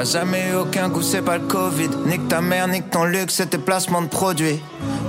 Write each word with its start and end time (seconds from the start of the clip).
T'as 0.00 0.06
jamais 0.20 0.48
eu 0.48 0.54
aucun 0.54 0.88
goût, 0.88 1.02
c'est 1.02 1.20
pas 1.20 1.36
le 1.36 1.46
Covid. 1.46 1.90
Nique 2.06 2.26
ta 2.26 2.40
mère, 2.40 2.66
nique 2.68 2.88
ton 2.88 3.04
luxe, 3.04 3.34
c'est 3.34 3.50
tes 3.50 3.58
placements 3.58 4.00
de 4.00 4.06
produits. 4.06 4.58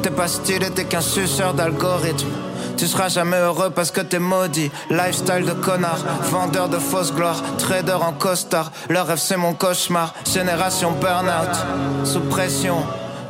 T'es 0.04 0.10
pas 0.10 0.28
stylé, 0.28 0.70
t'es 0.70 0.84
qu'un 0.84 1.00
suceur 1.00 1.54
d'algorithme. 1.54 2.28
Tu 2.76 2.88
seras 2.88 3.08
jamais 3.08 3.38
heureux 3.38 3.70
parce 3.70 3.90
que 3.90 4.02
t'es 4.02 4.20
maudit. 4.20 4.70
Lifestyle 4.90 5.46
de 5.46 5.54
connard, 5.54 6.04
vendeur 6.24 6.68
de 6.68 6.78
fausse 6.78 7.14
gloire, 7.14 7.42
trader 7.58 8.00
en 8.02 8.12
costard. 8.12 8.74
Le 8.90 9.00
rêve 9.00 9.18
c'est 9.18 9.38
mon 9.38 9.54
cauchemar. 9.54 10.14
Génération 10.30 10.92
burn-out, 10.92 12.06
sous 12.06 12.20
pression. 12.20 12.76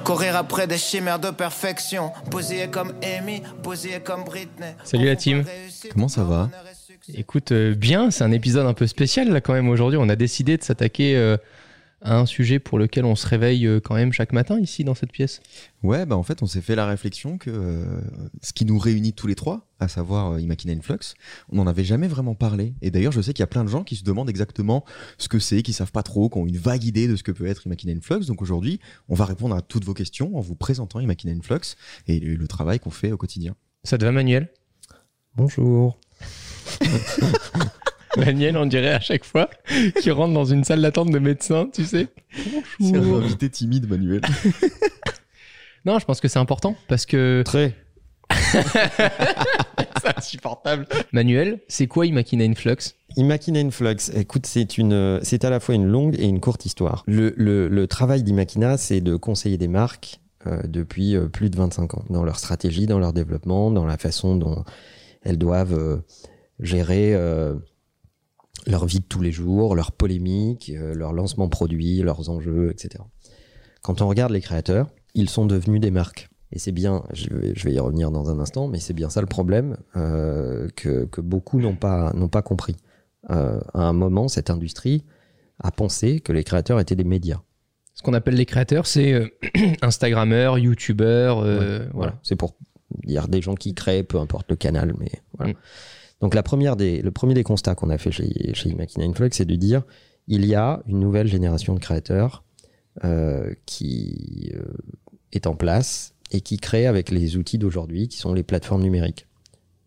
Courir 0.04 0.38
après 0.38 0.66
des 0.66 0.80
chimères 0.80 1.20
de 1.20 1.30
perfection. 1.30 2.12
Posé 2.32 2.70
comme 2.72 2.94
Amy, 3.04 3.44
posé 3.62 4.02
comme 4.04 4.24
Britney. 4.24 4.74
Salut 4.84 5.06
la 5.06 5.16
team. 5.16 5.46
Comment 5.94 6.08
ça 6.08 6.24
va? 6.24 6.50
Écoute, 7.08 7.52
euh, 7.52 7.76
bien, 7.76 8.12
c'est 8.12 8.24
un 8.24 8.32
épisode 8.32 8.66
un 8.66 8.74
peu 8.74 8.88
spécial 8.88 9.32
là 9.32 9.42
quand 9.42 9.54
même 9.54 9.70
aujourd'hui. 9.70 9.98
On 10.02 10.10
a 10.10 10.16
décidé 10.16 10.58
de 10.58 10.64
s'attaquer 10.64 11.16
euh, 11.16 11.38
à 12.02 12.18
un 12.18 12.26
sujet 12.26 12.60
pour 12.60 12.78
lequel 12.78 13.06
on 13.06 13.16
se 13.16 13.28
réveille 13.28 13.66
euh, 13.66 13.80
quand 13.80 13.96
même 13.96 14.14
chaque 14.14 14.34
matin 14.34 14.60
ici 14.60 14.84
dans 14.84 14.94
cette 14.94 15.12
pièce. 15.12 15.42
Ouais, 15.84 16.06
bah 16.06 16.16
en 16.16 16.24
fait, 16.24 16.44
on 16.44 16.46
s'est 16.46 16.62
fait 16.62 16.76
la 16.76 16.86
réflexion 16.86 17.38
que 17.38 17.86
ce 18.42 18.54
qui 18.54 18.66
nous 18.66 18.78
réunit 18.78 19.14
tous 19.14 19.28
les 19.28 19.36
trois, 19.36 19.68
à 19.80 19.88
savoir 19.88 20.40
Imagine 20.40 20.82
Flux, 20.82 21.16
on 21.52 21.56
n'en 21.56 21.68
avait 21.68 21.84
jamais 21.84 22.08
vraiment 22.08 22.36
parlé. 22.36 22.76
Et 22.82 22.92
d'ailleurs, 22.92 23.12
je 23.12 23.22
sais 23.22 23.34
qu'il 23.34 23.42
y 23.42 23.44
a 23.44 23.48
plein 23.48 23.64
de 23.64 23.70
gens 23.70 23.84
qui 23.84 23.96
se 23.96 24.04
demandent 24.04 24.30
exactement 24.30 24.86
ce 25.18 25.28
que 25.28 25.40
c'est, 25.40 25.64
qui 25.64 25.74
savent 25.74 25.92
pas 25.92 26.04
trop, 26.04 26.30
qui 26.30 26.38
ont 26.38 26.46
une 26.46 26.58
vague 26.58 26.84
idée 26.84 27.08
de 27.08 27.16
ce 27.16 27.24
que 27.24 27.32
peut 27.32 27.48
être 27.48 27.66
Imagine 27.66 28.02
Flux. 28.02 28.26
Donc 28.28 28.42
aujourd'hui, 28.42 28.80
on 29.10 29.16
va 29.16 29.26
répondre 29.26 29.56
à 29.56 29.62
toutes 29.62 29.86
vos 29.86 29.96
questions 29.96 30.38
en 30.38 30.42
vous 30.42 30.56
présentant 30.56 31.00
Imagine 31.00 31.42
Flux 31.42 31.76
et 32.08 32.20
le, 32.20 32.36
le 32.36 32.48
travail 32.48 32.80
qu'on 32.80 32.92
fait 32.92 33.12
au 33.12 33.18
quotidien. 33.18 33.56
Ça 33.84 33.98
te 33.98 34.06
va 34.06 34.12
Manuel? 34.12 34.50
Bonjour. 35.36 35.98
Manuel, 38.18 38.58
on 38.58 38.66
dirait 38.66 38.94
à 38.94 39.00
chaque 39.00 39.24
fois 39.24 39.50
qu'il 40.00 40.12
rentre 40.12 40.34
dans 40.34 40.46
une 40.46 40.64
salle 40.64 40.82
d'attente 40.82 41.12
de 41.12 41.20
médecin, 41.20 41.70
tu 41.74 41.86
sais. 41.86 42.08
C'est 42.80 42.98
un 42.98 43.14
invité 43.14 43.50
timide, 43.50 43.90
Manuel. 43.90 44.22
non, 45.86 45.98
je 45.98 46.06
pense 46.06 46.20
que 46.20 46.28
c'est 46.28 46.40
important 46.40 46.76
parce 46.88 47.06
que. 47.06 47.42
Très. 47.46 47.74
c'est 48.52 50.18
insupportable. 50.18 50.88
Manuel, 51.12 51.60
c'est 51.68 51.88
quoi 51.88 52.06
Imakina 52.06 52.44
Influx 52.44 52.96
Imakina 53.18 53.60
Influx, 53.60 54.12
écoute, 54.16 54.46
c'est 54.46 54.78
une, 54.78 55.20
c'est 55.22 55.44
à 55.44 55.50
la 55.50 55.60
fois 55.60 55.76
une 55.76 55.86
longue 55.86 56.16
et 56.18 56.26
une 56.26 56.40
courte 56.40 56.66
histoire. 56.66 57.04
Le, 57.08 57.34
le, 57.38 57.68
le 57.68 57.88
travail 57.88 58.24
d'Imakina, 58.24 58.78
c'est 58.78 59.02
de 59.02 59.16
conseiller 59.16 59.58
des 59.58 59.68
marques 59.68 60.22
euh, 60.48 60.62
depuis 60.66 61.16
euh, 61.16 61.28
plus 61.28 61.50
de 61.50 61.58
25 61.58 61.94
ans 61.96 62.06
dans 62.10 62.24
leur 62.24 62.40
stratégie, 62.40 62.88
dans 62.88 62.98
leur 62.98 63.14
développement, 63.14 63.70
dans 63.70 63.86
la 63.86 63.98
façon 63.98 64.36
dont 64.36 64.64
elles 65.24 65.38
doivent 65.38 65.78
euh, 65.78 65.98
gérer 66.62 67.14
euh, 67.16 67.56
leur 68.68 68.86
vie 68.86 69.00
de 69.00 69.06
tous 69.06 69.22
les 69.22 69.32
jours, 69.32 69.76
leurs 69.76 69.92
polémiques, 69.92 70.72
euh, 70.76 70.94
leurs 70.94 71.14
lancements 71.14 71.50
produits, 71.50 72.02
leurs 72.02 72.30
enjeux, 72.30 72.72
etc. 72.72 73.04
Quand 73.82 74.02
on 74.02 74.08
regarde 74.08 74.32
les 74.32 74.42
créateurs, 74.42 74.90
ils 75.14 75.30
sont 75.30 75.46
devenus 75.46 75.82
des 75.82 75.92
marques. 75.92 76.30
Et 76.54 76.60
c'est 76.60 76.72
bien, 76.72 77.04
je 77.14 77.30
vais, 77.30 77.54
je 77.56 77.64
vais, 77.64 77.74
y 77.74 77.80
revenir 77.80 78.12
dans 78.12 78.30
un 78.30 78.40
instant, 78.40 78.68
mais 78.68 78.80
c'est 78.80 78.94
bien 78.94 79.10
ça 79.10 79.22
le 79.22 79.28
problème 79.28 79.78
euh, 79.96 80.68
que, 80.76 81.06
que, 81.06 81.22
beaucoup 81.22 81.62
n'ont 81.62 81.76
pas, 81.76 82.12
n'ont 82.14 82.28
pas 82.28 82.42
compris. 82.42 82.76
Euh, 83.30 83.60
à 83.74 83.84
un 83.84 83.94
moment, 83.94 84.28
cette 84.28 84.50
industrie 84.50 85.06
a 85.60 85.72
pensé 85.72 86.20
que 86.20 86.34
les 86.34 86.44
créateurs 86.44 86.80
étaient 86.80 86.96
des 86.96 87.06
médias. 87.06 87.42
Ce 87.94 88.04
qu'on 88.04 88.14
appelle 88.14 88.36
les 88.36 88.46
créateurs, 88.46 88.86
c'est 88.86 89.14
euh, 89.14 89.28
Instagrammeurs, 89.82 90.58
YouTubeurs, 90.58 91.40
ouais, 91.40 91.58
voilà. 91.58 91.86
voilà. 91.94 92.20
C'est 92.24 92.36
pour 92.36 92.56
dire 93.06 93.30
des 93.30 93.42
gens 93.42 93.56
qui 93.56 93.74
créent, 93.74 94.04
peu 94.04 94.20
importe 94.20 94.50
le 94.50 94.58
canal, 94.58 94.94
mais 95.00 95.12
voilà. 95.38 95.54
Mm. 95.54 95.58
Donc 96.22 96.36
la 96.36 96.44
première 96.44 96.76
des, 96.76 97.02
le 97.02 97.12
premier 97.12 97.34
des 97.34 97.44
constats 97.44 97.76
qu'on 97.76 97.90
a 97.90 97.98
fait 97.98 98.12
chez, 98.12 98.54
chez 98.54 98.70
Imakina 98.70 99.06
Influx, 99.06 99.30
c'est 99.34 99.46
de 99.46 99.56
dire 99.56 99.84
il 100.28 100.46
y 100.46 100.56
a 100.56 100.82
une 100.88 101.00
nouvelle 101.00 101.28
génération 101.28 101.74
de 101.74 101.80
créateurs 101.80 102.44
euh, 103.04 103.54
qui 103.66 104.52
euh, 104.56 104.64
est 105.32 105.48
en 105.48 105.56
place 105.56 106.14
et 106.30 106.42
qui 106.42 106.58
crée 106.58 106.86
avec 106.86 107.10
les 107.10 107.38
outils 107.38 107.58
d'aujourd'hui, 107.58 108.08
qui 108.08 108.18
sont 108.18 108.34
les 108.34 108.44
plateformes 108.44 108.84
numériques. 108.84 109.28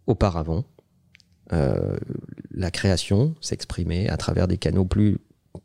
Auparavant, 0.07 0.65
euh, 1.53 1.97
la 2.51 2.71
création 2.71 3.35
s'exprimait 3.41 4.09
à 4.09 4.17
travers 4.17 4.49
des 4.49 4.59
canaux 4.59 4.85
plus 4.85 5.19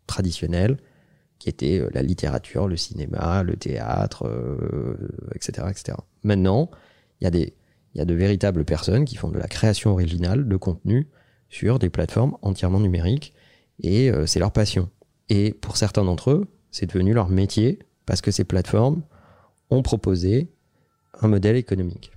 traditionnels, 0.06 0.78
qui 1.40 1.50
étaient 1.50 1.82
la 1.94 2.02
littérature, 2.02 2.68
le 2.68 2.76
cinéma, 2.76 3.44
le 3.44 3.56
théâtre, 3.56 4.30
etc., 5.36 5.68
etc. 5.70 5.98
Maintenant, 6.24 6.70
il 7.20 7.24
y 7.24 7.28
a 7.28 7.32
des 7.32 7.54
il 7.94 8.00
y 8.00 8.02
a 8.02 8.06
de 8.06 8.14
véritables 8.14 8.66
personnes 8.66 9.06
qui 9.06 9.16
font 9.16 9.30
de 9.30 9.40
la 9.40 9.48
création 9.48 9.92
originale 9.92 10.48
de 10.48 10.58
contenu 10.58 11.08
sur 11.50 11.80
des 11.80 11.90
plateformes 11.90 12.38
entièrement 12.42 12.80
numériques 12.80 13.34
et 13.82 14.12
euh, 14.12 14.26
c'est 14.26 14.40
leur 14.40 14.52
passion. 14.52 14.90
Et 15.30 15.54
pour 15.54 15.78
certains 15.78 16.04
d'entre 16.04 16.32
eux, 16.32 16.48
c'est 16.72 16.88
devenu 16.88 17.14
leur 17.14 17.30
métier 17.30 17.80
parce 18.06 18.22
que 18.22 18.32
ces 18.32 18.44
plateformes 18.44 19.04
ont 19.70 19.82
proposé 19.82 20.50
un 21.22 21.28
modèle 21.28 21.56
économique. 21.56 22.12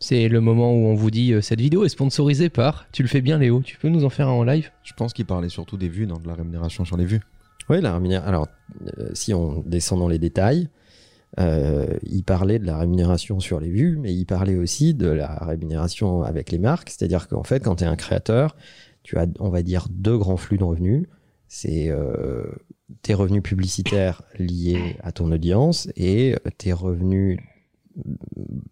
C'est 0.00 0.28
le 0.28 0.40
moment 0.40 0.72
où 0.72 0.86
on 0.86 0.94
vous 0.94 1.10
dit 1.10 1.32
euh, 1.32 1.40
cette 1.40 1.60
vidéo 1.60 1.84
est 1.84 1.88
sponsorisée 1.88 2.50
par. 2.50 2.86
Tu 2.92 3.02
le 3.02 3.08
fais 3.08 3.20
bien, 3.20 3.38
Léo. 3.38 3.62
Tu 3.62 3.76
peux 3.78 3.88
nous 3.88 4.04
en 4.04 4.10
faire 4.10 4.28
un 4.28 4.32
en 4.32 4.44
live? 4.44 4.70
Je 4.84 4.92
pense 4.94 5.12
qu'il 5.12 5.26
parlait 5.26 5.48
surtout 5.48 5.76
des 5.76 5.88
vues, 5.88 6.06
dans 6.06 6.18
de 6.18 6.28
la 6.28 6.34
rémunération 6.34 6.84
sur 6.84 6.96
les 6.96 7.04
vues. 7.04 7.20
Oui, 7.68 7.80
la 7.80 7.94
rémunération. 7.94 8.28
Alors, 8.28 8.48
euh, 8.98 9.10
si 9.14 9.34
on 9.34 9.62
descend 9.66 9.98
dans 9.98 10.08
les 10.08 10.20
détails, 10.20 10.68
euh, 11.38 11.98
il 12.02 12.24
parlait 12.24 12.58
de 12.58 12.64
la 12.64 12.78
rémunération 12.78 13.38
sur 13.40 13.60
les 13.60 13.70
vues, 13.70 13.98
mais 13.98 14.14
il 14.14 14.24
parlait 14.24 14.56
aussi 14.56 14.94
de 14.94 15.08
la 15.08 15.34
rémunération 15.36 16.22
avec 16.22 16.50
les 16.50 16.58
marques. 16.58 16.90
C'est-à-dire 16.90 17.28
qu'en 17.28 17.44
fait, 17.44 17.62
quand 17.62 17.76
tu 17.76 17.84
es 17.84 17.86
un 17.86 17.96
créateur, 17.96 18.56
tu 19.02 19.18
as, 19.18 19.26
on 19.38 19.50
va 19.50 19.62
dire, 19.62 19.86
deux 19.90 20.16
grands 20.16 20.36
flux 20.36 20.58
de 20.58 20.64
revenus. 20.64 21.06
C'est 21.46 21.88
euh, 21.88 22.44
tes 23.02 23.14
revenus 23.14 23.42
publicitaires 23.42 24.22
liés 24.38 24.96
à 25.02 25.12
ton 25.12 25.30
audience 25.32 25.88
et 25.96 26.34
tes 26.58 26.72
revenus 26.72 27.38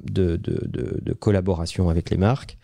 de, 0.05 1.13
collaboration 1.15 1.89
avec 1.89 2.11
les 2.11 2.17
marques, 2.17 2.59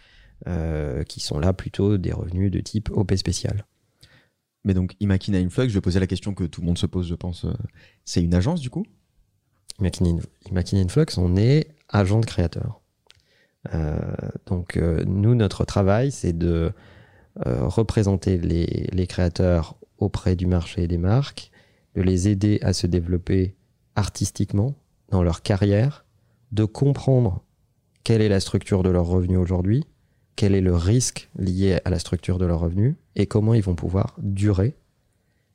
euh, 0.47 1.03
qui 1.05 1.21
sont 1.21 1.39
là 1.39 1.53
plutôt 1.53 1.99
des 1.99 2.13
revenus 2.13 2.51
de 2.51 2.61
type 2.61 2.91
OP 2.93 3.15
spécial. 3.15 3.67
Mais 4.65 4.75
donc, 4.75 4.95
Imakina 5.01 5.39
Influx, 5.39 5.69
je 5.69 5.75
vais 5.75 5.81
poser 5.81 5.99
la 5.99 6.07
question 6.07 6.35
que 6.35 6.45
tout 6.45 6.61
le 6.61 6.67
monde 6.67 6.79
se 6.79 6.87
pose, 6.87 7.09
je 7.09 7.15
pense. 7.15 7.47
C'est 8.05 8.23
une 8.23 8.35
agence, 8.35 8.61
du 8.61 8.71
coup? 8.71 8.85
Imagine 9.81 10.89
Flux, 10.89 11.07
on 11.17 11.37
est 11.37 11.69
agent 11.89 12.21
de 12.21 12.27
créateur. 12.27 12.81
Euh, 13.75 13.97
donc 14.47 14.77
euh, 14.77 15.05
nous, 15.07 15.35
notre 15.35 15.65
travail, 15.65 16.11
c'est 16.11 16.37
de 16.37 16.73
euh, 17.47 17.67
représenter 17.67 18.39
les, 18.39 18.89
les, 18.93 19.07
créateurs 19.07 19.77
auprès 19.99 20.37
du 20.37 20.47
marché 20.47 20.83
et 20.83 20.89
des 20.89 20.99
marques, 20.99 21.51
de 21.95 22.03
les 22.03 22.29
aider 22.29 22.59
à 22.63 22.73
se 22.73 22.87
développer 22.87 23.55
artistiquement 23.95 24.75
dans 25.11 25.23
leur 25.23 25.43
carrière, 25.43 26.05
de 26.51 26.65
comprendre 26.65 27.45
quelle 28.05 28.21
est 28.21 28.29
la 28.29 28.41
structure 28.41 28.83
de 28.83 28.91
leurs 28.91 29.07
revenus 29.07 29.39
aujourd'hui, 29.39 29.87
quel 30.35 30.55
est 30.55 30.61
le 30.61 30.75
risque 30.75 31.31
lié 31.39 31.79
à 31.85 31.91
la 31.91 31.99
structure 31.99 32.39
de 32.39 32.47
leurs 32.47 32.61
revenus 32.61 32.97
et 33.15 33.27
comment 33.27 33.55
ils 33.55 33.63
vont 33.63 33.75
pouvoir 33.75 34.17
durer, 34.19 34.75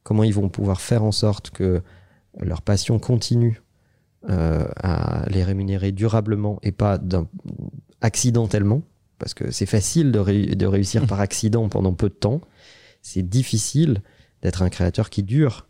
comment 0.04 0.24
ils 0.24 0.34
vont 0.34 0.50
pouvoir 0.50 0.80
faire 0.80 1.04
en 1.04 1.12
sorte 1.12 1.50
que 1.50 1.82
leur 2.40 2.62
passion 2.62 3.00
continue 3.00 3.62
à 4.28 5.26
les 5.30 5.44
rémunérer 5.44 5.92
durablement 5.92 6.60
et 6.62 6.72
pas 6.72 7.00
accidentellement, 8.02 8.84
parce 9.20 9.34
que 9.34 9.52
c'est 9.52 9.66
facile 9.66 10.12
de, 10.12 10.20
ré 10.20 10.46
de, 10.48 10.66
réussir 10.66 11.08
par 11.08 11.22
accident 11.22 11.70
pendant 11.70 11.94
peu 11.94 12.10
de 12.10 12.14
temps. 12.14 12.42
C'est 13.02 13.28
difficile 13.28 14.02
d'être 14.42 14.62
un 14.62 14.70
créateur 14.70 15.10
qui 15.10 15.24
dure 15.24 15.68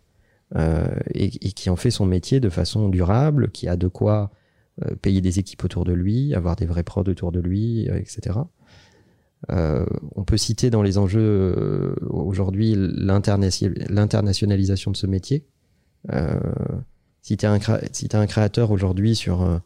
euh, 0.55 0.87
et, 1.13 1.25
et, 1.25 1.51
qui 1.51 1.69
en 1.69 1.75
fait 1.75 1.91
son 1.91 2.05
métier 2.05 2.39
de 2.39 2.49
façon 2.49 2.89
durable, 2.89 3.51
qui 3.51 3.67
a 3.67 3.75
de 3.75 3.87
quoi 3.87 4.31
euh, 4.85 4.95
payer 4.95 5.21
des 5.21 5.39
équipes 5.39 5.63
autour 5.63 5.85
de 5.85 5.93
lui, 5.93 6.35
avoir 6.35 6.55
des 6.55 6.67
vrais 6.67 6.83
prods 6.83 7.01
autour 7.01 7.31
de 7.31 7.39
lui, 7.39 7.89
euh, 7.89 7.97
etc. 7.97 8.37
on 9.49 10.23
peut 10.23 10.37
citer 10.37 10.69
dans 10.69 10.83
les 10.83 10.99
enjeux 10.99 11.19
euh, 11.19 11.95
aujourd'hui 12.09 12.75
l'internationalisation 12.75 14.91
de 14.91 14.97
ce 14.97 15.07
métier. 15.07 15.47
Euh, 17.31 17.33
si 17.33 17.37
tu 17.37 17.45
es, 17.45 17.89
si 17.91 18.05
es, 18.05 18.15
un 18.15 18.27
créateur 18.27 18.71
aujourd'hui 18.71 19.15
sur, 19.15 19.41
un, 19.41 19.61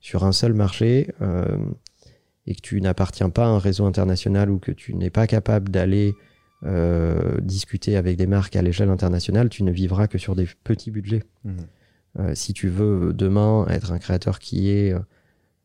sur 0.00 0.24
un 0.24 0.32
seul 0.32 0.52
marché 0.52 1.12
euh, 1.22 1.58
et 2.46 2.54
que 2.54 2.60
tu 2.60 2.80
n'appartiens 2.80 3.30
pas 3.30 3.44
à 3.44 3.48
un 3.48 3.58
réseau 3.58 3.86
international 3.86 4.50
ou 4.50 4.58
que 4.58 4.72
tu 4.72 4.94
n'es 4.94 5.10
pas 5.10 5.26
capable 5.26 5.70
d'aller 5.70 6.14
euh, 6.64 7.38
discuter 7.40 7.96
avec 7.96 8.16
des 8.16 8.26
marques 8.26 8.56
à 8.56 8.62
l'échelle 8.62 8.90
internationale, 8.90 9.48
tu 9.48 9.62
ne 9.62 9.70
vivras 9.70 10.06
que 10.06 10.18
sur 10.18 10.34
des 10.34 10.48
petits 10.64 10.90
budgets. 10.90 11.22
Mmh. 11.44 11.52
Euh, 12.18 12.34
si 12.34 12.54
tu 12.54 12.68
veux 12.68 13.12
demain 13.12 13.66
être 13.68 13.92
un 13.92 13.98
créateur 13.98 14.38
qui 14.38 14.70
est 14.70 14.94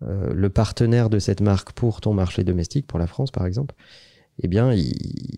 euh, 0.04 0.34
le 0.34 0.50
partenaire 0.50 1.10
de 1.10 1.18
cette 1.20 1.40
marque 1.40 1.72
pour 1.72 2.02
ton 2.02 2.14
marché 2.14 2.44
domestique, 2.44 2.88
pour 2.88 3.00
la 3.00 3.08
France 3.08 3.32
par 3.32 3.46
exemple, 3.46 3.76
eh 4.44 4.48
bien, 4.48 4.74
il, 4.74 4.94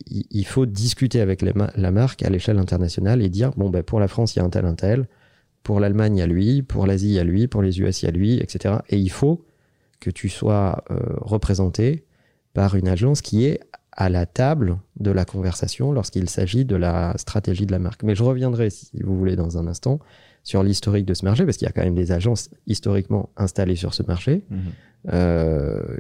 il 0.07 0.45
faut 0.45 0.65
discuter 0.65 1.19
avec 1.19 1.41
les, 1.41 1.53
la 1.75 1.91
marque 1.91 2.23
à 2.23 2.29
l'échelle 2.29 2.57
internationale 2.57 3.21
et 3.21 3.29
dire 3.29 3.51
bon, 3.57 3.69
ben, 3.69 3.83
pour 3.83 3.99
la 3.99 4.07
France, 4.07 4.35
il 4.35 4.39
y 4.39 4.41
a 4.41 4.45
un 4.45 4.49
tel, 4.49 4.65
un 4.65 4.75
tel 4.75 5.07
pour 5.63 5.79
l'Allemagne, 5.79 6.17
il 6.17 6.19
y 6.19 6.23
a 6.23 6.27
lui, 6.27 6.61
pour 6.61 6.85
l'Asie, 6.85 7.07
il 7.09 7.13
y 7.13 7.19
a 7.19 7.23
lui, 7.23 7.47
pour 7.47 7.61
les 7.61 7.79
US, 7.79 8.03
a 8.03 8.11
lui, 8.11 8.37
etc. 8.37 8.75
Et 8.89 8.97
il 8.97 9.09
faut 9.09 9.45
que 9.99 10.09
tu 10.09 10.29
sois 10.29 10.83
euh, 10.91 10.99
représenté 11.21 12.03
par 12.53 12.75
une 12.75 12.87
agence 12.87 13.21
qui 13.21 13.45
est 13.45 13.61
à 13.93 14.09
la 14.09 14.25
table 14.25 14.77
de 14.99 15.11
la 15.11 15.23
conversation 15.23 15.91
lorsqu'il 15.91 16.29
s'agit 16.29 16.65
de 16.65 16.75
la 16.75 17.13
stratégie 17.17 17.65
de 17.65 17.71
la 17.71 17.79
marque. 17.79 18.03
Mais 18.03 18.15
je 18.15 18.23
reviendrai, 18.23 18.69
si 18.69 18.89
vous 19.01 19.17
voulez, 19.17 19.35
dans 19.35 19.57
un 19.57 19.67
instant, 19.67 19.99
sur 20.43 20.63
l'historique 20.63 21.05
de 21.05 21.13
ce 21.13 21.23
marché, 21.23 21.45
parce 21.45 21.57
qu'il 21.57 21.65
y 21.65 21.69
a 21.69 21.71
quand 21.71 21.83
même 21.83 21.95
des 21.95 22.11
agences 22.11 22.49
historiquement 22.67 23.29
installées 23.37 23.75
sur 23.75 23.93
ce 23.93 24.03
marché. 24.03 24.43
Mhm. 24.49 24.59
Euh, 25.13 25.97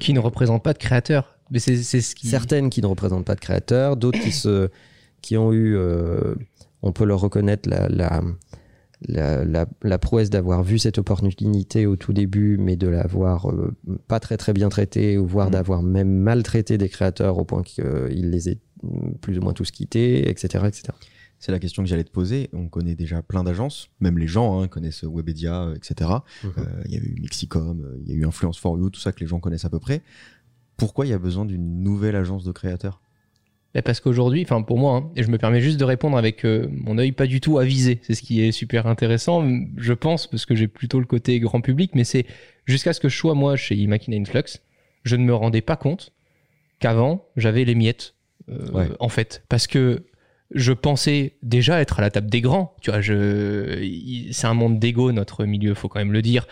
Qui 0.00 0.12
ne 0.12 0.20
représente 0.20 0.62
pas 0.62 0.72
de 0.72 0.78
créateur. 0.78 1.38
Mais 1.50 1.58
c'est 1.58 1.76
c'est 1.76 2.00
ce 2.00 2.14
qui. 2.14 2.26
certaines 2.26 2.70
qui 2.70 2.80
ne 2.80 2.86
représentent 2.86 3.26
pas 3.26 3.34
de 3.34 3.40
créateurs, 3.40 3.96
d'autres 3.96 4.20
qui, 4.20 4.32
se, 4.32 4.68
qui 5.20 5.36
ont 5.36 5.52
eu, 5.52 5.76
euh, 5.76 6.34
on 6.82 6.92
peut 6.92 7.04
leur 7.04 7.20
reconnaître 7.20 7.68
la, 7.68 7.88
la, 7.88 8.22
la, 9.08 9.44
la- 9.44 9.66
la 9.82 9.98
prouesse 9.98 10.30
d'avoir 10.30 10.62
vu 10.62 10.78
cette 10.78 10.98
opportunité 10.98 11.86
au 11.86 11.96
tout 11.96 12.12
début, 12.12 12.56
mais 12.58 12.76
de 12.76 12.88
l'avoir 12.88 13.50
euh, 13.50 13.74
pas 14.08 14.20
très 14.20 14.36
très 14.36 14.52
bien 14.52 14.68
traité, 14.68 15.18
ou 15.18 15.26
voire 15.26 15.46
Mhm. 15.46 15.52
d'avoir 15.52 15.82
même 15.82 16.10
maltraité 16.12 16.78
des 16.78 16.88
créateurs 16.88 17.38
au 17.38 17.44
point 17.44 17.62
qu'ils 17.62 18.30
les 18.30 18.48
aient 18.48 18.58
mm, 18.82 19.12
plus 19.20 19.38
ou 19.38 19.42
moins 19.42 19.52
tous 19.52 19.70
quittés, 19.70 20.28
etc. 20.28 20.64
etc. 20.66 20.82
C'est 21.38 21.50
la 21.50 21.58
question 21.58 21.82
que 21.82 21.88
j'allais 21.88 22.04
te 22.04 22.10
poser. 22.12 22.48
On 22.52 22.68
connaît 22.68 22.94
déjà 22.94 23.20
plein 23.20 23.42
d'agences, 23.42 23.88
même 23.98 24.16
les 24.18 24.28
gens 24.28 24.60
hein, 24.60 24.68
connaissent 24.68 25.02
Webedia, 25.02 25.62
euh, 25.64 25.74
etc. 25.74 26.10
Mhm. 26.44 26.50
Euh, 26.58 26.62
Il 26.86 26.92
y 26.92 26.96
a 26.96 27.00
eu 27.00 27.16
Mixicom, 27.20 27.80
euh, 27.84 27.96
il 28.04 28.08
y 28.10 28.14
a 28.14 28.16
eu 28.16 28.24
Influence 28.24 28.58
for 28.58 28.78
You, 28.78 28.90
tout 28.90 29.00
ça 29.00 29.10
que 29.12 29.18
les 29.20 29.26
gens 29.26 29.40
connaissent 29.40 29.64
à 29.64 29.70
peu 29.70 29.80
près. 29.80 30.02
Pourquoi 30.76 31.06
il 31.06 31.10
y 31.10 31.12
a 31.12 31.18
besoin 31.18 31.44
d'une 31.44 31.82
nouvelle 31.82 32.14
agence 32.16 32.44
de 32.44 32.52
créateurs? 32.52 33.00
Mais 33.74 33.82
parce 33.82 34.00
qu'aujourd'hui, 34.00 34.42
enfin 34.42 34.60
pour 34.62 34.78
moi, 34.78 34.96
hein, 34.96 35.10
et 35.16 35.22
je 35.22 35.30
me 35.30 35.38
permets 35.38 35.60
juste 35.62 35.78
de 35.80 35.84
répondre 35.84 36.16
avec 36.18 36.44
euh, 36.44 36.68
mon 36.70 36.98
œil 36.98 37.12
pas 37.12 37.26
du 37.26 37.40
tout 37.40 37.58
avisé, 37.58 38.00
c'est 38.02 38.14
ce 38.14 38.22
qui 38.22 38.42
est 38.42 38.52
super 38.52 38.86
intéressant, 38.86 39.42
je 39.76 39.92
pense, 39.94 40.26
parce 40.26 40.44
que 40.44 40.54
j'ai 40.54 40.68
plutôt 40.68 40.98
le 41.00 41.06
côté 41.06 41.40
grand 41.40 41.60
public, 41.62 41.92
mais 41.94 42.04
c'est 42.04 42.26
jusqu'à 42.66 42.92
ce 42.92 43.00
que 43.00 43.08
je 43.08 43.16
sois 43.16 43.34
moi 43.34 43.56
chez 43.56 43.74
Imakina 43.74 44.16
Influx, 44.18 44.60
je 45.04 45.16
ne 45.16 45.24
me 45.24 45.34
rendais 45.34 45.62
pas 45.62 45.76
compte 45.76 46.12
qu'avant 46.80 47.24
j'avais 47.36 47.64
les 47.64 47.74
miettes, 47.74 48.14
euh, 48.50 48.70
Ouais. 48.72 48.88
en 49.00 49.08
fait, 49.08 49.42
parce 49.48 49.66
que 49.66 50.04
je 50.54 50.72
pensais 50.74 51.36
déjà 51.42 51.80
être 51.80 51.98
à 51.98 52.02
la 52.02 52.10
table 52.10 52.28
des 52.28 52.42
grands, 52.42 52.74
tu 52.82 52.90
vois, 52.90 53.00
je, 53.00 54.28
c'est 54.32 54.46
un 54.46 54.52
monde 54.54 54.78
d'ego 54.78 55.10
notre 55.12 55.46
milieu, 55.46 55.72
faut 55.72 55.88
quand 55.88 55.98
même 55.98 56.12
le 56.12 56.20
dire. 56.20 56.46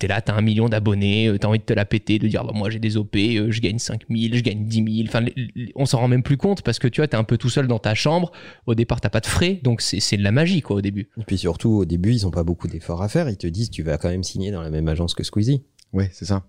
T'es 0.00 0.08
là, 0.08 0.22
t'as 0.22 0.34
un 0.34 0.40
million 0.40 0.70
d'abonnés, 0.70 1.28
euh, 1.28 1.38
t'as 1.38 1.46
envie 1.46 1.58
de 1.58 1.64
te 1.64 1.74
la 1.74 1.84
péter, 1.84 2.18
de 2.18 2.26
dire 2.26 2.42
bah, 2.42 2.52
moi 2.54 2.70
j'ai 2.70 2.78
des 2.78 2.96
OP, 2.96 3.14
euh, 3.16 3.50
je 3.50 3.60
gagne 3.60 3.78
5000, 3.78 4.34
je 4.34 4.42
gagne 4.42 4.64
10 4.64 5.04
000. 5.04 5.08
Enfin, 5.08 5.24
on 5.76 5.84
s'en 5.84 5.98
rend 5.98 6.08
même 6.08 6.22
plus 6.22 6.38
compte 6.38 6.62
parce 6.62 6.78
que 6.78 6.88
tu 6.88 7.02
vois, 7.02 7.06
t'es 7.06 7.18
un 7.18 7.24
peu 7.24 7.36
tout 7.36 7.50
seul 7.50 7.66
dans 7.66 7.78
ta 7.78 7.94
chambre. 7.94 8.32
Au 8.66 8.74
départ, 8.74 9.02
t'as 9.02 9.10
pas 9.10 9.20
de 9.20 9.26
frais, 9.26 9.60
donc 9.62 9.82
c'est 9.82 10.00
c'est 10.00 10.16
de 10.16 10.24
la 10.24 10.32
magie 10.32 10.62
quoi 10.62 10.76
au 10.76 10.80
début. 10.80 11.10
Et 11.18 11.24
puis 11.24 11.36
surtout, 11.36 11.70
au 11.70 11.84
début, 11.84 12.14
ils 12.14 12.22
n'ont 12.24 12.30
pas 12.30 12.44
beaucoup 12.44 12.66
d'efforts 12.66 13.02
à 13.02 13.08
faire. 13.08 13.28
Ils 13.28 13.36
te 13.36 13.46
disent, 13.46 13.70
tu 13.70 13.82
vas 13.82 13.98
quand 13.98 14.08
même 14.08 14.24
signer 14.24 14.50
dans 14.50 14.62
la 14.62 14.70
même 14.70 14.88
agence 14.88 15.14
que 15.14 15.22
Squeezie. 15.22 15.62
Ouais, 15.92 16.08
c'est 16.12 16.24
ça. 16.24 16.46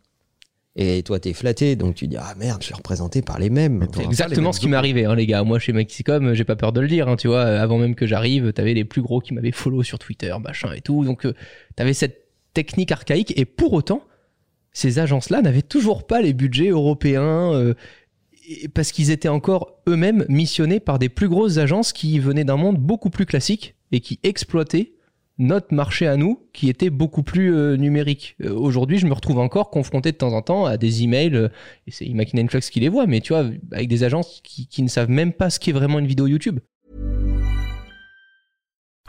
Et 0.77 1.03
toi, 1.03 1.19
t'es 1.19 1.33
flatté, 1.33 1.75
donc 1.75 1.95
tu 1.95 2.07
dis, 2.07 2.15
ah 2.17 2.33
merde, 2.37 2.61
je 2.61 2.67
suis 2.67 2.73
représenté 2.73 3.21
par 3.21 3.39
les 3.39 3.49
mêmes. 3.49 3.85
C'est 3.93 4.05
exactement 4.05 4.51
les 4.51 4.53
ce 4.53 4.59
qui 4.61 4.69
m'est 4.69 4.77
arrivé, 4.77 5.03
hein, 5.03 5.15
les 5.15 5.25
gars. 5.25 5.43
Moi, 5.43 5.59
chez 5.59 5.73
Maxicom, 5.73 6.33
j'ai 6.33 6.45
pas 6.45 6.55
peur 6.55 6.71
de 6.71 6.79
le 6.79 6.87
dire. 6.87 7.09
hein, 7.09 7.17
tu 7.17 7.27
vois, 7.27 7.43
avant 7.43 7.77
même 7.77 7.93
que 7.93 8.07
j'arrive, 8.07 8.53
t'avais 8.53 8.73
les 8.73 8.85
plus 8.85 9.01
gros 9.01 9.19
qui 9.19 9.33
m'avaient 9.33 9.51
follow 9.51 9.83
sur 9.83 9.99
Twitter, 9.99 10.33
machin 10.41 10.71
et 10.71 10.79
tout. 10.79 11.03
Donc, 11.03 11.25
euh, 11.25 11.33
t'avais 11.75 11.93
cette 11.93 12.20
technique 12.53 12.91
archaïque. 12.91 13.33
Et 13.37 13.45
pour 13.45 13.73
autant, 13.73 14.03
ces 14.71 14.99
agences-là 14.99 15.41
n'avaient 15.41 15.61
toujours 15.61 16.05
pas 16.07 16.21
les 16.21 16.33
budgets 16.33 16.69
européens. 16.69 17.53
euh, 17.53 17.73
parce 18.73 18.91
qu'ils 18.91 19.11
étaient 19.11 19.29
encore 19.29 19.79
eux-mêmes 19.87 20.25
missionnés 20.27 20.79
par 20.79 20.99
des 20.99 21.09
plus 21.09 21.29
grosses 21.29 21.57
agences 21.57 21.93
qui 21.93 22.19
venaient 22.19 22.43
d'un 22.43 22.57
monde 22.57 22.77
beaucoup 22.77 23.09
plus 23.09 23.25
classique 23.25 23.75
et 23.91 23.99
qui 23.99 24.19
exploitaient 24.23 24.93
notre 25.37 25.73
marché 25.73 26.05
à 26.07 26.17
nous 26.17 26.47
qui 26.51 26.69
était 26.69 26.89
beaucoup 26.89 27.23
plus 27.23 27.55
euh, 27.55 27.77
numérique. 27.77 28.35
Euh, 28.43 28.53
Aujourd'hui, 28.53 28.97
je 28.97 29.07
me 29.07 29.13
retrouve 29.13 29.39
encore 29.39 29.69
confronté 29.69 30.11
de 30.11 30.17
temps 30.17 30.33
en 30.33 30.41
temps 30.41 30.65
à 30.65 30.77
des 30.77 31.03
emails, 31.03 31.49
et 31.87 31.91
c'est 31.91 32.05
Imagine 32.05 32.39
Influx 32.39 32.61
qui 32.69 32.79
les 32.79 32.89
voit, 32.89 33.07
mais 33.07 33.21
tu 33.21 33.33
vois, 33.33 33.45
avec 33.71 33.87
des 33.87 34.03
agences 34.03 34.41
qui 34.43 34.83
ne 34.83 34.89
savent 34.89 35.09
même 35.09 35.33
pas 35.33 35.49
ce 35.49 35.59
qu'est 35.59 35.71
vraiment 35.71 35.99
une 35.99 36.07
vidéo 36.07 36.27
YouTube. 36.27 36.59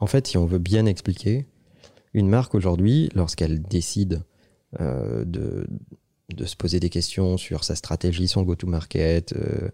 En 0.00 0.06
fait, 0.06 0.26
si 0.26 0.38
on 0.38 0.46
veut 0.46 0.58
bien 0.58 0.86
expliquer, 0.86 1.46
une 2.12 2.28
marque 2.28 2.54
aujourd'hui, 2.54 3.10
lorsqu'elle 3.14 3.62
décide 3.62 4.24
euh, 4.80 5.24
de, 5.24 5.66
de 6.30 6.44
se 6.44 6.56
poser 6.56 6.80
des 6.80 6.90
questions 6.90 7.36
sur 7.36 7.64
sa 7.64 7.76
stratégie, 7.76 8.28
son 8.28 8.42
go-to-market, 8.42 9.32
euh, 9.34 9.70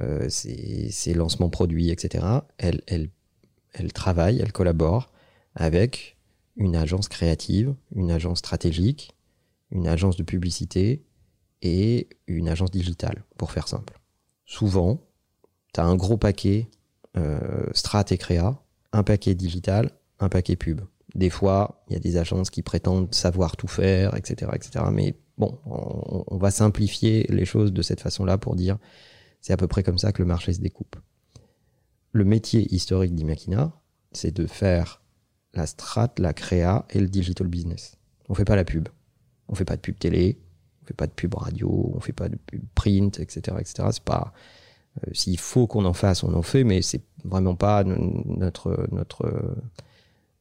euh, 0.00 0.28
ses, 0.28 1.14
lancements 1.14 1.50
produits, 1.50 1.90
etc., 1.90 2.24
elle, 2.58 2.82
elle, 2.86 3.92
travaille, 3.92 4.40
elle 4.40 4.52
collabore 4.52 5.12
avec 5.54 6.16
une 6.56 6.76
agence 6.76 7.08
créative, 7.08 7.74
une 7.94 8.10
agence 8.10 8.38
stratégique, 8.38 9.14
une 9.70 9.86
agence 9.86 10.16
de 10.16 10.22
publicité 10.22 11.04
et 11.62 12.08
une 12.26 12.48
agence 12.48 12.70
digitale, 12.70 13.24
pour 13.38 13.52
faire 13.52 13.68
simple. 13.68 13.98
Souvent, 14.44 15.00
tu 15.72 15.80
as 15.80 15.84
un 15.84 15.94
gros 15.94 16.16
paquet 16.16 16.68
strat 17.72 18.04
et 18.10 18.18
créa, 18.18 18.61
un 18.92 19.02
paquet 19.02 19.34
digital, 19.34 19.90
un 20.20 20.28
paquet 20.28 20.56
pub. 20.56 20.82
Des 21.14 21.30
fois, 21.30 21.82
il 21.88 21.94
y 21.94 21.96
a 21.96 22.00
des 22.00 22.16
agences 22.16 22.50
qui 22.50 22.62
prétendent 22.62 23.14
savoir 23.14 23.56
tout 23.56 23.68
faire, 23.68 24.16
etc. 24.16 24.50
etc. 24.54 24.84
mais 24.92 25.14
bon, 25.36 25.58
on, 25.66 26.36
va 26.36 26.50
simplifier 26.50 27.26
les 27.28 27.44
choses 27.44 27.72
de 27.72 27.82
cette 27.82 28.00
façon-là 28.00 28.38
pour 28.38 28.56
dire 28.56 28.78
c'est 29.40 29.52
à 29.52 29.56
peu 29.56 29.66
près 29.66 29.82
comme 29.82 29.98
ça 29.98 30.12
que 30.12 30.22
le 30.22 30.28
marché 30.28 30.52
se 30.52 30.60
découpe. 30.60 30.96
Le 32.12 32.24
métier 32.24 32.72
historique 32.74 33.14
d'Imakina, 33.14 33.72
c'est 34.12 34.34
de 34.34 34.46
faire 34.46 35.02
la 35.54 35.66
strat, 35.66 36.12
la 36.18 36.32
créa 36.32 36.86
et 36.90 37.00
le 37.00 37.08
digital 37.08 37.48
business. 37.48 37.98
On 38.28 38.34
fait 38.34 38.44
pas 38.44 38.56
la 38.56 38.64
pub. 38.64 38.88
On 39.48 39.54
fait 39.54 39.64
pas 39.64 39.76
de 39.76 39.80
pub 39.80 39.98
télé, 39.98 40.40
on 40.82 40.86
fait 40.86 40.94
pas 40.94 41.06
de 41.06 41.12
pub 41.12 41.34
radio, 41.34 41.92
on 41.94 42.00
fait 42.00 42.12
pas 42.12 42.28
de 42.28 42.36
pub 42.36 42.62
print, 42.74 43.20
etc. 43.20 43.56
etc. 43.60 43.88
C'est 43.92 44.04
pas, 44.04 44.32
S'il 45.12 45.38
faut 45.38 45.66
qu'on 45.66 45.84
en 45.84 45.94
fasse, 45.94 46.22
on 46.22 46.34
en 46.34 46.42
fait, 46.42 46.64
mais 46.64 46.82
c'est 46.82 47.02
vraiment 47.24 47.54
pas 47.54 47.82
notre, 47.84 48.86
notre, 48.92 49.26
euh, 49.26 49.54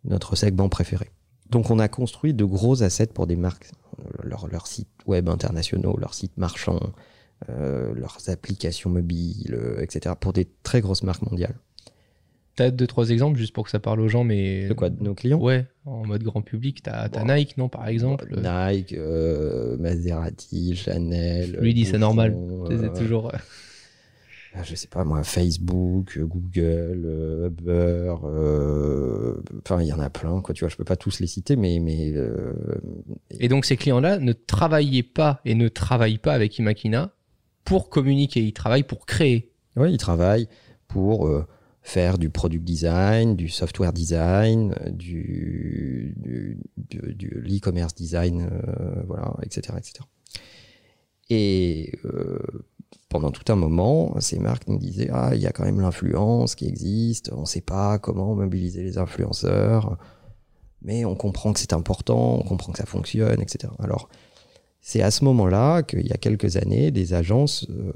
notre 0.04 0.36
segment 0.36 0.68
préféré. 0.70 1.10
Donc 1.50 1.70
on 1.72 1.80
a 1.80 1.88
construit 1.88 2.34
de 2.34 2.44
gros 2.46 2.84
assets 2.84 3.08
pour 3.08 3.28
des 3.28 3.36
marques, 3.36 3.72
leurs 4.24 4.68
sites 4.68 4.90
web 5.06 5.30
internationaux, 5.30 5.98
leurs 5.98 6.14
sites 6.14 6.38
marchands, 6.38 6.80
euh, 7.50 7.94
leurs 7.96 8.30
applications 8.30 8.90
mobiles, 8.90 9.54
euh, 9.54 9.82
etc. 9.82 10.16
pour 10.20 10.34
des 10.34 10.48
très 10.64 10.82
grosses 10.82 11.04
marques 11.04 11.24
mondiales. 11.24 11.56
T'as 12.56 12.70
deux, 12.70 12.88
trois 12.88 13.10
exemples 13.10 13.38
juste 13.38 13.54
pour 13.54 13.64
que 13.64 13.72
ça 13.72 13.80
parle 13.80 14.02
aux 14.02 14.10
gens, 14.10 14.26
mais. 14.26 14.68
De 14.68 14.74
quoi? 14.74 14.90
De 14.90 15.02
nos 15.02 15.16
clients? 15.16 15.40
Ouais, 15.40 15.66
en 15.86 16.06
mode 16.06 16.22
grand 16.24 16.42
public. 16.42 16.84
T'as 16.84 17.08
Bon. 17.08 17.26
Nike, 17.26 17.58
non, 17.58 17.70
par 17.70 17.88
exemple 17.88 18.28
Nike, 18.36 18.94
euh, 18.94 19.78
Maserati, 19.78 20.76
Chanel. 20.76 21.58
Lui 21.62 21.74
dit 21.74 21.86
c'est 21.86 21.98
normal. 21.98 22.36
euh, 22.38 22.90
toujours. 22.90 23.32
Je 24.64 24.76
sais 24.76 24.88
pas 24.88 25.04
moi, 25.06 25.24
Facebook, 25.24 26.18
euh, 26.18 26.26
Google, 26.26 27.04
euh, 27.06 27.48
Uber, 27.48 28.16
euh, 28.26 29.36
enfin 29.66 29.82
il 29.82 29.88
y 29.88 29.94
en 29.94 30.00
a 30.00 30.10
plein, 30.10 30.42
quoi, 30.42 30.54
tu 30.54 30.62
vois, 30.66 30.70
je 30.70 30.76
peux 30.76 30.84
pas 30.84 30.98
tous 30.98 31.20
les 31.20 31.28
citer, 31.28 31.56
mais, 31.56 31.80
mais 31.80 32.12
euh, 32.16 32.54
Et 33.40 33.48
donc 33.48 33.66
ces 33.66 33.78
clients-là 33.78 34.20
ne 34.20 34.34
travaillaient 34.34 35.04
pas 35.04 35.40
et 35.46 35.56
ne 35.56 35.68
travaillent 35.70 36.18
pas 36.18 36.34
avec 36.34 36.58
Imakina 36.60 37.14
pour 37.64 37.90
communiquer, 37.90 38.42
ils 38.42 38.54
travaillent 38.54 38.84
pour 38.84 39.06
créer. 39.06 39.52
ouais, 39.78 39.92
ils 39.94 39.98
travaillent 39.98 40.48
pour 40.88 41.28
euh, 41.28 41.46
faire 41.82 42.18
du 42.18 42.30
product 42.30 42.64
design, 42.66 43.36
du 43.38 43.48
software 43.48 43.94
design, 43.94 44.76
du, 44.92 46.14
du, 46.18 46.58
du- 46.78 47.16
du 47.16 47.42
l'e-commerce 47.42 47.96
design, 47.96 48.50
voilà, 49.08 49.34
etc., 49.44 49.78
etc. 49.78 49.94
Et 51.34 51.94
pendant 53.12 53.30
tout 53.30 53.52
un 53.52 53.56
moment, 53.56 54.16
ces 54.20 54.40
marques 54.40 54.68
nous 54.68 54.78
disaient 54.78 55.10
ah 55.12 55.32
il 55.36 55.42
y 55.42 55.46
a 55.46 55.52
quand 55.52 55.66
même 55.66 55.82
l'influence 55.82 56.56
qui 56.56 56.66
existe, 56.66 57.30
on 57.36 57.42
ne 57.42 57.46
sait 57.46 57.62
pas 57.62 58.00
comment 58.00 58.34
mobiliser 58.34 58.84
les 58.84 58.98
influenceurs, 58.98 59.98
mais 60.82 61.04
on 61.04 61.16
comprend 61.16 61.52
que 61.52 61.60
c'est 61.60 61.74
important, 61.74 62.40
on 62.40 62.44
comprend 62.44 62.72
que 62.72 62.78
ça 62.78 62.86
fonctionne, 62.86 63.42
etc. 63.42 63.72
Alors 63.80 64.08
c'est 64.80 65.02
à 65.02 65.12
ce 65.12 65.26
moment-là 65.26 65.84
qu'il 65.84 66.08
y 66.08 66.14
a 66.14 66.18
quelques 66.18 66.56
années, 66.56 66.90
des 66.90 67.14
agences 67.14 67.68
euh, 67.70 67.92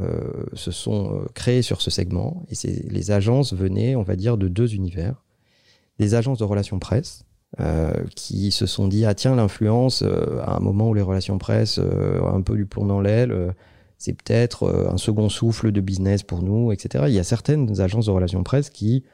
euh, 0.00 0.46
se 0.54 0.70
sont 0.70 1.14
euh, 1.14 1.26
créées 1.34 1.62
sur 1.62 1.82
ce 1.82 1.90
segment 1.90 2.46
et 2.48 2.54
les 2.88 3.10
agences 3.10 3.52
venaient, 3.52 3.94
on 3.94 4.02
va 4.02 4.16
dire, 4.16 4.38
de 4.38 4.48
deux 4.48 4.74
univers. 4.74 5.22
Des 5.98 6.14
agences 6.14 6.38
de 6.38 6.44
relations 6.44 6.78
presse 6.78 7.24
qui 8.16 8.50
se 8.50 8.66
sont 8.66 8.88
dit 8.88 9.04
ah 9.04 9.14
tiens 9.14 9.36
l'influence 9.36 10.02
à 10.02 10.56
un 10.56 10.58
moment 10.58 10.88
où 10.88 10.94
les 10.94 11.02
relations 11.02 11.38
presse 11.38 11.78
euh, 11.78 12.20
un 12.24 12.40
peu 12.40 12.56
du 12.56 12.66
plomb 12.66 12.84
dans 12.84 13.00
l'aile 13.00 13.54
c'est 14.04 14.12
peut-être 14.12 14.64
euh, 14.64 14.90
un 14.92 14.98
second 14.98 15.28
souffle 15.30 15.72
de 15.72 15.80
business 15.80 16.22
pour 16.22 16.42
nous 16.42 16.72
etc 16.72 17.04
il 17.08 17.14
y 17.14 17.18
a 17.18 17.24
certaines 17.24 17.80
agences 17.80 18.06
de 18.06 18.10
relations 18.10 18.42
presse 18.42 18.68
qui 18.68 19.04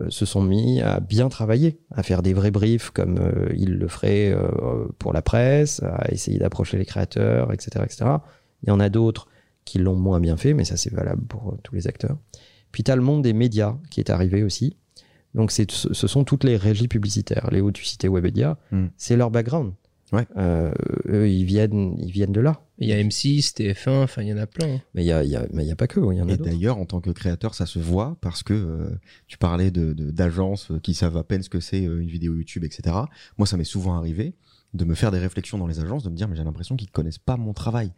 euh, 0.00 0.10
se 0.10 0.26
sont 0.26 0.42
mis 0.42 0.80
à 0.80 0.98
bien 0.98 1.28
travailler 1.28 1.78
à 1.92 2.02
faire 2.02 2.20
des 2.22 2.34
vrais 2.34 2.50
briefs 2.50 2.90
comme 2.90 3.18
euh, 3.20 3.48
ils 3.56 3.74
le 3.74 3.86
feraient 3.88 4.32
euh, 4.32 4.88
pour 4.98 5.12
la 5.12 5.22
presse 5.22 5.80
à 5.84 6.10
essayer 6.10 6.38
d'approcher 6.38 6.76
les 6.76 6.84
créateurs 6.84 7.52
etc 7.52 7.84
etc 7.84 8.10
il 8.64 8.68
y 8.68 8.72
en 8.72 8.80
a 8.80 8.88
d'autres 8.88 9.28
qui 9.64 9.78
l'ont 9.78 9.96
moins 9.96 10.18
bien 10.20 10.36
fait 10.36 10.54
mais 10.54 10.64
ça 10.64 10.76
c'est 10.76 10.92
valable 10.92 11.22
pour 11.26 11.50
euh, 11.52 11.58
tous 11.62 11.74
les 11.76 11.86
acteurs 11.86 12.16
puis 12.72 12.82
tu 12.82 12.90
as 12.90 12.96
le 12.96 13.02
monde 13.02 13.22
des 13.22 13.32
médias 13.32 13.76
qui 13.90 14.00
est 14.00 14.10
arrivé 14.10 14.42
aussi 14.42 14.76
donc 15.34 15.50
c'est, 15.52 15.70
ce 15.70 15.92
ce 15.94 16.06
sont 16.06 16.22
toutes 16.24 16.44
les 16.44 16.56
régies 16.56 16.86
publicitaires. 16.86 17.48
Léo, 17.50 17.72
tu 17.72 17.84
citais 17.84 18.08
Webedia, 18.08 18.56
Mm. 18.70 18.86
c'est 18.96 19.16
leur 19.16 19.30
background. 19.32 19.72
Ouais. 20.14 20.26
Euh, 20.36 20.72
eux, 21.08 21.28
ils 21.28 21.44
viennent, 21.44 21.96
ils 21.98 22.10
viennent 22.12 22.32
de 22.32 22.40
là. 22.40 22.60
Il 22.78 22.88
y 22.88 22.92
a 22.92 22.96
M6, 23.02 23.54
TF1, 23.54 24.02
enfin 24.02 24.22
il 24.22 24.28
y 24.28 24.32
en 24.32 24.36
a 24.38 24.46
plein. 24.46 24.76
hein. 24.76 24.80
Mais 24.94 25.02
il 25.04 25.06
y 25.06 25.12
a, 25.12 25.22
y 25.24 25.36
a- 25.36 25.46
mais 25.52 25.64
il 25.64 25.68
y 25.68 25.72
a 25.72 25.76
pas 25.76 25.86
que, 25.86 26.00
il 26.12 26.18
y 26.18 26.22
en 26.22 26.28
a 26.28 26.32
Et 26.32 26.36
d'ailleurs, 26.44 26.78
en 26.78 26.86
tant 26.86 27.00
que 27.00 27.10
créateur, 27.10 27.54
ça 27.54 27.66
se 27.66 27.78
voit 27.78 28.16
parce 28.20 28.42
que 28.42 28.52
euh, 28.54 28.90
tu 29.26 29.38
parlais 29.38 29.70
de 29.70 29.92
de- 29.92 30.10
d'agences 30.10 30.72
qui 30.82 30.94
savent 30.94 31.16
à 31.16 31.24
peine 31.24 31.42
ce 31.42 31.48
que 31.48 31.60
c'est 31.60 31.84
euh, 31.86 32.00
une 32.00 32.08
vidéo 32.08 32.34
YouTube, 32.36 32.64
etc. 32.64 32.96
Moi, 33.38 33.46
ça 33.46 33.56
m'est 33.56 33.64
souvent 33.64 33.94
arrivé 33.96 34.34
de 34.72 34.84
me 34.84 34.94
faire 34.94 35.10
des 35.12 35.18
réflexions 35.20 35.56
dans 35.58 35.66
les 35.68 35.78
agences, 35.80 36.02
de 36.02 36.10
me 36.10 36.16
dire, 36.16 36.26
mais 36.28 36.34
j'ai 36.36 36.42
l'impression 36.44 36.74
qu'ils 36.76 36.90
connaissent 36.90 37.18
pas 37.18 37.36
mon 37.36 37.52
travail. 37.52 37.92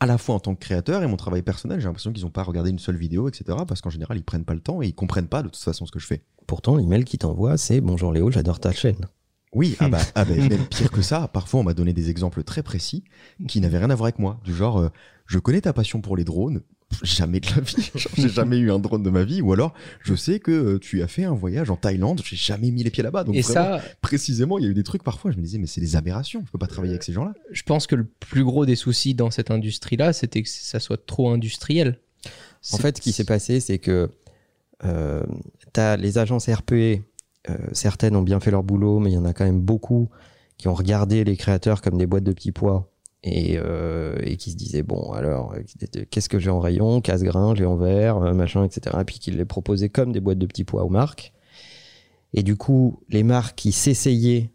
À 0.00 0.06
la 0.06 0.18
fois 0.18 0.34
en 0.34 0.40
tant 0.40 0.54
que 0.54 0.60
créateur 0.60 1.02
et 1.02 1.06
mon 1.06 1.16
travail 1.16 1.40
personnel, 1.42 1.80
j'ai 1.80 1.86
l'impression 1.86 2.12
qu'ils 2.12 2.24
n'ont 2.24 2.30
pas 2.30 2.42
regardé 2.42 2.68
une 2.70 2.78
seule 2.78 2.96
vidéo, 2.96 3.28
etc. 3.28 3.58
Parce 3.66 3.80
qu'en 3.80 3.90
général, 3.90 4.18
ils 4.18 4.24
prennent 4.24 4.44
pas 4.44 4.52
le 4.54 4.60
temps 4.60 4.82
et 4.82 4.86
ils 4.88 4.94
comprennent 4.94 5.28
pas 5.28 5.42
de 5.42 5.48
toute 5.48 5.56
façon 5.62 5.86
ce 5.86 5.92
que 5.92 5.98
je 6.00 6.06
fais. 6.06 6.22
Pourtant, 6.46 6.76
l'email 6.76 7.04
qui 7.04 7.16
t'envoie, 7.16 7.56
c'est 7.56 7.80
bonjour 7.80 8.12
Léo, 8.12 8.30
j'adore 8.30 8.60
ta 8.60 8.72
chaîne. 8.72 9.06
Oui, 9.52 9.76
ah 9.78 9.88
bah, 9.88 9.98
ah 10.14 10.24
bah, 10.24 10.34
même 10.36 10.66
pire 10.66 10.90
que 10.90 11.02
ça. 11.02 11.28
Parfois, 11.28 11.60
on 11.60 11.62
m'a 11.62 11.74
donné 11.74 11.92
des 11.92 12.10
exemples 12.10 12.42
très 12.42 12.62
précis 12.62 13.04
qui 13.48 13.60
n'avaient 13.60 13.78
rien 13.78 13.90
à 13.90 13.94
voir 13.94 14.06
avec 14.06 14.18
moi. 14.18 14.40
Du 14.44 14.54
genre, 14.54 14.78
euh, 14.78 14.88
je 15.26 15.38
connais 15.38 15.60
ta 15.60 15.72
passion 15.72 16.00
pour 16.00 16.16
les 16.16 16.24
drones. 16.24 16.62
Jamais 17.02 17.40
de 17.40 17.48
la 17.48 17.60
vie. 17.62 17.90
J'ai 18.16 18.28
jamais 18.28 18.58
eu 18.58 18.70
un 18.70 18.78
drone 18.78 19.02
de 19.02 19.10
ma 19.10 19.24
vie. 19.24 19.42
Ou 19.42 19.52
alors, 19.52 19.74
je 20.02 20.14
sais 20.14 20.38
que 20.38 20.52
euh, 20.52 20.78
tu 20.78 21.02
as 21.02 21.08
fait 21.08 21.24
un 21.24 21.34
voyage 21.34 21.68
en 21.70 21.76
Thaïlande. 21.76 22.20
J'ai 22.24 22.36
jamais 22.36 22.70
mis 22.70 22.84
les 22.84 22.90
pieds 22.90 23.02
là-bas. 23.02 23.24
Donc, 23.24 23.34
Et 23.34 23.40
vraiment, 23.40 23.78
ça, 23.78 23.82
précisément, 24.02 24.58
il 24.58 24.64
y 24.64 24.68
a 24.68 24.70
eu 24.70 24.74
des 24.74 24.84
trucs 24.84 25.02
parfois. 25.02 25.32
Je 25.32 25.36
me 25.36 25.42
disais, 25.42 25.58
mais 25.58 25.66
c'est 25.66 25.80
des 25.80 25.96
aberrations. 25.96 26.42
Je 26.46 26.50
peux 26.52 26.58
pas 26.58 26.68
travailler 26.68 26.92
avec 26.92 27.02
ces 27.02 27.12
gens-là. 27.12 27.34
je 27.50 27.62
pense 27.64 27.86
que 27.86 27.96
le 27.96 28.04
plus 28.04 28.44
gros 28.44 28.66
des 28.66 28.76
soucis 28.76 29.14
dans 29.14 29.30
cette 29.30 29.50
industrie-là, 29.50 30.12
c'était 30.12 30.42
que 30.42 30.48
ça 30.48 30.78
soit 30.78 31.04
trop 31.04 31.30
industriel. 31.30 31.98
En 32.72 32.78
fait, 32.78 32.96
ce 32.96 33.02
qui 33.02 33.12
s'est 33.12 33.24
passé, 33.24 33.60
c'est 33.60 33.78
que 33.78 34.10
euh, 34.84 35.22
tu 35.72 35.80
as 35.80 35.96
les 35.96 36.18
agences 36.18 36.48
RPE, 36.48 36.72
euh, 36.72 36.96
certaines 37.72 38.16
ont 38.16 38.22
bien 38.22 38.40
fait 38.40 38.50
leur 38.50 38.62
boulot, 38.62 38.98
mais 38.98 39.10
il 39.10 39.14
y 39.14 39.18
en 39.18 39.24
a 39.24 39.32
quand 39.32 39.44
même 39.44 39.60
beaucoup 39.60 40.08
qui 40.56 40.68
ont 40.68 40.74
regardé 40.74 41.24
les 41.24 41.36
créateurs 41.36 41.82
comme 41.82 41.98
des 41.98 42.06
boîtes 42.06 42.24
de 42.24 42.32
petits 42.32 42.52
pois 42.52 42.90
et, 43.22 43.58
euh, 43.58 44.16
qui 44.36 44.52
se 44.52 44.56
disaient, 44.56 44.82
bon, 44.82 45.12
alors, 45.12 45.54
euh, 45.54 46.04
qu'est-ce 46.10 46.28
que 46.28 46.38
j'ai 46.38 46.50
en 46.50 46.60
rayon 46.60 47.00
Casse-grain, 47.00 47.54
j'ai 47.54 47.66
en 47.66 47.76
verre, 47.76 48.18
euh, 48.18 48.32
machin, 48.32 48.64
etc. 48.64 48.96
Et 49.00 49.04
puis 49.04 49.18
qui 49.18 49.30
les 49.30 49.44
proposaient 49.44 49.88
comme 49.88 50.12
des 50.12 50.20
boîtes 50.20 50.38
de 50.38 50.46
petits 50.46 50.64
pois 50.64 50.84
aux 50.84 50.88
marques. 50.88 51.32
Et 52.34 52.42
du 52.42 52.56
coup, 52.56 53.00
les 53.08 53.22
marques 53.22 53.56
qui 53.56 53.72
s'essayaient 53.72 54.50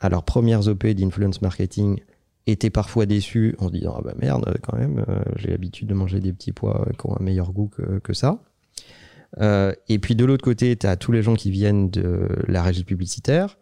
à 0.00 0.08
leurs 0.08 0.24
premières 0.24 0.66
OP 0.68 0.86
d'influence 0.86 1.42
marketing 1.42 2.00
étaient 2.46 2.70
parfois 2.70 3.06
déçus 3.06 3.56
en 3.58 3.68
se 3.68 3.72
disant 3.72 3.94
ah 3.96 4.02
bah 4.04 4.12
merde 4.20 4.58
quand 4.62 4.76
même 4.76 5.02
euh, 5.08 5.22
j'ai 5.36 5.48
l'habitude 5.48 5.88
de 5.88 5.94
manger 5.94 6.20
des 6.20 6.30
petits 6.34 6.52
pois 6.52 6.86
qui 6.98 7.06
ont 7.06 7.18
un 7.18 7.22
meilleur 7.22 7.52
goût 7.52 7.70
que 8.02 8.12
ça 8.12 8.42
Euh, 9.40 9.72
et 9.88 9.98
puis 9.98 10.14
de 10.14 10.24
l'autre 10.24 10.44
côté 10.44 10.76
tu 10.76 10.86
as 10.86 10.96
tous 10.96 11.12
les 11.12 11.22
gens 11.22 11.34
qui 11.34 11.50
viennent 11.50 11.90
de 11.90 12.28
la 12.46 12.62
régie 12.62 12.84
publicitaire 12.84 13.58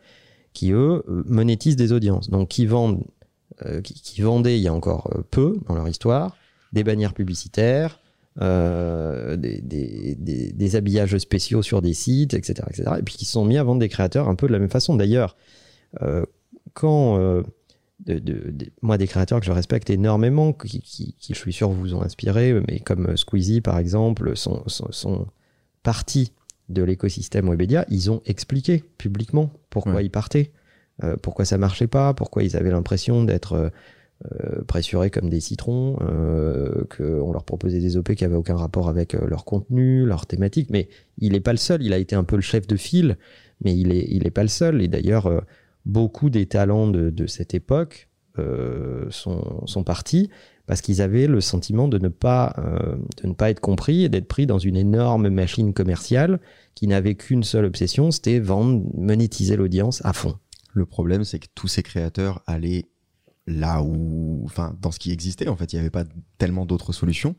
qui 0.53 0.73
eux 0.73 1.03
monétisent 1.27 1.77
des 1.77 1.93
audiences. 1.93 2.29
Donc 2.31 2.49
qui 2.49 2.67
vendent 2.67 3.05
euh, 3.65 3.81
qui, 3.81 4.21
vendaient 4.23 4.59
il 4.59 4.63
y 4.63 4.69
a 4.69 4.75
encore 4.75 5.11
euh, 5.15 5.23
peu 5.31 5.59
dans 5.69 5.75
leur 5.75 5.89
histoire 5.89 6.37
des 6.73 6.85
bannières 6.85 7.15
publicitaires 7.15 7.99
des, 8.41 9.61
des, 9.63 10.17
des, 10.17 10.77
habillages 10.77 11.19
spéciaux 11.19 11.61
sur 11.61 11.83
des 11.83 11.93
sites 11.93 12.33
etc 12.33 12.67
etc 12.71 12.93
et 12.99 13.03
puis 13.03 13.15
qui 13.17 13.27
se 13.27 13.33
sont 13.33 13.45
mis 13.45 13.59
à 13.59 13.63
vendre 13.63 13.81
des 13.81 13.91
créateurs 13.91 14.27
un 14.27 14.35
peu 14.35 14.47
de 14.47 14.53
la 14.53 14.59
même 14.59 14.71
façon. 14.71 14.97
D'ailleurs 14.97 15.37
quand 16.73 17.43
moi 18.81 18.97
des 18.97 19.07
créateurs 19.07 19.41
que 19.41 19.47
je 19.47 19.53
respecte 19.53 19.91
énormément, 19.91 20.55
qui, 20.55 21.15
je 21.29 21.35
suis 21.35 21.53
sûr 21.53 21.69
vous 21.69 21.95
ont 21.95 22.03
inspiré, 22.03 22.59
mais 22.69 22.81
comme 22.81 23.19
Squeezie 23.19 23.61
par 23.61 23.79
exemple, 23.79 24.35
sont 24.35 25.27
partis 25.83 26.33
de 26.69 26.83
l'écosystème 26.83 27.49
Webedia, 27.51 27.85
ils 27.89 28.11
ont 28.11 28.23
expliqué 28.25 28.85
publiquement 28.99 29.51
pourquoi 29.71 29.95
Ouais. 29.97 30.07
ils 30.07 30.11
partaient, 30.11 30.53
euh, 31.05 31.17
pourquoi 31.21 31.45
ça 31.45 31.59
marchait 31.59 31.87
pas, 31.89 32.15
pourquoi 32.15 32.43
ils 32.45 32.57
avaient 32.57 32.71
l'impression 32.71 33.25
d'être 33.25 33.53
euh, 33.55 33.69
euh, 34.33 34.63
pressurés 34.65 35.11
comme 35.11 35.29
des 35.29 35.41
citrons, 35.41 35.99
euh, 36.03 36.85
qu'on 36.97 37.33
leur 37.33 37.45
proposait 37.45 37.81
des 37.81 37.97
OP 37.97 38.15
qui 38.15 38.25
avaient 38.25 38.37
aucun 38.37 38.57
rapport 38.57 38.89
avec 38.89 39.15
leur 39.15 39.45
contenu, 39.45 40.07
leur 40.07 40.27
thématique. 40.27 40.71
Mais 40.71 40.89
il 41.19 41.33
n'est 41.33 41.41
pas 41.41 41.53
le 41.53 41.59
seul, 41.59 41.83
il 41.83 41.93
a 41.93 41.99
été 41.99 42.15
un 42.15 42.25
peu 42.25 42.37
le 42.37 42.43
chef 42.43 42.67
de 42.67 42.77
file, 42.77 43.19
mais 43.65 43.77
il 43.77 43.93
est, 43.93 44.07
il 44.09 44.27
est 44.27 44.31
pas 44.31 44.43
le 44.43 44.49
seul. 44.49 44.81
Et 44.81 44.89
d'ailleurs, 44.89 45.43
beaucoup 45.85 46.31
des 46.31 46.47
talents 46.47 46.87
de, 46.87 47.11
de 47.11 47.27
cette 47.27 47.53
époque 47.55 48.09
sont, 49.11 49.67
sont 49.67 49.85
partis 49.85 50.31
parce 50.67 50.81
qu'ils 50.81 51.03
avaient 51.03 51.27
le 51.27 51.41
sentiment 51.41 51.89
de 51.89 51.99
ne 51.99 52.09
pas 52.09 52.55
euh, 52.59 52.97
de 53.23 53.29
ne 53.29 53.33
pas 53.35 53.51
être 53.51 53.61
compris 53.61 54.05
et 54.05 54.09
d'être 54.09 54.29
pris 54.29 54.47
dans 54.47 54.59
une 54.59 54.77
énorme 54.77 55.29
machine 55.29 55.73
commerciale 55.73 56.41
qui 56.75 56.87
n'avait 56.87 57.15
qu'une 57.15 57.43
seule 57.43 57.65
obsession, 57.65 58.11
c'était 58.11 58.39
vendre, 58.39 58.83
monétiser 58.95 59.57
l'audience 59.57 60.05
à 60.05 60.13
fond. 60.13 60.39
Le 60.73 60.87
problème, 60.87 61.25
c'est 61.25 61.39
que 61.39 61.49
tous 61.55 61.69
ces 61.69 61.83
créateurs 61.83 62.43
allaient 62.47 62.87
là 63.47 63.83
où, 63.83 64.43
enfin, 64.45 64.77
dans 64.81 64.91
ce 64.91 64.99
qui 64.99 65.11
existait, 65.11 65.49
en 65.49 65.57
fait, 65.57 65.73
il 65.73 65.77
n'y 65.77 65.81
avait 65.81 65.91
pas 65.91 66.05
tellement 66.39 66.65
d'autres 66.65 66.93
solutions. 66.93 67.35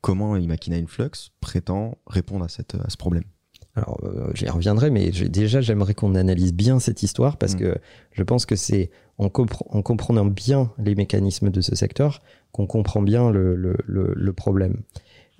Comment 0.00 0.36
Imakina 0.36 0.76
Influx 0.76 1.10
prétend 1.40 1.98
répondre 2.06 2.44
à, 2.44 2.48
cette, 2.48 2.74
à 2.76 2.88
ce 2.88 2.96
problème? 2.96 3.24
Alors, 3.74 3.98
euh, 4.04 4.30
j'y 4.34 4.48
reviendrai, 4.48 4.90
mais 4.90 5.10
déjà, 5.10 5.60
j'aimerais 5.62 5.94
qu'on 5.94 6.14
analyse 6.14 6.52
bien 6.52 6.78
cette 6.78 7.02
histoire 7.02 7.36
parce 7.38 7.54
Mm. 7.54 7.58
que 7.58 7.74
je 8.12 8.22
pense 8.22 8.44
que 8.44 8.54
c'est 8.56 8.90
en, 9.18 9.28
compre- 9.28 9.64
en 9.70 9.80
comprenant 9.82 10.26
bien 10.26 10.70
les 10.78 10.94
mécanismes 10.94 11.50
de 11.50 11.60
ce 11.62 11.74
secteur 11.74 12.20
qu'on 12.52 12.66
comprend 12.66 13.00
bien 13.00 13.30
le, 13.30 13.54
le- 13.56 13.76
le- 13.86 14.12
le 14.14 14.32
problème. 14.34 14.82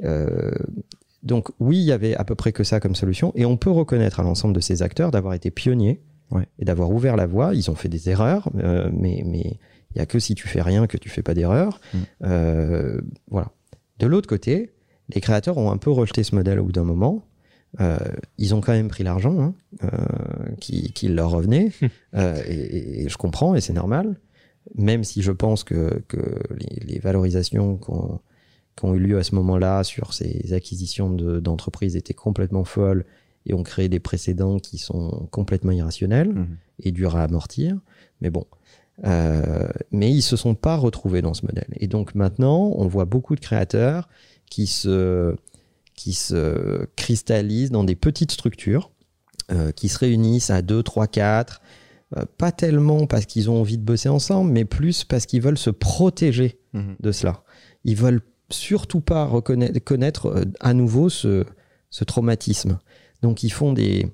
Euh, 0.05 0.51
donc, 1.23 1.49
oui, 1.61 1.77
il 1.77 1.85
y 1.85 1.93
avait 1.93 2.15
à 2.17 2.25
peu 2.25 2.35
près 2.35 2.53
que 2.53 2.65
ça 2.65 2.81
comme 2.81 2.95
solution, 2.95 3.33
et 3.35 3.45
on 3.45 3.57
peut 3.59 3.71
reconnaître 3.71 4.19
à 4.19 4.23
l'ensemble 4.23 4.55
de 4.55 4.61
ces 4.61 4.83
acteurs 4.83 5.11
d'avoir 5.11 5.35
été 5.35 5.51
pionniers 5.51 6.01
Ouais. 6.31 6.47
et 6.59 6.65
d'avoir 6.65 6.91
ouvert 6.91 7.17
la 7.17 7.27
voie. 7.27 7.55
Ils 7.55 7.71
ont 7.71 7.75
fait 7.75 7.91
des 7.91 8.09
erreurs, 8.09 8.49
euh, 8.57 8.89
mais 8.95 9.23
mais 9.27 9.59
il 9.95 9.99
y 9.99 10.01
a 10.01 10.07
que 10.07 10.19
si 10.19 10.35
tu 10.35 10.49
fais 10.49 10.63
rien 10.63 10.87
que 10.87 10.97
tu 10.97 11.11
fais 11.11 11.23
pas 11.23 11.35
d'erreur. 11.35 11.79
Mm. 11.93 11.99
Voilà. 13.31 13.51
De 13.99 14.07
l'autre 14.07 14.27
côté, 14.29 14.71
les 15.15 15.21
créateurs 15.21 15.59
ont 15.59 15.71
un 15.71 15.77
peu 15.77 15.91
rejeté 15.91 16.23
ce 16.25 16.35
modèle 16.35 16.59
au 16.59 16.65
bout 16.65 16.73
d'un 16.73 16.85
moment. 16.85 17.23
Euh, 17.81 17.97
ils 18.39 18.55
ont 18.55 18.61
quand 18.61 18.73
même 18.73 18.89
pris 18.89 19.03
l'argent 19.03 19.41
hein, 19.41 19.55
euh, 19.85 19.89
qui, 20.61 20.93
qui 20.93 21.09
leur 21.09 21.31
revenait, 21.31 21.71
Euh, 22.15 22.43
et, 22.47 23.09
je 23.09 23.17
comprends, 23.17 23.55
et 23.55 23.61
c'est 23.63 23.73
normal, 23.73 24.19
même 24.75 25.05
si 25.05 25.23
je 25.23 25.33
pense 25.33 25.65
que, 25.65 26.03
que 26.09 26.39
les, 26.59 26.85
les 26.95 26.99
valorisations 26.99 27.79
qui 27.79 28.85
ont 28.85 28.95
eu 28.95 28.99
lieu 28.99 29.19
à 29.19 29.23
ce 29.25 29.35
moment-là 29.37 29.85
sur 29.85 30.13
ces 30.13 30.53
acquisitions 30.53 31.11
de- 31.11 31.41
d'entreprises 31.41 31.97
étaient 31.97 32.13
complètement 32.15 32.65
folles 32.65 33.05
et 33.47 33.55
ont 33.55 33.63
créé 33.63 33.89
des 33.89 34.01
précédents 34.01 34.59
qui 34.59 34.77
sont 34.79 35.27
complètement 35.31 35.73
irrationnels 35.73 36.33
Mhm. 36.33 36.57
et 36.81 36.93
durs 36.93 37.17
à 37.17 37.23
amortir. 37.25 37.79
Mais 38.21 38.29
bon. 38.31 38.45
Mais 39.91 40.11
ils 40.11 40.23
se 40.23 40.37
sont 40.37 40.55
pas 40.55 40.77
retrouvés 40.77 41.23
dans 41.23 41.35
ce 41.35 41.45
modèle. 41.47 41.67
Et 41.81 41.89
donc 41.89 42.15
maintenant, 42.15 42.73
on 42.77 42.87
voit 42.87 43.05
beaucoup 43.07 43.35
de 43.35 43.41
créateurs 43.41 44.09
qui 44.49 44.67
se, 44.67 45.35
qui 46.03 46.15
se 46.15 46.85
cristallisent 46.97 47.71
dans 47.71 47.85
des 47.85 47.95
petites 47.95 48.33
structures, 48.33 48.91
euh, 49.53 49.71
qui 49.71 49.89
se 49.89 49.99
réunissent 49.99 50.51
à 50.51 50.61
2, 50.63 50.83
3, 50.83 51.07
4, 51.07 51.61
euh, 52.17 52.25
pas 52.39 52.51
tellement 52.53 53.07
parce 53.07 53.27
qu'ils 53.27 53.49
ont 53.51 53.61
envie 53.61 53.79
de 53.79 53.85
bosser 53.85 54.09
ensemble, 54.09 54.51
mais 54.51 54.65
plus 54.65 55.05
parce 55.05 55.27
qu'ils 55.27 55.43
veulent 55.43 55.59
se 55.59 55.71
protéger 55.71 56.59
Mhm. 56.73 56.97
de 57.01 57.13
cela. 57.13 57.45
Ils 57.85 57.97
veulent 57.97 58.23
surtout 58.51 59.01
pas 59.01 59.25
reconnaître, 59.25 59.79
connaître 59.85 60.27
euh, 60.27 60.45
à 60.61 60.75
nouveau 60.75 61.09
ce, 61.09 61.45
ce 61.91 62.05
traumatisme. 62.05 62.79
Donc 63.23 63.43
ils 63.45 63.51
font 63.53 63.73
des, 63.73 64.07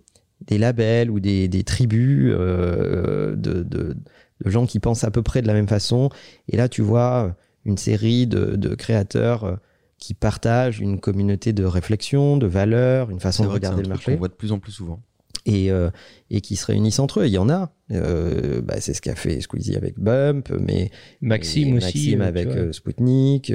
des 0.47 0.59
labels 0.59 1.11
ou 1.11 1.21
des, 1.21 1.49
des 1.49 1.63
tribus 1.65 2.33
euh, 2.37 3.35
de, 3.37 3.63
de, 3.63 3.97
de 4.45 4.51
gens 4.51 4.67
qui 4.67 4.79
pensent 4.81 5.05
à 5.05 5.11
peu 5.11 5.23
près 5.23 5.41
de 5.41 5.47
la 5.47 5.55
même 5.55 5.69
façon. 5.69 6.11
Et 6.49 6.57
là, 6.57 6.69
tu 6.69 6.83
vois 6.83 7.35
une 7.65 7.79
série 7.79 8.27
de, 8.27 8.57
de 8.57 8.75
créateurs 8.75 9.59
qui 9.99 10.15
partagent 10.15 10.81
une 10.81 11.01
communauté 11.01 11.53
de 11.53 11.65
réflexion, 11.65 12.37
de 12.37 12.47
valeurs, 12.47 13.11
une 13.11 13.21
façon 13.21 13.45
de 13.45 13.49
regarder 13.49 13.83
le 13.83 13.89
marché 13.89 14.15
voit 14.17 14.29
de 14.29 14.33
plus 14.35 14.53
en 14.53 14.59
plus 14.59 14.73
souvent. 14.73 15.01
et, 15.45 15.71
euh, 15.71 15.91
et 16.31 16.41
qui 16.41 16.57
se 16.57 16.67
réunissent 16.67 16.99
entre 17.01 17.21
eux. 17.21 17.27
Il 17.27 17.33
y 17.33 17.39
en 17.39 17.49
a. 17.49 17.73
Euh, 17.93 18.61
bah, 18.61 18.81
c'est 18.81 18.95
ce 18.95 19.01
qu'a 19.01 19.15
fait 19.15 19.41
Squeezie 19.41 19.77
avec 19.77 19.99
Bump, 19.99 20.51
mais 20.61 20.91
Maxime 21.21 21.69
et 21.69 21.77
aussi. 21.79 21.87
Maxime 21.87 22.21
euh, 22.21 22.29
avec 22.29 22.49
euh, 22.49 22.73
Spoutnik, 22.73 23.51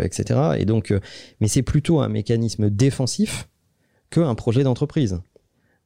etc. 0.00 0.40
Et 0.58 0.64
donc, 0.64 0.90
euh, 0.90 1.00
mais 1.40 1.48
c'est 1.48 1.62
plutôt 1.62 2.00
un 2.00 2.08
mécanisme 2.08 2.70
défensif 2.70 3.48
qu'un 4.10 4.34
projet 4.34 4.62
d'entreprise. 4.62 5.20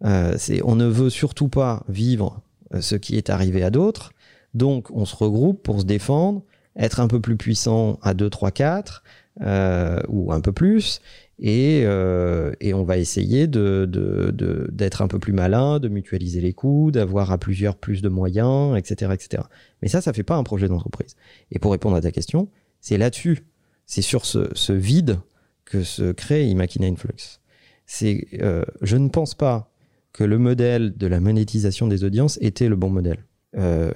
Euh, 0.05 0.37
on 0.65 0.77
ne 0.77 0.87
veut 0.87 1.11
surtout 1.11 1.49
pas 1.49 1.85
vivre 1.89 2.41
ce 2.81 2.95
qui 2.95 3.17
est 3.17 3.29
arrivé 3.29 3.63
à 3.63 3.71
d'autres. 3.71 4.13
Donc, 4.55 4.91
on 4.93 5.05
se 5.05 5.15
regroupe 5.17 5.63
pour 5.63 5.81
se 5.81 5.85
défendre, 5.85 6.43
être 6.77 7.01
un 7.01 7.09
peu 7.09 7.21
plus 7.21 7.37
puissant 7.37 7.99
à 8.03 8.15
2, 8.15 8.31
3, 8.31 8.51
4, 8.51 9.03
euh, 9.03 9.30
ou 9.41 10.33
un 10.33 10.41
peu 10.41 10.53
plus, 10.53 11.01
et, 11.43 11.85
euh, 11.85 12.53
et 12.61 12.75
on 12.75 12.85
va 12.85 12.99
essayer 12.99 13.47
de, 13.47 13.89
de, 13.91 14.69
d'être 14.71 15.01
un 15.01 15.09
peu 15.09 15.19
plus 15.19 15.33
malin, 15.33 15.79
de 15.81 15.89
mutualiser 15.89 16.43
les 16.43 16.53
coûts, 16.53 16.91
d'avoir 16.91 17.33
à 17.33 17.39
plusieurs 17.39 17.77
plus 17.77 18.03
de 18.03 18.11
moyens, 18.11 18.77
etc., 18.77 19.13
etc. 19.15 19.45
Mais 19.81 19.89
ça, 19.89 20.03
ça 20.03 20.13
fait 20.13 20.23
pas 20.23 20.37
un 20.37 20.43
projet 20.43 20.69
d'entreprise. 20.69 21.17
Et 21.51 21.59
pour 21.59 21.73
répondre 21.73 21.97
à 21.97 22.03
ta 22.03 22.11
question, 22.11 22.49
c'est 22.83 22.99
là-dessus, 22.99 23.47
c'est 23.87 24.03
sur 24.03 24.27
ce, 24.27 24.51
ce 24.53 24.75
vide 24.75 25.19
que 25.65 25.83
se 25.83 26.13
crée 26.13 26.47
Imakina 26.47 26.87
Influx. 26.87 27.41
C'est, 27.87 28.27
euh, 28.43 28.65
je 28.83 28.99
ne 28.99 29.09
pense 29.09 29.35
pas 29.35 29.73
que 30.13 30.25
le 30.25 30.37
modèle 30.37 30.95
de 30.97 31.07
la 31.07 31.21
monétisation 31.21 31.87
des 31.87 32.05
audiences 32.05 32.39
était 32.43 32.69
le 32.69 32.77
bon 32.77 32.91
modèle. 32.91 33.25
Euh, 33.57 33.93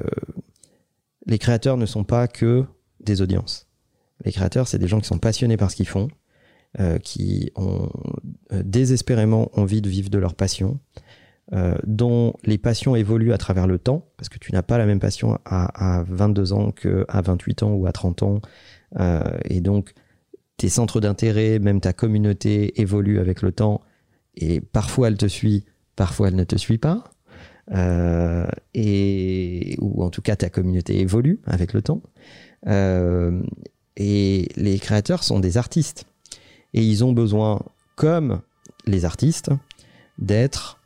les 1.27 1.39
créateurs 1.39 1.77
ne 1.77 1.87
sont 1.87 2.05
pas 2.05 2.27
que 2.27 2.65
des 3.01 3.21
audiences. 3.21 3.64
Les 4.25 4.33
créateurs, 4.33 4.69
c'est 4.69 4.79
des 4.79 4.89
gens 4.89 5.01
qui 5.01 5.07
sont 5.07 5.19
passionnés 5.19 5.57
par 5.57 5.71
ce 5.71 5.77
qu'ils 5.77 5.89
font, 5.89 6.09
euh, 6.81 6.99
qui 6.99 7.53
ont 7.55 7.89
euh, 8.53 8.63
désespérément 8.65 9.49
envie 9.53 9.81
de 9.81 9.89
vivre 9.89 10.11
de 10.11 10.19
leur 10.19 10.35
passion, 10.35 10.81
euh, 11.53 11.77
dont 11.87 12.35
les 12.45 12.59
passions 12.59 12.97
évoluent 12.97 13.33
à 13.33 13.39
travers 13.39 13.67
le 13.67 13.79
temps, 13.79 14.09
parce 14.17 14.29
que 14.29 14.39
tu 14.39 14.53
n'as 14.53 14.63
pas 14.63 14.77
la 14.79 14.87
même 14.87 14.99
passion 14.99 15.39
à, 15.45 15.99
à 15.99 16.03
22 16.03 16.53
ans 16.53 16.73
qu'à 16.73 17.21
28 17.21 17.63
ans 17.63 17.73
ou 17.75 17.87
à 17.87 17.93
30 17.93 18.23
ans. 18.25 18.41
Et 19.45 19.61
donc, 19.61 19.93
tes 20.57 20.69
centres 20.69 21.01
d'intérêt, 21.01 21.59
même 21.59 21.81
ta 21.81 21.93
communauté 21.93 22.81
évolue 22.81 23.19
avec 23.19 23.43
le 23.43 23.53
temps, 23.53 23.81
et 24.37 24.61
parfois 24.61 25.09
elle 25.09 25.17
te 25.17 25.27
suit, 25.27 25.65
parfois 25.97 26.29
elle 26.29 26.37
ne 26.37 26.45
te 26.45 26.57
suit 26.57 26.79
pas. 26.79 27.05
Et 28.75 29.77
ou 29.81 30.03
en 30.03 30.11
tout 30.11 30.23
cas 30.23 30.37
ta 30.37 30.51
communauté 30.51 31.01
évolue 31.01 31.41
avec 31.47 31.73
le 31.73 31.83
temps. 31.83 32.03
Et 33.97 34.49
les 34.57 34.79
créateurs 34.79 35.23
sont 35.23 35.41
des 35.41 35.57
artistes 35.57 36.07
et 36.73 36.83
ils 36.83 37.05
ont 37.05 37.13
besoin, 37.13 37.63
comme 37.97 38.43
les 38.87 39.05
artistes, 39.05 39.51
d'être 40.19 40.81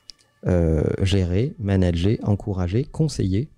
euh, 0.47 0.85
gérés, 1.03 1.55
managés, 1.59 2.21
encouragés, 2.23 2.85
conseillés. 2.85 3.49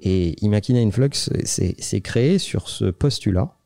Et 0.00 0.42
Imakina 0.44 0.80
Influx 0.80 1.30
c'est 1.44 2.00
créé 2.00 2.38
sur 2.38 2.68
ce 2.68 2.86
postulat 2.86 3.56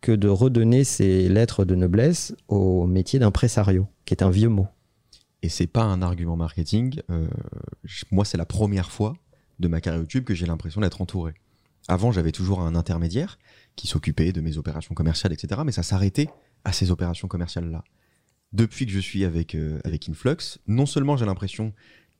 que 0.00 0.12
de 0.12 0.28
redonner 0.28 0.82
ses 0.82 1.28
lettres 1.28 1.64
de 1.64 1.74
noblesse 1.74 2.34
au 2.48 2.86
métier 2.86 3.18
d'impresario, 3.18 3.86
qui 4.04 4.14
est 4.14 4.22
un 4.22 4.30
vieux 4.30 4.48
mot. 4.48 4.66
Et 5.42 5.48
c'est 5.48 5.66
pas 5.66 5.82
un 5.82 6.02
argument 6.02 6.36
marketing. 6.36 7.00
euh, 7.10 7.28
moi, 8.10 8.24
c'est 8.24 8.38
la 8.38 8.44
première 8.44 8.90
fois 8.90 9.14
de 9.60 9.68
ma 9.68 9.80
carrière 9.80 10.00
YouTube 10.00 10.24
que 10.24 10.34
j'ai 10.34 10.46
l'impression 10.46 10.80
d'être 10.80 11.00
entouré. 11.00 11.34
Avant, 11.88 12.12
j'avais 12.12 12.32
toujours 12.32 12.60
un 12.60 12.74
intermédiaire 12.74 13.38
qui 13.76 13.86
s'occupait 13.86 14.32
de 14.32 14.40
mes 14.40 14.58
opérations 14.58 14.94
commerciales, 14.94 15.32
etc. 15.32 15.62
Mais 15.64 15.72
ça 15.72 15.82
s'arrêtait 15.82 16.28
à 16.64 16.72
ces 16.72 16.90
opérations 16.90 17.28
commerciales-là. 17.28 17.82
Depuis 18.52 18.86
que 18.86 18.92
je 18.92 19.00
suis 19.00 19.24
avec, 19.24 19.54
euh, 19.54 19.80
avec 19.84 20.08
Influx, 20.08 20.58
non 20.66 20.86
seulement 20.86 21.16
j'ai 21.16 21.24
l'impression 21.24 21.72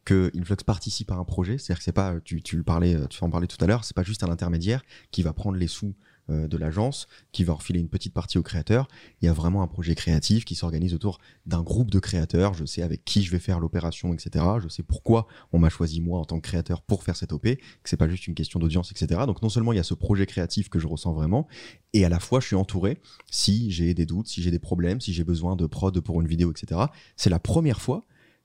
que 0.04 0.32
Influx 0.36 0.64
participe 0.64 1.12
à 1.12 1.14
un 1.14 1.24
projet, 1.24 1.58
c'est-à-dire 1.58 1.78
que 1.78 1.84
c'est 1.84 1.92
pas, 1.92 2.18
tu, 2.24 2.42
tu 2.42 2.56
le 2.56 2.64
parlais, 2.64 2.96
tu 3.08 3.22
en 3.22 3.30
parlais 3.30 3.46
tout 3.46 3.62
à 3.62 3.66
l'heure, 3.66 3.84
c'est 3.84 3.94
pas 3.94 4.02
juste 4.02 4.24
un 4.24 4.30
intermédiaire 4.30 4.82
qui 5.12 5.22
va 5.22 5.32
prendre 5.32 5.56
les 5.56 5.68
sous 5.68 5.94
euh, 6.32 6.48
de 6.48 6.56
l'agence, 6.56 7.06
qui 7.30 7.44
va 7.44 7.52
refiler 7.52 7.80
une 7.80 7.88
petite 7.88 8.12
partie 8.12 8.38
aux 8.38 8.42
créateurs. 8.42 8.88
Il 9.20 9.26
y 9.26 9.28
a 9.28 9.32
vraiment 9.32 9.62
un 9.62 9.66
projet 9.66 9.94
créatif 9.94 10.44
qui 10.44 10.54
s'organise 10.54 10.94
autour 10.94 11.18
d'un 11.46 11.62
groupe 11.62 11.90
de 11.90 11.98
créateurs. 11.98 12.54
Je 12.54 12.64
sais 12.64 12.82
avec 12.82 13.04
qui 13.04 13.22
je 13.22 13.30
vais 13.30 13.38
faire 13.38 13.60
l'opération, 13.60 14.12
etc. 14.12 14.44
Je 14.62 14.68
sais 14.68 14.82
pourquoi 14.82 15.26
on 15.52 15.58
m'a 15.58 15.68
choisi 15.68 16.00
moi 16.00 16.18
en 16.18 16.24
tant 16.24 16.36
que 16.36 16.48
créateur 16.48 16.82
pour 16.82 17.04
faire 17.04 17.16
cette 17.16 17.32
OP, 17.32 17.42
que 17.42 17.58
c'est 17.84 17.96
pas 17.96 18.08
juste 18.08 18.26
une 18.26 18.34
question 18.34 18.58
d'audience, 18.58 18.90
etc. 18.90 19.22
Donc 19.26 19.42
non 19.42 19.48
seulement 19.48 19.72
il 19.72 19.76
y 19.76 19.80
a 19.80 19.84
ce 19.84 19.94
projet 19.94 20.26
créatif 20.26 20.68
que 20.68 20.78
je 20.78 20.86
ressens 20.86 21.12
vraiment, 21.12 21.46
et 21.92 22.04
à 22.04 22.08
la 22.08 22.18
fois 22.18 22.40
je 22.40 22.46
suis 22.46 22.56
entouré 22.56 22.98
si 23.30 23.70
j'ai 23.70 23.94
des 23.94 24.06
doutes, 24.06 24.28
si 24.28 24.42
j'ai 24.42 24.50
des 24.50 24.58
problèmes, 24.58 25.00
si 25.00 25.12
j'ai 25.12 25.24
besoin 25.24 25.56
de 25.56 25.66
prod 25.66 25.98
pour 26.00 26.20
une 26.20 26.26
vidéo, 26.26 26.50
etc. 26.50 26.82
C'est 27.16 27.30
la 27.30 27.38
première 27.38 27.80
fois 27.80 28.04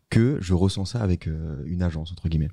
que 0.10 0.38
je 0.42 0.54
ressens 0.54 0.86
ça 0.86 1.02
avec 1.02 1.28
euh, 1.28 1.64
une 1.66 1.82
agence 1.82 2.12
entre 2.12 2.30
guillemets. 2.30 2.50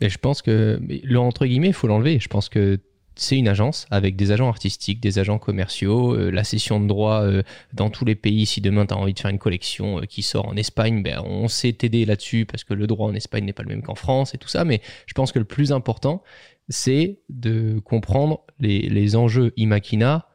Et 0.00 0.08
je 0.08 0.18
pense 0.18 0.42
que 0.42 0.80
le 0.80 1.18
entre 1.18 1.46
guillemets, 1.46 1.68
il 1.68 1.74
faut 1.74 1.86
l'enlever. 1.86 2.18
Je 2.18 2.28
pense 2.28 2.48
que 2.48 2.80
c'est 3.16 3.36
une 3.36 3.48
agence 3.48 3.86
avec 3.90 4.16
des 4.16 4.32
agents 4.32 4.48
artistiques, 4.48 5.00
des 5.00 5.18
agents 5.18 5.38
commerciaux, 5.38 6.14
euh, 6.14 6.30
la 6.30 6.44
cession 6.44 6.80
de 6.80 6.86
droits 6.86 7.22
euh, 7.22 7.42
dans 7.72 7.90
tous 7.90 8.04
les 8.04 8.14
pays. 8.14 8.46
Si 8.46 8.60
demain 8.60 8.86
tu 8.86 8.94
as 8.94 8.96
envie 8.96 9.12
de 9.12 9.18
faire 9.18 9.30
une 9.30 9.38
collection 9.38 9.98
euh, 9.98 10.02
qui 10.02 10.22
sort 10.22 10.48
en 10.48 10.56
Espagne, 10.56 11.02
ben, 11.02 11.20
on 11.24 11.48
sait 11.48 11.72
t'aider 11.72 12.04
là-dessus 12.04 12.46
parce 12.46 12.64
que 12.64 12.74
le 12.74 12.86
droit 12.86 13.08
en 13.08 13.14
Espagne 13.14 13.44
n'est 13.44 13.52
pas 13.52 13.62
le 13.62 13.68
même 13.68 13.82
qu'en 13.82 13.94
France 13.94 14.34
et 14.34 14.38
tout 14.38 14.48
ça. 14.48 14.64
Mais 14.64 14.80
je 15.06 15.14
pense 15.14 15.32
que 15.32 15.38
le 15.38 15.44
plus 15.44 15.72
important, 15.72 16.22
c'est 16.68 17.20
de 17.28 17.80
comprendre 17.80 18.40
les, 18.60 19.16
enjeux 19.16 19.52
Imakina. 19.56 20.28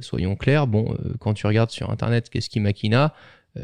Soyons 0.00 0.36
clairs, 0.36 0.66
bon, 0.66 0.96
quand 1.18 1.32
tu 1.34 1.46
regardes 1.46 1.70
sur 1.70 1.90
Internet 1.90 2.28
qu'est-ce 2.28 2.50
qu'Imakina, 2.50 3.14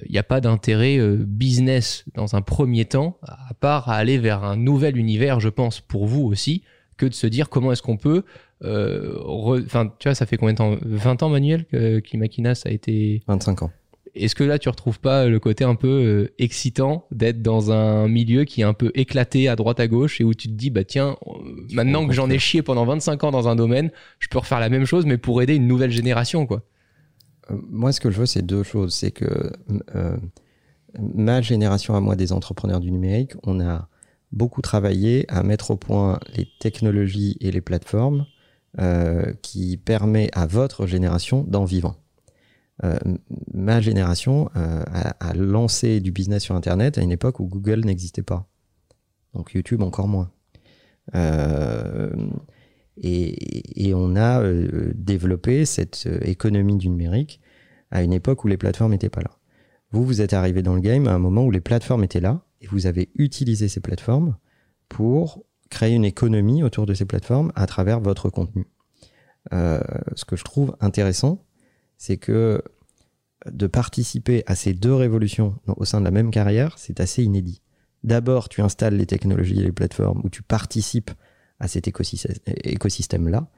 il 0.07 0.11
n'y 0.11 0.19
a 0.19 0.23
pas 0.23 0.41
d'intérêt 0.41 0.99
business 1.19 2.05
dans 2.15 2.35
un 2.35 2.41
premier 2.41 2.87
temps, 2.87 3.19
à 3.23 3.53
part 3.53 3.91
à 3.91 3.97
aller 3.97 4.17
vers 4.17 4.43
un 4.43 4.57
nouvel 4.57 4.97
univers, 4.97 5.39
je 5.39 5.51
pense, 5.51 5.81
pour 5.81 6.07
vous 6.07 6.23
aussi, 6.23 6.63
que 6.97 7.07
de 7.07 7.15
se 7.15 7.27
dire 7.27 7.49
comment 7.49 7.73
est-ce 7.73 7.83
qu'on 7.83 7.97
peut. 7.97 8.25
Euh, 8.65 9.65
Enfin, 9.65 9.93
tu 9.99 10.09
vois, 10.09 10.15
ça 10.15 10.27
fait 10.27 10.37
combien 10.37 10.53
de 10.53 10.59
temps? 10.59 10.77
20 10.83 11.23
ans, 11.23 11.29
Manuel, 11.29 11.67
que 11.67 12.01
ça 12.55 12.69
a 12.69 12.73
été. 12.73 13.23
25 13.27 13.63
ans. 13.63 13.71
Est-ce 14.15 14.37
que 14.37 14.45
là, 14.45 14.61
tu 14.61 14.69
retrouves 14.69 15.01
pas 15.01 15.27
le 15.27 15.41
côté 15.41 15.65
un 15.65 15.75
peu 15.75 15.89
euh, 15.89 16.35
excitant 16.39 17.07
d'être 17.11 17.43
dans 17.43 17.73
un 17.73 18.07
milieu 18.07 18.45
qui 18.45 18.61
est 18.61 18.65
un 18.65 18.73
peu 18.73 18.93
éclaté 18.95 19.49
à 19.49 19.57
droite 19.57 19.81
à 19.81 19.89
gauche 19.89 20.21
et 20.21 20.25
où 20.25 20.35
tu 20.35 20.47
te 20.47 20.53
dis, 20.53 20.71
bah 20.71 20.85
tiens, 20.85 21.17
euh, 21.27 21.33
maintenant 21.73 22.07
que 22.07 22.13
j'en 22.13 22.31
ai 22.31 22.39
chié 22.39 22.63
pendant 22.63 22.85
25 22.85 23.25
ans 23.25 23.31
dans 23.33 23.49
un 23.49 23.57
domaine, 23.57 23.91
je 24.21 24.29
peux 24.29 24.39
refaire 24.39 24.61
la 24.61 24.69
même 24.69 24.85
chose, 24.85 25.05
mais 25.05 25.19
pour 25.19 25.43
aider 25.43 25.57
une 25.57 25.67
nouvelle 25.67 25.91
génération, 25.91 26.47
quoi. 26.47 26.63
Moi, 27.51 27.93
ce 27.93 28.01
que 28.01 28.11
je 28.11 28.21
veux, 28.21 28.27
c'est 28.27 28.43
deux 28.43 28.63
choses. 28.63 28.95
C'est 28.95 29.11
que 29.11 29.53
euh, 29.97 30.17
ma 30.97 31.43
génération 31.43 31.97
à 31.97 32.01
moi 32.01 32.15
des 32.15 32.33
entrepreneurs 32.33 32.81
du 32.81 32.93
numérique, 32.93 33.33
on 33.43 33.61
a 33.61 33.89
beaucoup 34.31 34.63
travaillé 34.63 35.27
à 35.29 35.43
mettre 35.43 35.73
au 35.73 35.77
point 35.77 36.21
les 36.37 36.49
technologies 36.61 37.37
et 37.41 37.51
les 37.51 37.61
plateformes 37.61 38.27
euh, 38.81 39.33
qui 39.41 39.77
permet 39.77 40.29
à 40.33 40.47
votre 40.47 40.87
génération 40.87 41.45
d'en 41.45 41.65
vivre. 41.65 41.97
Euh, 42.83 42.99
ma 43.53 43.81
génération 43.81 44.51
euh, 44.57 44.83
a, 44.91 45.33
lancé 45.35 46.01
du 46.01 46.11
business 46.11 46.43
sur 46.43 46.57
Internet 46.57 46.99
à 46.99 47.03
une 47.03 47.13
époque 47.13 47.39
où 47.39 47.47
Google 47.47 47.85
n'existait 47.85 48.25
pas. 48.25 48.49
Donc 49.33 49.53
YouTube 49.55 49.81
encore 49.81 50.09
moins. 50.09 50.33
Et, 52.97 53.95
on 53.95 54.17
a 54.17 54.43
développé 54.95 55.67
cette 55.67 56.09
économie 56.23 56.77
du 56.77 56.89
numérique 56.89 57.41
à 57.93 58.03
une 58.03 58.13
époque 58.13 58.45
où 58.45 58.49
les 58.49 58.57
plateformes 58.57 58.91
n'étaient 58.91 59.09
pas 59.09 59.23
là. 59.23 59.31
Vous, 59.93 60.05
vous 60.05 60.21
êtes 60.21 60.33
arrivé 60.33 60.63
dans 60.63 60.75
le 60.75 60.81
game 60.81 61.07
à 61.07 61.13
un 61.13 61.21
moment 61.21 61.45
où 61.45 61.53
les 61.53 61.61
plateformes 61.61 62.03
étaient 62.03 62.21
là 62.21 62.45
et 62.61 62.67
vous 62.67 62.87
avez 62.87 63.11
utilisé 63.15 63.69
ces 63.69 63.79
plateformes 63.79 64.37
pour 64.89 65.45
créer 65.71 65.95
une 65.95 66.05
économie 66.05 66.63
autour 66.63 66.87
de 66.87 66.95
ces 66.95 67.05
plateformes 67.05 67.53
à 67.55 67.67
travers 67.67 68.01
votre 68.01 68.31
contenu. 68.31 68.67
Euh, 69.53 69.81
ce 70.15 70.25
que 70.25 70.37
je 70.37 70.45
trouve 70.45 70.77
intéressant, 70.81 71.45
c'est 71.99 72.17
que 72.17 72.63
de 73.51 73.67
participer 73.67 74.43
à 74.47 74.55
ces 74.55 74.73
deux 74.73 74.95
révolutions 74.95 75.57
au 75.67 75.85
sein 75.85 76.01
de 76.01 76.05
la 76.05 76.11
même 76.11 76.31
carrière, 76.31 76.79
c'est 76.79 77.01
assez 77.01 77.23
inédit. 77.23 77.61
D'abord, 78.03 78.49
tu 78.49 78.63
installes 78.63 78.97
les 78.97 79.07
technologies 79.07 79.61
et 79.61 79.65
les 79.65 79.73
plateformes 79.73 80.21
où 80.25 80.31
tu 80.31 80.43
participes 80.43 81.11
à 81.59 81.69
cet 81.69 81.87
écosystème- 81.87 82.37
écosystème-là. 82.47 83.49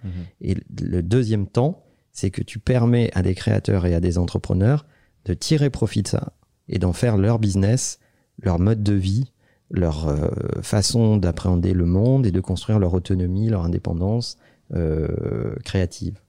Et 0.41 0.57
le 0.81 1.03
deuxième 1.03 1.47
temps, 1.47 1.85
c'est 2.13 2.31
que 2.31 2.43
tu 2.43 2.59
permets 2.59 3.11
à 3.15 3.23
des 3.23 3.35
créateurs 3.35 3.87
et 3.87 3.95
à 3.95 4.01
des 4.01 4.19
entrepreneurs 4.19 4.87
de 5.25 5.35
tirer 5.35 5.71
profit 5.71 6.03
de 6.03 6.09
ça 6.09 6.33
et 6.69 6.79
d'en 6.79 6.93
faire 6.93 7.17
leur 7.17 7.39
business, 7.39 7.99
leur 8.41 8.59
mode 8.59 8.83
de 8.83 8.95
vie, 8.95 9.33
leur 9.71 10.09
euh, 10.09 10.29
façon 10.63 11.17
d'appréhender 11.17 11.73
le 11.73 11.87
monde 11.87 12.27
et 12.27 12.31
de 12.31 12.41
construire 12.41 12.79
leur 12.79 12.95
autonomie, 12.95 13.49
leur 13.49 13.65
indépendance 13.65 14.39
euh, 14.75 15.55
créative. 15.65 16.21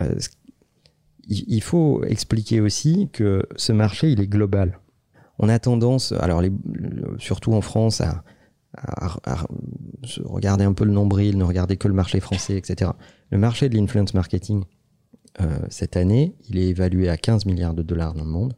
Euh, 0.00 0.14
il 1.28 1.62
faut 1.62 2.02
expliquer 2.04 2.60
aussi 2.60 3.08
que 3.12 3.46
ce 3.54 3.72
marché, 3.72 4.10
il 4.10 4.20
est 4.20 4.26
global. 4.26 4.80
On 5.38 5.48
a 5.48 5.58
tendance, 5.60 6.10
alors 6.12 6.42
surtout 7.18 7.52
en 7.52 7.60
France, 7.60 8.00
à, 8.00 8.24
regarder 10.24 10.64
un 10.64 10.72
peu 10.72 10.84
le 10.84 10.90
nombril, 10.90 11.38
ne 11.38 11.44
regarder 11.44 11.76
que 11.76 11.86
le 11.86 11.94
marché 11.94 12.18
français, 12.18 12.56
etc. 12.56 12.90
Le 13.30 13.38
marché 13.38 13.68
de 13.68 13.76
l'influence 13.76 14.14
marketing, 14.14 14.64
cette 15.68 15.96
année, 15.96 16.34
il 16.48 16.58
est 16.58 16.68
évalué 16.68 17.08
à 17.08 17.16
15 17.16 17.46
milliards 17.46 17.74
de 17.74 17.82
dollars 17.82 18.14
dans 18.14 18.24
le 18.24 18.30
monde, 18.30 18.56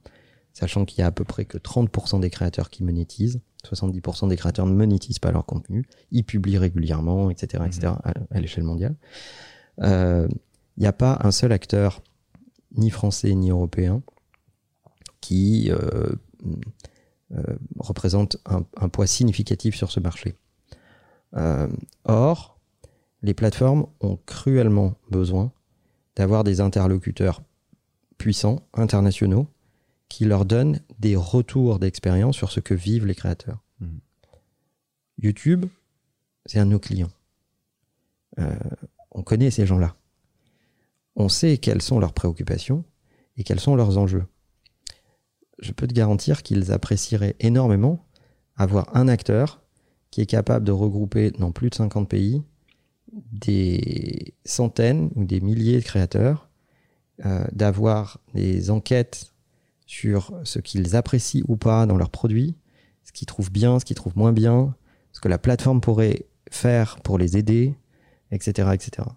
sachant 0.55 0.87
qu'il 0.87 1.01
y 1.01 1.03
a 1.03 1.07
à 1.07 1.13
peu 1.13 1.25
près 1.25 1.45
que 1.45 1.59
30% 1.59 2.21
des 2.21 2.31
créateurs 2.31 2.71
qui 2.71 2.83
monétisent, 2.83 3.43
70% 3.67 4.29
des 4.29 4.37
créateurs 4.37 4.67
ne 4.67 4.75
monétisent 4.75 5.19
pas 5.19 5.33
leur 5.33 5.47
contenu, 5.47 5.87
ils 6.11 6.25
publient 6.25 6.59
régulièrement, 6.59 7.31
etc., 7.31 7.65
etc., 7.67 7.93
à, 8.03 8.13
à 8.31 8.41
l'échelle 8.41 8.65
mondiale. 8.65 8.97
Euh, 9.81 10.29
Il 10.77 10.81
n'y 10.81 10.87
a 10.87 10.93
pas 10.93 11.19
un 11.23 11.31
seul 11.31 11.53
acteur, 11.53 12.03
ni 12.77 12.91
français 12.91 13.35
ni 13.35 13.51
européen, 13.51 14.03
qui 15.21 15.71
euh, 15.71 16.15
euh, 17.33 17.43
représente 17.79 18.37
un, 18.45 18.65
un 18.77 18.89
poids 18.89 19.07
significatif 19.07 19.75
sur 19.75 19.91
ce 19.91 20.01
marché. 20.01 20.35
Euh, 21.37 21.69
or, 22.05 22.59
les 23.23 23.35
plateformes 23.35 23.87
ont 24.01 24.19
cruellement 24.27 24.95
besoin 25.11 25.51
d'avoir 26.17 26.45
des 26.45 26.61
interlocuteurs 26.61 27.43
puissants, 28.19 28.61
internationaux, 28.75 29.47
qui 30.09 30.25
leur 30.25 30.45
donnent 30.45 30.81
des 30.99 31.17
retours 31.17 31.79
d'expérience 31.79 32.37
sur 32.37 32.51
ce 32.51 32.61
que 32.61 32.75
vivent 32.75 33.07
les 33.07 33.15
créateurs. 33.15 33.63
Mhm. 33.81 34.01
YouTube, 35.19 35.67
c'est 36.47 36.59
un 36.59 36.67
de 36.67 36.71
nos 36.71 36.79
clients. 36.79 37.11
Euh, 38.39 38.55
on 39.11 39.23
connaît 39.23 39.51
ces 39.51 39.67
gens-là. 39.67 39.97
On 41.17 41.29
sait 41.29 41.59
quelles 41.59 41.83
sont 41.83 42.01
leurs 42.01 42.13
préoccupations 42.13 42.85
et 43.37 43.45
quels 43.45 43.61
sont 43.61 43.77
leurs 43.77 43.99
enjeux. 43.99 44.27
Je 45.61 45.73
peux 45.73 45.87
te 45.87 45.95
garantir 45.95 46.43
qu'ils 46.43 46.73
apprécieraient 46.73 47.37
énormément 47.39 48.05
avoir 48.57 48.95
un 48.97 49.09
acteur 49.09 49.63
qui 50.11 50.21
est 50.21 50.27
capable 50.27 50.65
de 50.65 50.73
regrouper 50.73 51.31
dans 51.31 51.53
plus 51.53 51.71
de 51.71 51.75
50 51.75 52.09
pays 52.09 52.43
des 53.33 54.35
centaines 54.45 55.11
ou 55.15 55.25
des 55.25 55.41
milliers 55.41 55.79
de 55.79 55.85
créateurs, 55.85 56.49
euh, 57.25 57.45
d'avoir 57.53 58.21
des 58.35 58.71
enquêtes 58.71 59.34
sur 59.87 60.33
ce 60.45 60.59
qu'ils 60.59 60.97
apprécient 60.97 61.45
ou 61.49 61.57
pas 61.57 61.87
dans 61.87 61.97
leurs 61.97 62.11
produits, 62.11 62.57
ce 63.03 63.13
qu'ils 63.13 63.27
trouvent 63.27 63.53
bien, 63.53 63.79
ce 63.79 63.85
qu'ils 63.85 63.97
trouvent 63.97 64.17
moins 64.17 64.33
bien, 64.33 64.75
ce 65.13 65.21
que 65.21 65.29
la 65.29 65.39
plateforme 65.39 65.81
pourrait 65.81 66.27
faire 66.51 67.01
pour 67.01 67.19
les 67.19 67.37
aider, 67.37 67.75
etc. 68.31 68.71
etc. 68.73 69.09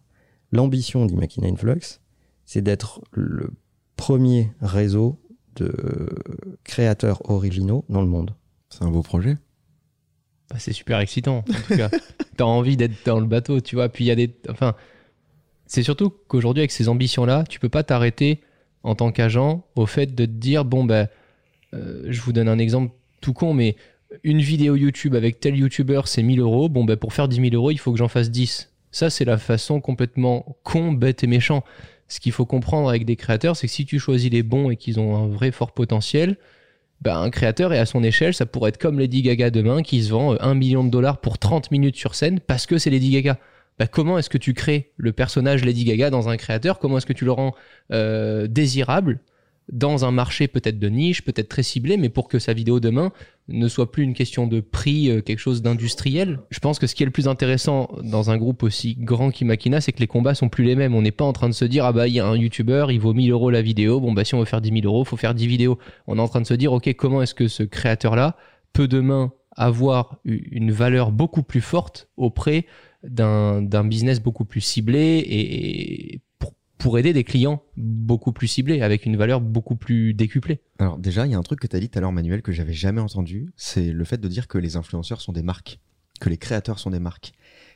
L'ambition 0.51 1.05
d'Imakina 1.05 1.47
Influx, 1.47 1.99
c'est 2.45 2.61
d'être 2.61 3.01
le 3.11 3.51
premier 3.95 4.51
réseau 4.61 5.19
de 5.55 5.73
créateurs 6.63 7.29
originaux 7.29 7.83
dans 7.89 8.01
le 8.01 8.07
monde. 8.07 8.35
C'est 8.69 8.83
un 8.83 8.91
beau 8.91 9.01
projet. 9.01 9.37
Bah, 10.49 10.57
c'est 10.59 10.73
super 10.73 10.99
excitant. 10.99 11.39
En 11.39 11.67
tout 11.67 11.77
cas, 11.77 11.89
t'as 12.37 12.45
envie 12.45 12.77
d'être 12.77 13.05
dans 13.05 13.19
le 13.19 13.25
bateau, 13.25 13.59
tu 13.59 13.75
vois. 13.75 13.89
Puis 13.89 14.05
il 14.05 14.07
y 14.07 14.11
a 14.11 14.15
des, 14.15 14.33
enfin, 14.49 14.75
c'est 15.65 15.83
surtout 15.83 16.09
qu'aujourd'hui 16.09 16.61
avec 16.61 16.71
ces 16.71 16.87
ambitions-là, 16.87 17.43
tu 17.49 17.59
peux 17.59 17.69
pas 17.69 17.83
t'arrêter 17.83 18.41
en 18.87 18.95
tant 18.95 19.11
qu'agent 19.11 19.63
au 19.75 19.85
fait 19.85 20.15
de 20.15 20.25
te 20.25 20.31
dire 20.31 20.65
bon 20.65 20.83
ben, 20.83 21.07
je 21.73 22.21
vous 22.21 22.33
donne 22.33 22.47
un 22.47 22.57
exemple 22.57 22.93
tout 23.21 23.33
con, 23.33 23.53
mais 23.53 23.75
une 24.23 24.41
vidéo 24.41 24.75
YouTube 24.75 25.15
avec 25.15 25.39
tel 25.39 25.55
YouTuber 25.57 26.01
c'est 26.05 26.23
1000 26.23 26.39
euros. 26.39 26.69
Bon 26.69 26.85
ben 26.85 26.95
pour 26.95 27.13
faire 27.13 27.27
10 27.27 27.49
000 27.49 27.55
euros, 27.55 27.71
il 27.71 27.77
faut 27.77 27.91
que 27.91 27.97
j'en 27.97 28.07
fasse 28.07 28.31
10. 28.31 28.71
Ça 28.91 29.09
c'est 29.09 29.25
la 29.25 29.37
façon 29.37 29.81
complètement 29.81 30.57
con, 30.63 30.93
bête 30.93 31.23
et 31.23 31.27
méchant. 31.27 31.63
Ce 32.07 32.19
qu'il 32.19 32.31
faut 32.31 32.45
comprendre 32.45 32.87
avec 32.87 33.05
des 33.05 33.17
créateurs, 33.17 33.57
c'est 33.57 33.67
que 33.67 33.73
si 33.73 33.85
tu 33.85 33.99
choisis 33.99 34.31
les 34.31 34.43
bons 34.43 34.69
et 34.69 34.77
qu'ils 34.77 34.99
ont 34.99 35.17
un 35.17 35.27
vrai 35.27 35.51
fort 35.51 35.73
potentiel, 35.73 36.37
ben, 37.01 37.19
un 37.19 37.29
créateur 37.29 37.73
est 37.73 37.79
à 37.79 37.85
son 37.85 38.03
échelle, 38.03 38.33
ça 38.33 38.45
pourrait 38.45 38.69
être 38.69 38.77
comme 38.77 38.97
Lady 38.97 39.21
Gaga 39.21 39.51
demain 39.51 39.83
qui 39.83 40.03
se 40.03 40.11
vend 40.11 40.33
euh, 40.33 40.37
1 40.39 40.55
million 40.55 40.83
de 40.83 40.89
dollars 40.89 41.19
pour 41.19 41.37
30 41.37 41.69
minutes 41.71 41.95
sur 41.95 42.15
scène 42.15 42.39
parce 42.39 42.65
que 42.65 42.77
c'est 42.77 42.89
Lady 42.89 43.11
Gaga. 43.11 43.37
Ben, 43.79 43.87
comment 43.87 44.17
est-ce 44.17 44.29
que 44.29 44.37
tu 44.37 44.53
crées 44.53 44.91
le 44.97 45.11
personnage 45.11 45.63
Lady 45.63 45.83
Gaga 45.83 46.09
dans 46.09 46.29
un 46.29 46.37
créateur? 46.37 46.79
Comment 46.79 46.97
est-ce 46.97 47.05
que 47.05 47.13
tu 47.13 47.25
le 47.25 47.31
rends 47.31 47.53
euh, 47.91 48.47
désirable 48.47 49.19
dans 49.71 50.05
un 50.05 50.11
marché 50.11 50.47
peut-être 50.47 50.79
de 50.79 50.87
niche, 50.87 51.23
peut-être 51.23 51.49
très 51.49 51.61
ciblé, 51.61 51.97
mais 51.97 52.09
pour 52.09 52.29
que 52.29 52.39
sa 52.39 52.53
vidéo 52.53 52.79
demain 52.79 53.11
ne 53.49 53.67
soit 53.67 53.91
plus 53.91 54.03
une 54.03 54.13
question 54.13 54.47
de 54.47 54.61
prix, 54.61 55.11
euh, 55.11 55.21
quelque 55.21 55.39
chose 55.39 55.61
d'industriel? 55.61 56.39
Je 56.49 56.59
pense 56.59 56.79
que 56.79 56.87
ce 56.87 56.95
qui 56.95 57.03
est 57.03 57.05
le 57.05 57.11
plus 57.11 57.27
intéressant 57.27 57.91
dans 58.01 58.31
un 58.31 58.37
groupe 58.37 58.63
aussi 58.63 58.95
grand 58.95 59.29
qu'Imakina, 59.29 59.79
c'est 59.79 59.91
que 59.91 59.99
les 59.99 60.07
combats 60.07 60.33
sont 60.33 60.49
plus 60.49 60.63
les 60.63 60.75
mêmes. 60.75 60.95
On 60.95 61.03
n'est 61.03 61.11
pas 61.11 61.25
en 61.25 61.33
train 61.33 61.49
de 61.49 61.53
se 61.53 61.65
dire, 61.65 61.85
ah 61.85 61.91
bah, 61.91 62.07
il 62.07 62.15
y 62.15 62.19
a 62.19 62.25
un 62.25 62.35
YouTuber, 62.35 62.87
il 62.89 62.99
vaut 62.99 63.13
1000 63.13 63.31
euros 63.31 63.51
la 63.51 63.61
vidéo. 63.61 63.99
Bon, 63.99 64.13
bah, 64.13 64.23
si 64.23 64.33
on 64.33 64.39
veut 64.39 64.45
faire 64.45 64.61
10 64.61 64.69
000 64.81 64.85
euros, 64.85 65.03
faut 65.03 65.17
faire 65.17 65.35
10 65.35 65.45
vidéos. 65.45 65.77
On 66.07 66.17
est 66.17 66.21
en 66.21 66.27
train 66.27 66.41
de 66.41 66.47
se 66.47 66.55
dire, 66.55 66.73
ok, 66.73 66.91
comment 66.95 67.21
est-ce 67.21 67.35
que 67.35 67.47
ce 67.47 67.61
créateur-là 67.61 68.37
peut 68.73 68.87
demain 68.87 69.33
avoir 69.57 70.17
une 70.23 70.71
valeur 70.71 71.11
beaucoup 71.11 71.41
plus 71.41 71.61
forte 71.61 72.07
auprès 72.15 72.65
d'un 73.03 73.83
business 73.83 74.21
beaucoup 74.21 74.45
plus 74.45 74.61
ciblé 74.61 75.23
et 75.27 76.21
pour 76.77 76.99
aider 76.99 77.11
des 77.11 77.23
clients 77.23 77.63
beaucoup 77.75 78.31
plus 78.31 78.47
ciblés 78.47 78.81
avec 78.81 79.05
une 79.05 79.17
valeur 79.17 79.41
beaucoup 79.41 79.75
plus 79.75 80.13
décuplée. 80.13 80.61
Alors 80.79 80.97
déjà, 80.97 81.25
il 81.25 81.31
y 81.31 81.35
a 81.35 81.37
un 81.37 81.43
truc 81.43 81.59
que 81.59 81.67
tu 81.67 81.75
as 81.75 81.79
dit 81.79 81.89
tout 81.89 81.97
à 81.97 82.01
l'heure, 82.01 82.11
Manuel, 82.11 82.41
que 82.41 82.51
j'avais 82.51 82.73
jamais 82.73 83.01
entendu, 83.01 83.51
c'est 83.55 83.91
le 83.91 84.03
fait 84.03 84.19
de 84.19 84.27
dire 84.27 84.47
que 84.47 84.57
les 84.57 84.75
influenceurs 84.75 85.21
sont 85.21 85.31
des 85.31 85.41
marques, 85.41 85.79
que 86.19 86.29
les 86.29 86.37
créateurs 86.37 86.79
sont 86.79 86.91
des 86.91 86.99
marques. 86.99 87.33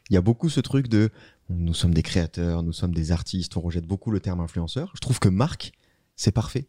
Il 0.09 0.13
y 0.13 0.17
a 0.17 0.21
beaucoup 0.21 0.49
ce 0.49 0.59
truc 0.59 0.87
de 0.87 1.09
nous 1.49 1.73
sommes 1.73 1.93
des 1.93 2.03
créateurs, 2.03 2.63
nous 2.63 2.73
sommes 2.73 2.93
des 2.93 3.11
artistes, 3.11 3.57
on 3.57 3.61
rejette 3.61 3.85
beaucoup 3.85 4.11
le 4.11 4.19
terme 4.19 4.39
influenceur. 4.39 4.91
Je 4.95 5.01
trouve 5.01 5.19
que 5.19 5.29
marque, 5.29 5.71
c'est 6.15 6.31
parfait. 6.31 6.67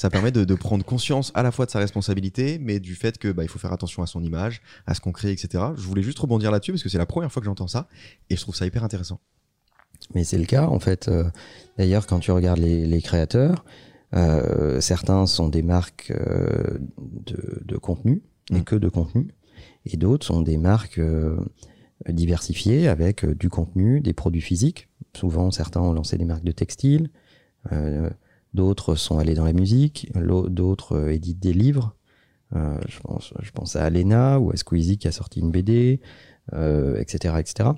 Ça 0.00 0.08
permet 0.08 0.32
de, 0.32 0.46
de 0.46 0.54
prendre 0.54 0.82
conscience 0.82 1.30
à 1.34 1.42
la 1.42 1.50
fois 1.52 1.66
de 1.66 1.70
sa 1.70 1.78
responsabilité, 1.78 2.58
mais 2.58 2.80
du 2.80 2.94
fait 2.94 3.18
que 3.18 3.30
bah, 3.32 3.42
il 3.42 3.48
faut 3.50 3.58
faire 3.58 3.74
attention 3.74 4.02
à 4.02 4.06
son 4.06 4.22
image, 4.24 4.62
à 4.86 4.94
ce 4.94 5.00
qu'on 5.02 5.12
crée, 5.12 5.30
etc. 5.30 5.62
Je 5.76 5.82
voulais 5.82 6.02
juste 6.02 6.18
rebondir 6.18 6.50
là-dessus 6.50 6.72
parce 6.72 6.82
que 6.82 6.88
c'est 6.88 6.96
la 6.96 7.04
première 7.04 7.30
fois 7.30 7.40
que 7.42 7.44
j'entends 7.44 7.68
ça 7.68 7.86
et 8.30 8.36
je 8.36 8.40
trouve 8.40 8.54
ça 8.56 8.64
hyper 8.64 8.82
intéressant. 8.82 9.20
Mais 10.14 10.24
c'est 10.24 10.38
le 10.38 10.46
cas, 10.46 10.66
en 10.66 10.80
fait. 10.80 11.08
euh, 11.08 11.24
D'ailleurs, 11.76 12.06
quand 12.06 12.18
tu 12.20 12.30
regardes 12.30 12.60
les, 12.60 12.86
les 12.86 13.02
créateurs, 13.02 13.62
euh, 14.14 14.80
certains 14.80 15.26
sont 15.26 15.50
des 15.50 15.60
marques 15.62 16.10
euh, 16.16 16.78
de, 17.26 17.60
de 17.62 17.76
contenu, 17.76 18.22
et 18.52 18.60
Mm. 18.60 18.64
que 18.64 18.76
de 18.76 18.88
contenu, 18.88 19.28
et 19.84 19.98
d'autres 19.98 20.24
sont 20.26 20.40
des 20.40 20.56
marques 20.56 20.98
euh, 20.98 21.36
diversifiées 22.08 22.88
avec 22.88 23.26
du 23.26 23.50
contenu, 23.50 24.00
des 24.00 24.14
produits 24.14 24.40
physiques. 24.40 24.88
Souvent, 25.14 25.50
certains 25.50 25.82
ont 25.82 25.92
lancé 25.92 26.16
des 26.16 26.24
marques 26.24 26.44
de 26.44 26.52
textile, 26.52 27.10
euh, 27.72 28.08
d'autres 28.54 28.94
sont 28.94 29.18
allés 29.18 29.34
dans 29.34 29.44
la 29.44 29.52
musique, 29.52 30.10
d'autres 30.14 30.96
euh, 30.96 31.12
éditent 31.12 31.40
des 31.40 31.52
livres. 31.52 31.96
Euh, 32.56 32.78
je, 32.88 32.98
pense, 33.00 33.32
je 33.40 33.50
pense 33.52 33.76
à 33.76 33.84
Alena 33.84 34.40
ou 34.40 34.50
à 34.50 34.56
Squeezie 34.56 34.98
qui 34.98 35.06
a 35.08 35.12
sorti 35.12 35.40
une 35.40 35.50
BD, 35.50 36.00
euh, 36.52 36.98
etc., 36.98 37.34
etc. 37.38 37.70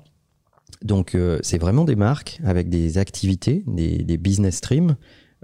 Donc 0.81 1.15
euh, 1.15 1.39
c'est 1.41 1.57
vraiment 1.57 1.85
des 1.85 1.95
marques 1.95 2.39
avec 2.43 2.69
des 2.69 2.97
activités, 2.97 3.63
des, 3.67 3.99
des 3.99 4.17
business 4.17 4.57
streams 4.57 4.95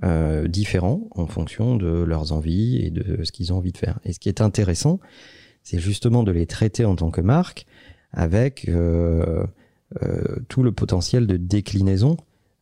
euh, 0.04 0.48
différents 0.48 1.08
en 1.12 1.28
fonction 1.28 1.76
de 1.76 1.88
leurs 1.88 2.32
envies 2.32 2.78
et 2.78 2.90
de 2.90 3.24
ce 3.24 3.32
qu'ils 3.32 3.54
ont 3.54 3.58
envie 3.58 3.72
de 3.72 3.78
faire. 3.78 4.00
Et 4.04 4.14
ce 4.14 4.20
qui 4.20 4.30
est 4.30 4.42
intéressant, 4.42 5.00
c'est 5.64 5.80
justement 5.80 6.24
de 6.24 6.32
les 6.32 6.46
traiter 6.46 6.86
en 6.86 6.96
tant 6.96 7.12
que 7.12 7.22
marque 7.22 7.66
avec 8.12 8.68
euh, 8.68 9.46
tout 10.48 10.64
le 10.64 10.72
potentiel 10.72 11.28
de 11.28 11.38
déclinaison 11.38 12.18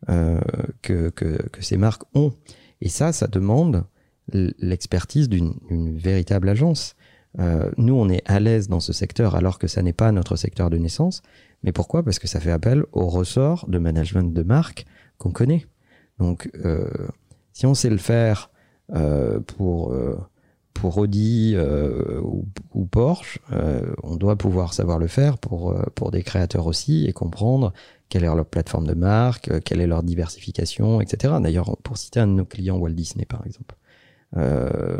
euh, 0.09 0.39
que, 0.83 1.11
ces 1.59 1.77
marques 1.77 2.03
ont. 2.13 2.31
Et 2.81 2.89
ça, 2.89 3.11
ça 3.11 3.27
demande 3.27 3.83
l'expertise 4.31 5.27
d'une 5.27 5.97
véritable 5.97 6.49
agence. 6.49 6.95
Euh, 7.39 7.71
nous, 7.77 7.95
on 7.95 8.07
est 8.09 8.21
à 8.25 8.39
l'aise 8.39 8.67
dans 8.67 8.79
ce 8.79 8.93
secteur 8.93 9.35
alors 9.35 9.57
que 9.59 9.67
ça 9.67 9.81
n'est 9.81 9.93
pas 9.93 10.11
notre 10.11 10.35
secteur 10.35 10.69
de 10.69 10.77
naissance. 10.77 11.23
Mais 11.63 11.71
pourquoi? 11.71 12.03
Parce 12.03 12.19
que 12.19 12.27
ça 12.27 12.39
fait 12.39 12.51
appel 12.51 12.83
au 12.91 13.07
ressort 13.07 13.67
de 13.67 13.79
management 13.79 14.33
de 14.33 14.43
marque 14.43 14.85
qu'on 15.17 15.31
connaît. 15.31 15.65
Donc, 16.19 16.49
euh, 16.63 16.87
si 17.53 17.65
on 17.65 17.73
sait 17.73 17.89
le 17.89 17.97
faire 17.97 18.51
pour, 19.57 19.93
pour 20.73 20.97
Audi 20.97 21.57
ou, 21.57 22.85
Porsche, 22.85 23.39
on 24.03 24.15
doit 24.15 24.37
pouvoir 24.37 24.73
savoir 24.73 24.99
le 24.99 25.07
faire 25.07 25.37
pour, 25.39 25.75
pour 25.95 26.11
des 26.11 26.23
créateurs 26.23 26.67
aussi 26.67 27.05
et 27.05 27.13
comprendre 27.13 27.73
quelle 28.09 28.23
est 28.23 28.27
leur 28.27 28.45
plateforme 28.45 28.87
de 28.87 28.93
marque, 28.93 29.49
euh, 29.49 29.59
quelle 29.63 29.81
est 29.81 29.87
leur 29.87 30.03
diversification, 30.03 31.01
etc. 31.01 31.35
D'ailleurs, 31.41 31.77
pour 31.83 31.97
citer 31.97 32.19
un 32.19 32.27
de 32.27 32.33
nos 32.33 32.45
clients, 32.45 32.77
Walt 32.77 32.91
Disney 32.91 33.25
par 33.25 33.45
exemple, 33.45 33.75
euh, 34.35 34.97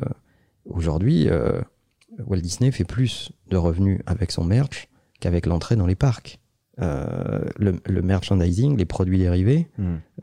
aujourd'hui, 0.66 1.28
euh, 1.30 1.62
Walt 2.26 2.40
Disney 2.42 2.72
fait 2.72 2.84
plus 2.86 3.32
de 3.50 3.58
revenus 3.58 4.02
avec 4.06 4.32
son 4.32 4.44
merch 4.44 4.90
qu'avec 5.20 5.46
l'entrée 5.46 5.76
dans 5.76 5.88
les 5.88 5.96
parcs. 5.96 6.40
Euh, 6.80 7.42
le, 7.58 7.80
le 7.88 8.02
merchandising, 8.04 8.78
les 8.78 8.86
produits 8.86 9.18
dérivés, 9.18 9.68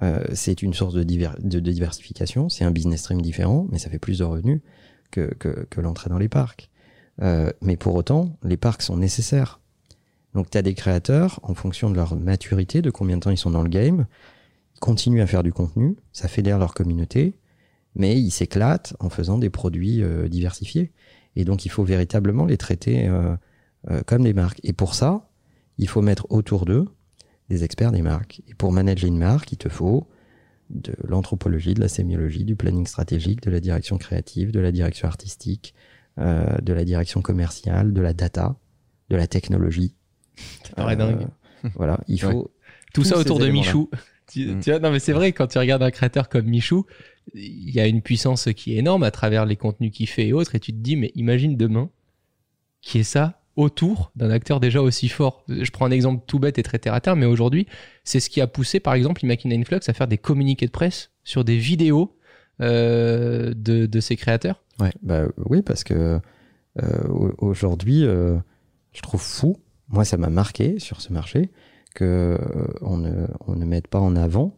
euh, 0.02 0.24
c'est 0.34 0.62
une 0.62 0.72
source 0.72 0.94
de, 0.94 1.02
diver- 1.02 1.30
de- 1.40 1.58
de 1.58 1.70
diversification, 1.72 2.48
c'est 2.48 2.64
un 2.64 2.70
business 2.70 3.00
stream 3.00 3.20
différent, 3.20 3.66
mais 3.70 3.78
ça 3.78 3.90
fait 3.90 3.98
plus 3.98 4.18
de 4.20 4.24
revenus 4.24 4.60
que, 5.10 5.34
que, 5.34 5.66
que 5.68 5.80
l'entrée 5.80 6.10
dans 6.10 6.18
les 6.18 6.28
parcs. 6.28 6.70
Mais 7.60 7.76
pour 7.76 7.94
autant, 7.94 8.36
les 8.44 8.56
parcs 8.56 8.82
sont 8.82 8.96
nécessaires. 8.96 9.60
Donc 10.34 10.50
tu 10.50 10.58
as 10.58 10.62
des 10.62 10.74
créateurs, 10.74 11.38
en 11.42 11.54
fonction 11.54 11.90
de 11.90 11.96
leur 11.96 12.16
maturité, 12.16 12.82
de 12.82 12.90
combien 12.90 13.16
de 13.16 13.22
temps 13.22 13.30
ils 13.30 13.38
sont 13.38 13.50
dans 13.50 13.62
le 13.62 13.68
game, 13.68 14.06
ils 14.74 14.80
continuent 14.80 15.22
à 15.22 15.26
faire 15.26 15.42
du 15.42 15.52
contenu, 15.52 15.96
ça 16.12 16.28
fédère 16.28 16.58
leur 16.58 16.74
communauté, 16.74 17.38
mais 17.94 18.20
ils 18.20 18.32
s'éclatent 18.32 18.94
en 18.98 19.08
faisant 19.08 19.38
des 19.38 19.50
produits 19.50 20.02
euh, 20.02 20.28
diversifiés. 20.28 20.92
Et 21.36 21.44
donc 21.44 21.64
il 21.64 21.68
faut 21.68 21.84
véritablement 21.84 22.44
les 22.44 22.56
traiter 22.56 23.08
euh, 23.08 23.36
euh, 23.90 24.02
comme 24.04 24.24
des 24.24 24.34
marques. 24.34 24.60
Et 24.64 24.72
pour 24.72 24.94
ça, 24.94 25.28
il 25.78 25.88
faut 25.88 26.02
mettre 26.02 26.26
autour 26.30 26.64
d'eux 26.64 26.88
des 27.48 27.62
experts 27.62 27.92
des 27.92 28.02
marques. 28.02 28.42
Et 28.48 28.54
pour 28.54 28.72
manager 28.72 29.06
une 29.06 29.18
marque, 29.18 29.52
il 29.52 29.58
te 29.58 29.68
faut 29.68 30.08
de 30.70 30.94
l'anthropologie, 31.06 31.74
de 31.74 31.80
la 31.80 31.88
sémiologie, 31.88 32.44
du 32.44 32.56
planning 32.56 32.86
stratégique, 32.86 33.42
de 33.42 33.50
la 33.50 33.60
direction 33.60 33.98
créative, 33.98 34.50
de 34.50 34.60
la 34.60 34.72
direction 34.72 35.06
artistique, 35.06 35.74
de 36.16 36.72
la 36.72 36.84
direction 36.84 37.20
commerciale, 37.20 37.92
de 37.92 38.00
la 38.00 38.14
data, 38.14 38.56
de 39.10 39.16
la 39.16 39.26
technologie. 39.26 39.94
Ça 40.64 40.74
paraît 40.76 40.94
Euh, 40.94 40.96
dingue. 40.96 41.26
Voilà, 41.74 41.98
il 42.08 42.24
Ouais. 42.24 42.32
faut. 42.32 42.50
Tout 42.92 43.04
ça 43.04 43.16
autour 43.18 43.38
de. 43.38 43.48
Michou. 43.48 43.88
Tu, 44.30 44.46
Mm. 44.54 44.60
tu 44.60 44.70
vois, 44.70 44.78
non 44.80 44.90
mais 44.90 44.98
c'est 45.00 45.12
vrai, 45.12 45.32
quand 45.32 45.46
tu 45.46 45.58
regardes 45.58 45.82
un 45.82 45.90
créateur 45.90 46.28
comme 46.28 46.46
Michou, 46.46 46.86
il 47.34 47.70
y 47.70 47.80
a 47.80 47.86
une 47.86 48.00
puissance 48.02 48.48
qui 48.56 48.74
est 48.74 48.78
énorme 48.78 49.02
à 49.02 49.10
travers 49.10 49.44
les 49.46 49.56
contenus 49.56 49.92
qu'il 49.92 50.08
fait 50.08 50.28
et 50.28 50.32
autres, 50.32 50.54
et 50.54 50.60
tu 50.60 50.72
te 50.72 50.78
dis, 50.78 50.96
mais 50.96 51.10
imagine 51.14 51.56
demain 51.56 51.90
qui 52.80 52.98
est 52.98 53.02
ça 53.04 53.40
autour 53.56 54.10
d'un 54.16 54.30
acteur 54.30 54.60
déjà 54.60 54.80
aussi 54.82 55.08
fort. 55.08 55.44
Je 55.48 55.70
prends 55.70 55.86
un 55.86 55.90
exemple 55.90 56.24
tout 56.26 56.38
bête 56.38 56.58
et 56.58 56.62
très 56.62 56.78
terre 56.78 56.94
à 56.94 57.00
terre, 57.00 57.16
mais 57.16 57.26
aujourd'hui, 57.26 57.66
c'est 58.02 58.18
ce 58.20 58.28
qui 58.30 58.40
a 58.40 58.46
poussé, 58.46 58.80
par 58.80 58.94
exemple, 58.94 59.22
Imakina 59.24 59.54
Influx 59.54 59.80
à 59.86 59.92
faire 59.92 60.08
des 60.08 60.18
communiqués 60.18 60.66
de 60.66 60.70
presse 60.72 61.10
sur 61.22 61.44
des 61.44 61.56
vidéos 61.56 62.16
euh, 62.60 63.52
de, 63.54 63.86
de 63.86 64.00
ses 64.00 64.16
créateurs. 64.16 64.62
Ouais, 64.80 64.92
bah 65.02 65.24
oui, 65.46 65.62
parce 65.62 65.84
que 65.84 66.18
euh, 66.82 67.08
au- 67.08 67.34
aujourd'hui, 67.38 68.04
euh, 68.04 68.36
je 68.92 69.02
trouve 69.02 69.20
fou, 69.22 69.56
moi 69.88 70.04
ça 70.04 70.16
m'a 70.16 70.30
marqué 70.30 70.78
sur 70.78 71.00
ce 71.00 71.12
marché, 71.12 71.50
que 71.94 72.38
euh, 72.40 72.66
on, 72.80 72.96
ne, 72.96 73.26
ne 73.48 73.64
mette 73.64 73.86
pas 73.86 74.00
en 74.00 74.16
avant 74.16 74.56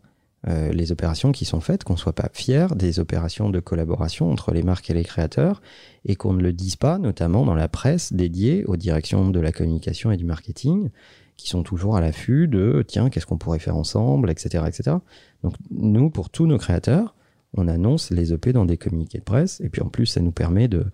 euh, 0.48 0.70
les 0.72 0.92
opérations 0.92 1.32
qui 1.32 1.44
sont 1.44 1.60
faites, 1.60 1.82
qu'on 1.82 1.96
soit 1.96 2.12
pas 2.12 2.30
fier 2.32 2.76
des 2.76 3.00
opérations 3.00 3.50
de 3.50 3.58
collaboration 3.58 4.30
entre 4.30 4.52
les 4.52 4.62
marques 4.62 4.88
et 4.90 4.94
les 4.94 5.02
créateurs, 5.02 5.60
et 6.04 6.14
qu'on 6.14 6.32
ne 6.32 6.42
le 6.42 6.52
dise 6.52 6.76
pas, 6.76 6.98
notamment 6.98 7.44
dans 7.44 7.54
la 7.54 7.68
presse 7.68 8.12
dédiée 8.12 8.64
aux 8.66 8.76
directions 8.76 9.30
de 9.30 9.40
la 9.40 9.50
communication 9.50 10.12
et 10.12 10.16
du 10.16 10.24
marketing, 10.24 10.90
qui 11.36 11.48
sont 11.48 11.62
toujours 11.62 11.96
à 11.96 12.00
l'affût 12.00 12.48
de 12.48 12.84
tiens, 12.86 13.10
qu'est-ce 13.10 13.26
qu'on 13.26 13.38
pourrait 13.38 13.58
faire 13.58 13.76
ensemble, 13.76 14.30
etc., 14.30 14.64
etc. 14.68 14.96
Donc 15.42 15.54
nous, 15.70 16.10
pour 16.10 16.30
tous 16.30 16.46
nos 16.46 16.58
créateurs, 16.58 17.14
on 17.54 17.66
annonce 17.66 18.10
les 18.10 18.32
EP 18.32 18.52
dans 18.52 18.66
des 18.66 18.76
communiqués 18.76 19.18
de 19.18 19.24
presse, 19.24 19.60
et 19.60 19.68
puis 19.68 19.82
en 19.82 19.88
plus, 19.88 20.06
ça 20.06 20.20
nous 20.20 20.32
permet 20.32 20.68
de, 20.68 20.86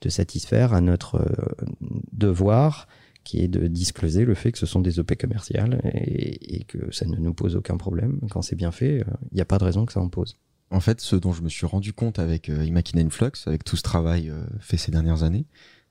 de 0.00 0.08
satisfaire 0.08 0.74
à 0.74 0.80
notre 0.80 1.16
euh, 1.16 1.64
devoir 2.12 2.88
qui 3.26 3.40
est 3.40 3.48
de 3.48 3.66
discloser 3.66 4.24
le 4.24 4.34
fait 4.34 4.52
que 4.52 4.58
ce 4.58 4.66
sont 4.66 4.80
des 4.80 5.00
OP 5.00 5.16
commerciales 5.16 5.80
et, 5.92 6.58
et 6.58 6.64
que 6.64 6.90
ça 6.92 7.04
ne 7.06 7.16
nous 7.16 7.34
pose 7.34 7.56
aucun 7.56 7.76
problème. 7.76 8.20
Quand 8.30 8.40
c'est 8.40 8.56
bien 8.56 8.70
fait, 8.70 9.04
il 9.32 9.34
n'y 9.34 9.40
a 9.40 9.44
pas 9.44 9.58
de 9.58 9.64
raison 9.64 9.84
que 9.84 9.92
ça 9.92 10.00
en 10.00 10.08
pose. 10.08 10.38
En 10.70 10.80
fait, 10.80 11.00
ce 11.00 11.16
dont 11.16 11.32
je 11.32 11.42
me 11.42 11.48
suis 11.48 11.66
rendu 11.66 11.92
compte 11.92 12.18
avec 12.18 12.48
euh, 12.48 12.64
Imakina 12.64 13.02
Influx, 13.02 13.32
avec 13.46 13.64
tout 13.64 13.76
ce 13.76 13.82
travail 13.82 14.30
euh, 14.30 14.44
fait 14.60 14.76
ces 14.76 14.92
dernières 14.92 15.24
années, 15.24 15.46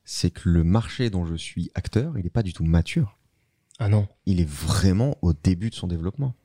c'est 0.06 0.32
que 0.32 0.50
le 0.50 0.64
marché 0.64 1.10
dont 1.10 1.26
je 1.26 1.36
suis 1.36 1.72
acteur, 1.76 2.18
il 2.18 2.24
n'est 2.24 2.30
pas 2.30 2.44
du 2.44 2.54
tout 2.54 2.64
mature. 2.64 3.18
Ah 3.80 3.90
non. 3.90 4.08
Il 4.26 4.40
est 4.40 4.50
vraiment 4.50 5.18
au 5.22 5.34
début 5.34 5.70
de 5.70 5.76
son 5.76 5.88
développement. 5.88 6.36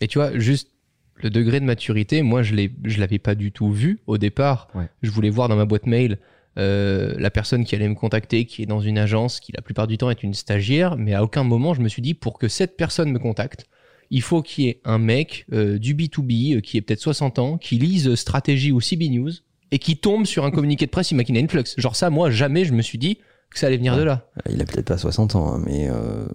Et 0.00 0.08
tu 0.08 0.18
vois, 0.18 0.38
juste 0.38 0.70
le 1.16 1.30
degré 1.30 1.60
de 1.60 1.64
maturité, 1.64 2.22
moi, 2.22 2.42
je 2.42 2.54
l'ai, 2.54 2.74
je 2.84 3.00
l'avais 3.00 3.18
pas 3.18 3.34
du 3.34 3.52
tout 3.52 3.70
vu 3.70 4.00
au 4.06 4.18
départ. 4.18 4.68
Ouais. 4.74 4.88
Je 5.02 5.10
voulais 5.10 5.30
voir 5.30 5.48
dans 5.48 5.56
ma 5.56 5.64
boîte 5.64 5.86
mail 5.86 6.18
euh, 6.58 7.14
la 7.18 7.30
personne 7.30 7.64
qui 7.64 7.74
allait 7.74 7.88
me 7.88 7.94
contacter, 7.94 8.44
qui 8.44 8.62
est 8.62 8.66
dans 8.66 8.80
une 8.80 8.98
agence, 8.98 9.40
qui 9.40 9.52
la 9.52 9.62
plupart 9.62 9.86
du 9.86 9.98
temps 9.98 10.10
est 10.10 10.22
une 10.22 10.34
stagiaire, 10.34 10.96
mais 10.96 11.14
à 11.14 11.22
aucun 11.22 11.44
moment 11.44 11.74
je 11.74 11.80
me 11.80 11.88
suis 11.88 12.02
dit 12.02 12.14
pour 12.14 12.38
que 12.38 12.48
cette 12.48 12.76
personne 12.76 13.10
me 13.10 13.18
contacte, 13.18 13.66
il 14.10 14.22
faut 14.22 14.42
qu'il 14.42 14.64
y 14.64 14.68
ait 14.68 14.80
un 14.84 14.98
mec 14.98 15.46
euh, 15.52 15.78
du 15.78 15.94
B2B 15.94 16.56
euh, 16.56 16.60
qui 16.60 16.76
ait 16.76 16.82
peut-être 16.82 17.00
60 17.00 17.38
ans, 17.38 17.58
qui 17.58 17.76
lise 17.76 18.14
stratégie 18.14 18.70
ou 18.70 18.80
CB 18.80 19.08
News 19.08 19.32
et 19.70 19.78
qui 19.78 19.96
tombe 19.96 20.26
sur 20.26 20.44
un 20.44 20.50
communiqué 20.50 20.86
de 20.86 20.90
presse 20.90 21.10
Imakina 21.10 21.40
Influx. 21.40 21.64
Genre 21.76 21.96
ça, 21.96 22.10
moi, 22.10 22.30
jamais 22.30 22.64
je 22.64 22.72
me 22.72 22.82
suis 22.82 22.98
dit 22.98 23.18
que 23.54 23.60
ça 23.60 23.68
allait 23.68 23.76
venir 23.78 23.96
de 23.96 24.02
là. 24.02 24.26
Il 24.50 24.60
a 24.60 24.64
peut-être 24.66 24.86
pas 24.86 24.98
60 24.98 25.34
ans, 25.36 25.54
hein, 25.54 25.62
mais 25.64 25.88
euh, 25.88 26.26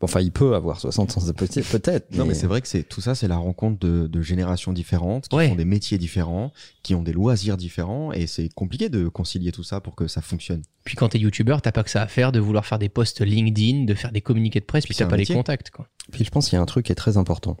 enfin, 0.00 0.20
il 0.20 0.30
peut 0.32 0.54
avoir 0.54 0.78
60 0.80 1.16
ans, 1.16 1.20
peut- 1.36 1.46
peut-être. 1.46 2.14
Non, 2.14 2.26
mais 2.26 2.34
c'est 2.34 2.46
vrai 2.46 2.60
que 2.60 2.68
c'est 2.68 2.82
tout 2.82 3.00
ça, 3.00 3.14
c'est 3.14 3.28
la 3.28 3.36
rencontre 3.36 3.78
de, 3.80 4.06
de 4.06 4.22
générations 4.22 4.72
différentes, 4.72 5.28
qui 5.28 5.36
Ouais. 5.36 5.48
font 5.48 5.54
des 5.54 5.64
métiers 5.64 5.98
différents, 5.98 6.52
qui 6.82 6.94
ont 6.94 7.02
des 7.02 7.12
loisirs 7.12 7.56
différents, 7.56 8.12
et 8.12 8.26
c'est 8.26 8.48
compliqué 8.50 8.88
de 8.88 9.08
concilier 9.08 9.52
tout 9.52 9.62
ça 9.62 9.80
pour 9.80 9.94
que 9.94 10.06
ça 10.08 10.20
fonctionne. 10.20 10.62
Puis 10.84 10.96
quand 10.96 11.08
t'es 11.10 11.18
youtubeur, 11.18 11.62
t'as 11.62 11.72
pas 11.72 11.82
que 11.84 11.90
ça 11.90 12.02
à 12.02 12.06
faire 12.08 12.32
de 12.32 12.40
vouloir 12.40 12.66
faire 12.66 12.78
des 12.78 12.88
posts 12.88 13.20
LinkedIn, 13.22 13.84
de 13.84 13.94
faire 13.94 14.12
des 14.12 14.20
communiqués 14.20 14.60
de 14.60 14.64
presse, 14.64 14.84
puis, 14.84 14.94
Puis 14.94 14.98
t'as 15.04 15.08
pas 15.10 15.16
les 15.16 15.26
contacts. 15.26 15.70
Quoi. 15.70 15.86
Puis 16.10 16.24
je 16.24 16.30
pense 16.30 16.48
qu'il 16.48 16.56
y 16.56 16.58
a 16.58 16.62
un 16.62 16.66
truc 16.66 16.86
qui 16.86 16.92
est 16.92 16.96
très 16.96 17.16
important. 17.16 17.56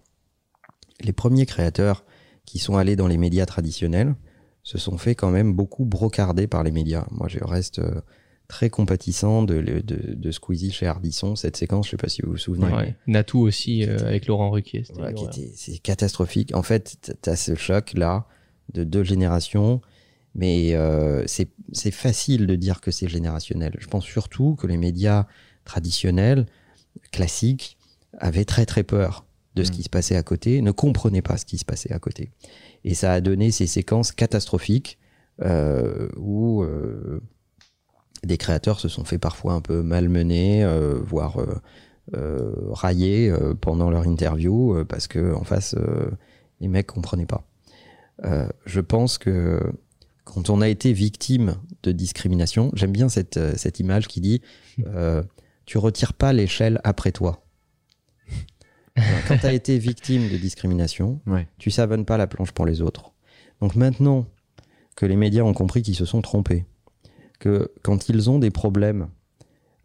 Les 1.00 1.12
premiers 1.12 1.46
créateurs 1.46 2.04
qui 2.44 2.58
sont 2.58 2.76
allés 2.76 2.96
dans 2.96 3.06
les 3.06 3.16
médias 3.18 3.46
traditionnels 3.46 4.14
se 4.64 4.78
sont 4.78 4.98
fait 4.98 5.14
quand 5.14 5.30
même 5.30 5.52
beaucoup 5.54 5.84
brocarder 5.84 6.46
par 6.46 6.62
les 6.62 6.70
médias. 6.70 7.06
Moi, 7.10 7.26
je 7.28 7.38
reste 7.42 7.80
euh, 7.80 8.00
très 8.52 8.68
compatissant 8.68 9.42
de, 9.42 9.62
de, 9.62 9.80
de 10.14 10.30
Squeezie 10.30 10.72
chez 10.72 10.86
Ardisson, 10.86 11.36
cette 11.36 11.56
séquence, 11.56 11.86
je 11.86 11.92
sais 11.92 11.96
pas 11.96 12.10
si 12.10 12.20
vous 12.20 12.32
vous 12.32 12.36
souvenez. 12.36 12.70
Ouais. 12.70 12.94
Natou 13.06 13.40
aussi 13.40 13.82
euh, 13.88 13.96
avec 14.06 14.26
Laurent 14.26 14.50
Ruquier. 14.50 14.84
c'était 14.84 15.50
c'est 15.56 15.78
catastrophique. 15.78 16.54
En 16.54 16.62
fait, 16.62 16.98
tu 17.22 17.30
as 17.30 17.36
ce 17.36 17.54
choc 17.54 17.94
là 17.94 18.26
de 18.74 18.84
deux 18.84 19.04
générations, 19.04 19.80
mais 20.34 20.74
euh, 20.74 21.24
c'est 21.26 21.48
c'est 21.72 21.90
facile 21.90 22.46
de 22.46 22.54
dire 22.54 22.82
que 22.82 22.90
c'est 22.90 23.08
générationnel. 23.08 23.72
Je 23.78 23.86
pense 23.86 24.04
surtout 24.04 24.54
que 24.56 24.66
les 24.66 24.76
médias 24.76 25.26
traditionnels, 25.64 26.44
classiques, 27.10 27.78
avaient 28.18 28.44
très 28.44 28.66
très 28.66 28.82
peur 28.82 29.24
de 29.54 29.64
ce 29.64 29.70
Mm. 29.70 29.74
qui 29.74 29.82
se 29.82 29.88
passait 29.88 30.16
à 30.16 30.22
côté, 30.22 30.60
ne 30.60 30.72
comprenaient 30.72 31.22
pas 31.22 31.38
ce 31.38 31.46
qui 31.46 31.56
se 31.56 31.64
passait 31.64 31.92
à 31.92 31.98
côté. 31.98 32.30
Et 32.84 32.94
ça 32.94 33.12
a 33.14 33.20
donné 33.22 33.50
ces 33.50 33.66
séquences 33.66 34.12
catastrophiques 34.12 34.98
euh, 35.40 36.10
où 36.18 36.62
euh, 36.62 37.22
des 38.24 38.38
créateurs 38.38 38.78
se 38.80 38.88
sont 38.88 39.04
fait 39.04 39.18
parfois 39.18 39.54
un 39.54 39.60
peu 39.60 39.82
malmener, 39.82 40.64
euh, 40.64 41.00
voire 41.02 41.40
euh, 41.40 41.54
euh, 42.14 42.52
raillés 42.70 43.28
euh, 43.30 43.54
pendant 43.54 43.90
leur 43.90 44.06
interview 44.06 44.84
parce 44.88 45.06
que 45.08 45.34
en 45.34 45.44
face 45.44 45.74
les 46.60 46.68
mecs 46.68 46.86
comprenaient 46.86 47.26
pas. 47.26 47.44
Je 48.66 48.80
pense 48.80 49.18
que 49.18 49.60
quand 50.24 50.48
on 50.50 50.60
a 50.60 50.68
été 50.68 50.92
victime 50.92 51.56
de 51.82 51.90
discrimination, 51.90 52.70
j'aime 52.74 52.92
bien 52.92 53.08
cette, 53.08 53.38
cette 53.56 53.80
image 53.80 54.06
qui 54.06 54.20
dit 54.20 54.40
tu 55.66 55.78
retires 55.78 56.12
pas 56.12 56.32
l'échelle 56.32 56.80
après 56.84 57.10
toi. 57.12 57.44
Quand 59.26 59.38
tu 59.38 59.46
as 59.46 59.52
été 59.52 59.78
victime 59.78 60.28
de 60.28 60.36
discrimination, 60.36 61.20
Ouais. 61.26 61.48
tu 61.58 61.70
savonnes 61.70 62.04
pas 62.04 62.16
la 62.18 62.26
planche 62.26 62.52
pour 62.52 62.66
les 62.66 62.82
autres. 62.82 63.12
Donc 63.60 63.74
maintenant 63.74 64.26
que 64.96 65.06
les 65.06 65.16
médias 65.16 65.42
ont 65.42 65.54
compris 65.54 65.82
qu'ils 65.82 65.94
se 65.96 66.04
sont 66.04 66.20
trompés, 66.20 66.66
que 67.42 67.72
quand 67.82 68.08
ils 68.08 68.30
ont 68.30 68.38
des 68.38 68.50
problèmes 68.50 69.08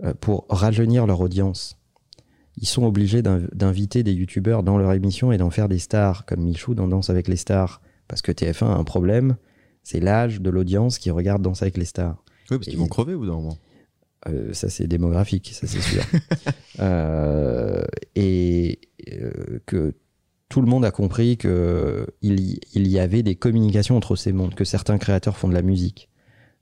euh, 0.03 0.13
pour 0.19 0.45
rajeunir 0.49 1.07
leur 1.07 1.19
audience, 1.21 1.77
ils 2.55 2.67
sont 2.67 2.83
obligés 2.85 3.21
d'inv- 3.23 3.49
d'inviter 3.53 4.03
des 4.03 4.13
youtubeurs 4.13 4.61
dans 4.63 4.77
leur 4.77 4.93
émission 4.93 5.31
et 5.31 5.37
d'en 5.37 5.49
faire 5.49 5.67
des 5.67 5.79
stars, 5.79 6.25
comme 6.27 6.41
Michou 6.41 6.75
dans 6.75 6.87
Danse 6.87 7.09
avec 7.09 7.27
les 7.27 7.35
stars, 7.35 7.81
parce 8.07 8.21
que 8.21 8.31
TF1 8.31 8.65
a 8.65 8.75
un 8.75 8.83
problème, 8.83 9.37
c'est 9.83 9.99
l'âge 9.99 10.39
de 10.39 10.49
l'audience 10.49 10.99
qui 10.99 11.09
regarde 11.11 11.41
Danse 11.41 11.61
avec 11.63 11.77
les 11.77 11.85
stars. 11.85 12.23
Oui, 12.51 12.57
parce 12.57 12.67
qu'ils 12.67 12.77
vont 12.77 12.87
crever 12.87 13.13
au 13.15 13.19
bout 13.19 13.25
d'un 13.25 13.33
moment. 13.33 13.57
Euh, 14.27 14.53
ça, 14.53 14.69
c'est 14.69 14.87
démographique, 14.87 15.51
ça, 15.53 15.65
c'est 15.67 15.81
sûr. 15.81 16.03
Euh, 16.79 17.83
et 18.15 18.79
euh, 19.11 19.59
que 19.65 19.95
tout 20.47 20.61
le 20.61 20.67
monde 20.67 20.85
a 20.85 20.91
compris 20.91 21.37
que 21.37 22.05
il 22.21 22.39
y, 22.39 22.59
il 22.75 22.87
y 22.87 22.99
avait 22.99 23.23
des 23.23 23.33
communications 23.35 23.97
entre 23.97 24.15
ces 24.15 24.31
mondes, 24.31 24.53
que 24.53 24.63
certains 24.63 24.99
créateurs 24.99 25.37
font 25.37 25.47
de 25.47 25.55
la 25.55 25.63
musique, 25.63 26.07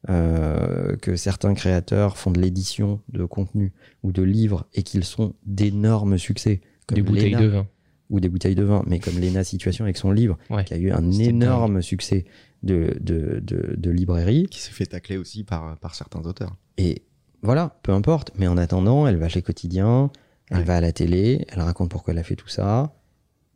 euh, 0.10 0.96
que 0.98 1.15
certains 1.15 1.54
créateurs 1.54 2.18
font 2.18 2.32
de 2.32 2.39
l'édition 2.39 3.02
de 3.10 3.26
contenu 3.26 3.74
ou 4.04 4.12
de 4.12 4.22
livres 4.22 4.65
et 4.74 4.84
qu'ils 4.84 5.04
sont 5.04 5.34
d'énormes 5.46 6.18
succès. 6.18 6.62
Comme 6.88 6.98
Des 6.98 7.02
bouteilles 7.02 7.32
Lena, 7.32 7.41
de 7.41 7.48
vin. 7.48 7.68
Ou 8.12 8.20
des 8.20 8.30
bouteilles 8.30 8.56
de 8.56 8.63
vin, 8.63 8.84
mais 8.86 9.00
comme 9.00 9.20
Lena 9.20 9.44
Situation 9.44 9.84
avec 9.86 9.98
son 9.98 10.12
livre, 10.12 10.38
Ouais. 10.52 10.63
qui 10.63 10.74
a 10.74 10.78
eu 10.78 10.91
un 10.91 11.12
énorme 11.12 11.82
succès 11.82 12.26
de, 12.62 12.96
de, 13.02 13.39
de, 13.44 13.74
de 13.76 13.89
librairie. 13.89 14.46
Qui 14.52 14.62
s'est 14.62 14.72
fait 14.72 14.86
tacler 14.86 15.18
aussi 15.18 15.44
par, 15.44 15.78
par 15.80 15.96
certains 15.96 16.22
auteurs. 16.22 16.56
Et 16.78 17.02
voilà, 17.41 17.80
peu 17.82 17.91
importe. 17.91 18.32
Mais 18.38 18.48
en 18.48 18.58
attendant, 18.58 19.08
elle 19.08 19.18
va 19.18 19.28
chez 19.30 19.41
Quotidien, 19.41 20.12
elle 20.52 20.58
Ouais. 20.60 20.63
va 20.63 20.76
à 20.78 20.82
la 20.82 20.91
télé, 20.91 21.46
elle 21.50 21.62
raconte 21.62 21.89
pourquoi 21.89 22.13
elle 22.13 22.20
a 22.20 22.24
fait 22.24 22.36
tout 22.36 22.48
ça. 22.48 22.94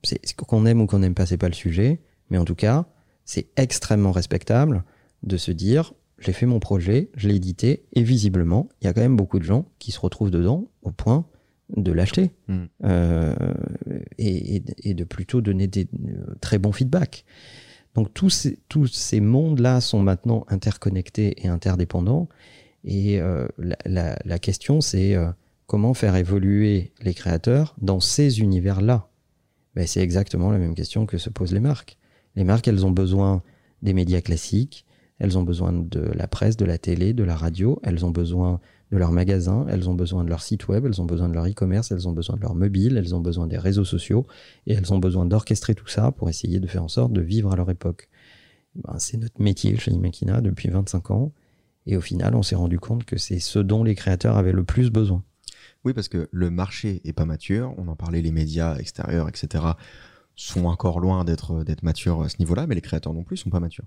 C'est 0.03 0.19
c'est 0.23 0.35
qu'on 0.35 0.65
aime 0.65 0.81
ou 0.81 0.87
qu'on 0.87 0.99
n'aime 0.99 1.13
pas, 1.13 1.25
c'est 1.27 1.37
pas 1.37 1.49
le 1.49 1.53
sujet. 1.53 2.01
Mais 2.31 2.37
en 2.39 2.45
tout 2.45 2.55
cas, 2.55 2.85
c'est 3.25 3.49
extrêmement 3.57 4.11
respectable 4.11 4.83
de 5.21 5.37
se 5.37 5.51
dire 5.51 5.93
j'ai 6.19 6.33
fait 6.33 6.45
mon 6.45 6.59
projet, 6.59 7.09
je 7.15 7.27
l'ai 7.27 7.35
édité, 7.35 7.83
et 7.93 8.03
visiblement, 8.03 8.69
il 8.81 8.85
y 8.85 8.87
a 8.87 8.93
quand 8.93 9.01
même 9.01 9.15
beaucoup 9.15 9.39
de 9.39 9.43
gens 9.43 9.65
qui 9.79 9.91
se 9.91 9.99
retrouvent 9.99 10.31
dedans 10.31 10.67
au 10.81 10.91
point 10.91 11.25
de 11.77 11.91
l'acheter 11.91 12.31
Mm. 12.47 12.63
Euh, 12.83 13.35
et, 14.17 14.55
et- 14.57 14.63
et 14.83 14.93
de 14.95 15.03
plutôt 15.03 15.41
donner 15.41 15.67
des 15.67 15.87
euh, 16.07 16.35
très 16.41 16.57
bons 16.57 16.71
feedbacks. 16.71 17.25
Donc 17.95 18.13
tous 18.13 18.29
ces, 18.31 18.59
tous 18.69 18.87
ces 18.87 19.19
mondes-là 19.19 19.79
sont 19.81 19.99
maintenant 20.01 20.45
interconnectés 20.49 21.35
et 21.43 21.47
interdépendants. 21.47 22.27
Et 22.83 23.19
euh, 23.19 23.47
la, 23.57 23.77
la- 23.85 24.19
la 24.25 24.39
question, 24.39 24.81
c'est 24.81 25.15
euh, 25.15 25.29
comment 25.67 25.93
faire 25.93 26.15
évoluer 26.15 26.91
les 27.01 27.13
créateurs 27.13 27.75
dans 27.81 27.99
ces 27.99 28.39
univers-là? 28.39 29.09
Ben, 29.75 29.85
C'est 29.85 30.01
exactement 30.01 30.51
la 30.51 30.57
même 30.57 30.73
question 30.75 31.05
que 31.05 31.17
se 31.17 31.29
posent 31.29 31.53
les 31.53 31.59
marques. 31.59 31.97
Les 32.35 32.43
marques, 32.43 32.67
elles 32.67 32.85
ont 32.85 32.91
besoin 32.91 33.43
des 33.83 33.93
médias 33.93 34.21
classiques, 34.21 34.85
elles 35.19 35.37
ont 35.37 35.43
besoin 35.43 35.73
de 35.73 35.99
la 35.99 36.27
presse, 36.27 36.57
de 36.57 36.65
la 36.65 36.77
télé, 36.77 37.13
de 37.13 37.23
la 37.23 37.35
radio, 37.35 37.79
elles 37.83 38.05
ont 38.05 38.11
besoin 38.11 38.59
de 38.91 38.97
leur 38.97 39.11
magasin, 39.11 39.65
elles 39.69 39.89
ont 39.89 39.93
besoin 39.93 40.23
de 40.23 40.29
leur 40.29 40.41
site 40.41 40.67
web, 40.67 40.85
elles 40.85 41.01
ont 41.01 41.05
besoin 41.05 41.29
de 41.29 41.33
leur 41.33 41.45
e-commerce, 41.45 41.91
elles 41.91 42.07
ont 42.07 42.11
besoin 42.11 42.37
de 42.37 42.41
leur 42.41 42.55
mobile, 42.55 42.97
elles 42.97 43.13
ont 43.13 43.19
besoin 43.19 43.45
des 43.45 43.57
réseaux 43.57 43.85
sociaux, 43.85 44.25
et 44.65 44.73
elles 44.73 44.93
ont 44.93 44.97
besoin 44.97 45.25
d'orchestrer 45.25 45.75
tout 45.75 45.87
ça 45.87 46.11
pour 46.11 46.29
essayer 46.29 46.59
de 46.59 46.67
faire 46.67 46.83
en 46.83 46.87
sorte 46.87 47.13
de 47.13 47.21
vivre 47.21 47.51
à 47.51 47.55
leur 47.55 47.69
époque. 47.69 48.09
Ben, 48.75 48.97
c'est 48.97 49.17
notre 49.17 49.41
métier 49.41 49.77
chez 49.77 49.91
Imakina 49.91 50.41
depuis 50.41 50.69
25 50.69 51.11
ans, 51.11 51.33
et 51.85 51.97
au 51.97 52.01
final, 52.01 52.35
on 52.35 52.43
s'est 52.43 52.55
rendu 52.55 52.79
compte 52.79 53.03
que 53.03 53.17
c'est 53.17 53.39
ce 53.39 53.59
dont 53.59 53.83
les 53.83 53.95
créateurs 53.95 54.37
avaient 54.37 54.53
le 54.53 54.63
plus 54.63 54.89
besoin. 54.89 55.23
Oui, 55.85 55.93
parce 55.93 56.09
que 56.09 56.27
le 56.31 56.49
marché 56.49 57.01
est 57.05 57.13
pas 57.13 57.25
mature. 57.25 57.73
On 57.77 57.87
en 57.87 57.95
parlait, 57.95 58.21
les 58.21 58.31
médias 58.31 58.77
extérieurs, 58.77 59.29
etc., 59.29 59.63
sont 60.35 60.65
encore 60.65 60.99
loin 60.99 61.25
d'être 61.25 61.63
d'être 61.63 61.83
matures 61.83 62.21
à 62.21 62.29
ce 62.29 62.37
niveau-là, 62.39 62.65
mais 62.65 62.75
les 62.75 62.81
créateurs 62.81 63.13
non 63.13 63.23
plus 63.23 63.37
sont 63.37 63.49
pas 63.49 63.59
matures. 63.59 63.85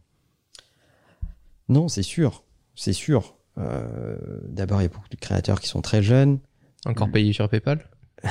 Non, 1.72 1.88
c'est 1.88 2.02
sûr, 2.02 2.44
c'est 2.74 2.92
sûr. 2.92 3.36
euh, 3.58 4.16
d'abord, 4.44 4.80
il 4.80 4.84
y 4.84 4.86
a 4.86 4.88
beaucoup 4.90 5.08
de 5.08 5.16
créateurs 5.16 5.58
qui 5.60 5.68
sont 5.68 5.80
très 5.80 6.02
jeunes. 6.02 6.38
Encore 6.84 7.10
payé 7.10 7.32
sur 7.32 7.48
PayPal? 7.48 7.88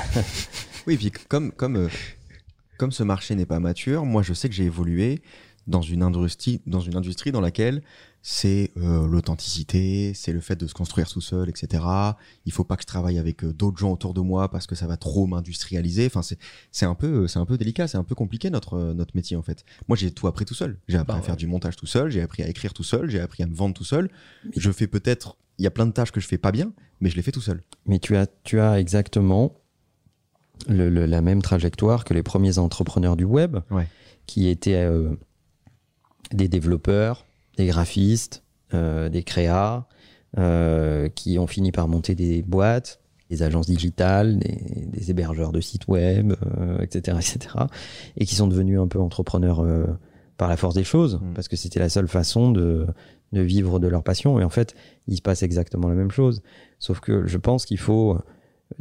Oui, 0.88 0.98
puis 0.98 1.12
comme, 1.12 1.52
comme, 1.52 1.76
euh, 1.76 1.88
comme 2.78 2.92
ce 2.92 3.04
marché 3.04 3.36
n'est 3.36 3.46
pas 3.46 3.60
mature, 3.60 4.04
moi 4.06 4.24
je 4.24 4.34
sais 4.34 4.50
que 4.50 4.56
j'ai 4.56 4.64
évolué 4.66 5.22
dans 5.68 5.82
une 5.82 6.02
industrie 6.04 6.62
dans, 6.66 6.80
une 6.80 6.96
industrie 6.96 7.32
dans 7.32 7.42
laquelle 7.42 7.82
c'est 8.24 8.72
euh, 8.78 9.08
l'authenticité, 9.08 10.14
c'est 10.14 10.32
le 10.34 10.42
fait 10.42 10.56
de 10.56 10.68
se 10.68 10.74
construire 10.74 11.10
tout 11.10 11.22
seul, 11.22 11.50
etc. 11.50 11.84
Il 12.46 12.52
faut 12.52 12.64
pas 12.64 12.76
que 12.76 12.84
je 12.84 12.88
travaille 12.88 13.18
avec 13.18 13.44
euh, 13.44 13.52
d'autres 13.54 13.78
gens 13.78 13.92
autour 13.92 14.14
de 14.14 14.22
moi 14.22 14.50
parce 14.50 14.68
que 14.68 14.76
ça 14.76 14.86
va 14.88 14.98
trop 14.98 15.26
m'industrialiser. 15.28 16.06
Enfin, 16.06 16.22
c'est 16.72 16.86
un 16.86 16.94
peu 16.96 17.28
c'est 17.28 17.40
un 17.40 17.46
peu 17.46 17.58
délicat, 17.58 17.88
c'est 17.88 17.98
un 17.98 18.04
peu 18.04 18.14
compliqué 18.16 18.50
notre 18.50 18.76
euh, 18.76 18.94
notre 18.94 19.16
métier 19.16 19.38
en 19.38 19.42
fait. 19.42 19.64
Moi, 19.88 19.98
j'ai 19.98 20.12
tout 20.12 20.28
appris 20.28 20.46
tout 20.46 20.54
seul. 20.54 20.78
J'ai 20.88 20.98
appris 20.98 21.14
Bah 21.14 21.20
à 21.20 21.22
faire 21.22 21.34
ouais. 21.34 21.38
du 21.40 21.48
montage 21.48 21.76
tout 21.76 21.88
seul, 21.88 22.12
j'ai 22.12 22.22
appris 22.22 22.44
à 22.44 22.48
écrire 22.48 22.74
tout 22.74 22.84
seul, 22.84 23.10
j'ai 23.10 23.20
appris 23.20 23.42
à 23.44 23.48
me 23.48 23.56
vendre 23.56 23.74
tout 23.74 23.84
seul. 23.86 24.10
Je 24.56 24.72
fais 24.72 24.88
peut-être 24.88 25.38
il 25.58 25.64
y 25.64 25.68
a 25.68 25.72
plein 25.72 25.86
de 25.88 25.92
tâches 25.92 26.12
que 26.12 26.20
je 26.20 26.28
fais 26.28 26.38
pas 26.40 26.52
bien, 26.52 26.74
mais 27.02 27.10
je 27.10 27.16
les 27.16 27.22
fais 27.22 27.32
tout 27.32 27.42
seul. 27.42 27.62
Mais 27.86 28.00
tu 28.00 28.16
as, 28.18 28.28
tu 28.44 28.60
as 28.60 28.80
exactement 28.80 29.56
le- 30.68 30.90
le- 30.90 31.06
la 31.08 31.22
même 31.22 31.42
trajectoire 31.42 32.04
que 32.04 32.14
les 32.14 32.24
premiers 32.24 32.58
entrepreneurs 32.60 33.16
du 33.16 33.24
web, 33.26 33.58
Ouais. 33.72 33.88
qui 34.28 34.48
étaient 34.48 34.86
des 36.32 36.48
développeurs, 36.48 37.26
des 37.58 37.68
graphistes, 37.68 38.44
euh, 38.74 39.10
des 39.10 39.24
créas, 39.24 39.88
euh, 40.38 41.10
qui 41.10 41.38
ont 41.40 41.48
fini 41.48 41.72
par 41.72 41.88
monter 41.88 42.16
des 42.16 42.42
boîtes, 42.42 43.02
des 43.30 43.44
agences 43.44 43.68
digitales, 43.68 44.40
des, 44.40 44.88
des 44.88 45.12
hébergeurs 45.12 45.52
de 45.52 45.60
sites 45.60 45.88
web, 45.88 46.34
euh, 46.58 46.80
etc., 46.80 47.18
etc., 47.20 47.56
et 48.18 48.26
qui 48.26 48.36
sont 48.36 48.48
devenus 48.48 48.80
un 48.80 48.88
peu 48.88 49.00
entrepreneurs 49.00 49.62
euh, 49.62 49.86
par 50.38 50.48
la 50.48 50.58
force 50.58 50.76
des 50.76 50.84
choses, 50.84 51.20
Mm. 51.22 51.34
parce 51.34 51.48
que 51.48 51.56
c'était 51.56 51.80
la 51.80 51.90
seule 51.90 52.08
façon 52.08 52.52
de, 52.52 52.88
de 53.34 53.42
vivre 53.42 53.80
de 53.80 53.88
leur 53.88 54.04
passion. 54.04 54.40
Et 54.40 54.44
en 54.44 54.50
fait, 54.50 54.74
il 55.08 55.18
se 55.18 55.22
passe 55.22 55.44
exactement 55.44 55.90
la 55.90 55.96
même 55.96 56.12
chose. 56.12 56.42
Sauf 56.80 57.00
que 57.00 57.28
je 57.28 57.38
pense 57.38 57.66
qu'il 57.66 57.78
faut 57.78 58.18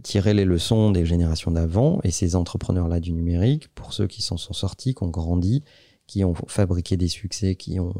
tirer 0.03 0.35
les 0.35 0.45
leçons 0.45 0.91
des 0.91 1.05
générations 1.05 1.51
d'avant 1.51 2.01
et 2.05 2.11
ces 2.11 2.37
entrepreneurs-là 2.37 3.01
du 3.01 3.13
numérique, 3.13 3.69
pour 3.75 3.93
ceux 3.93 4.07
qui 4.07 4.23
s'en 4.23 4.37
sont 4.37 4.53
sortis, 4.53 4.95
qui 4.95 5.03
ont 5.03 5.09
grandi, 5.09 5.65
qui 6.11 6.25
ont 6.25 6.35
fabriqué 6.49 6.97
des 6.97 7.07
succès, 7.07 7.55
qui 7.55 7.79
ont 7.79 7.95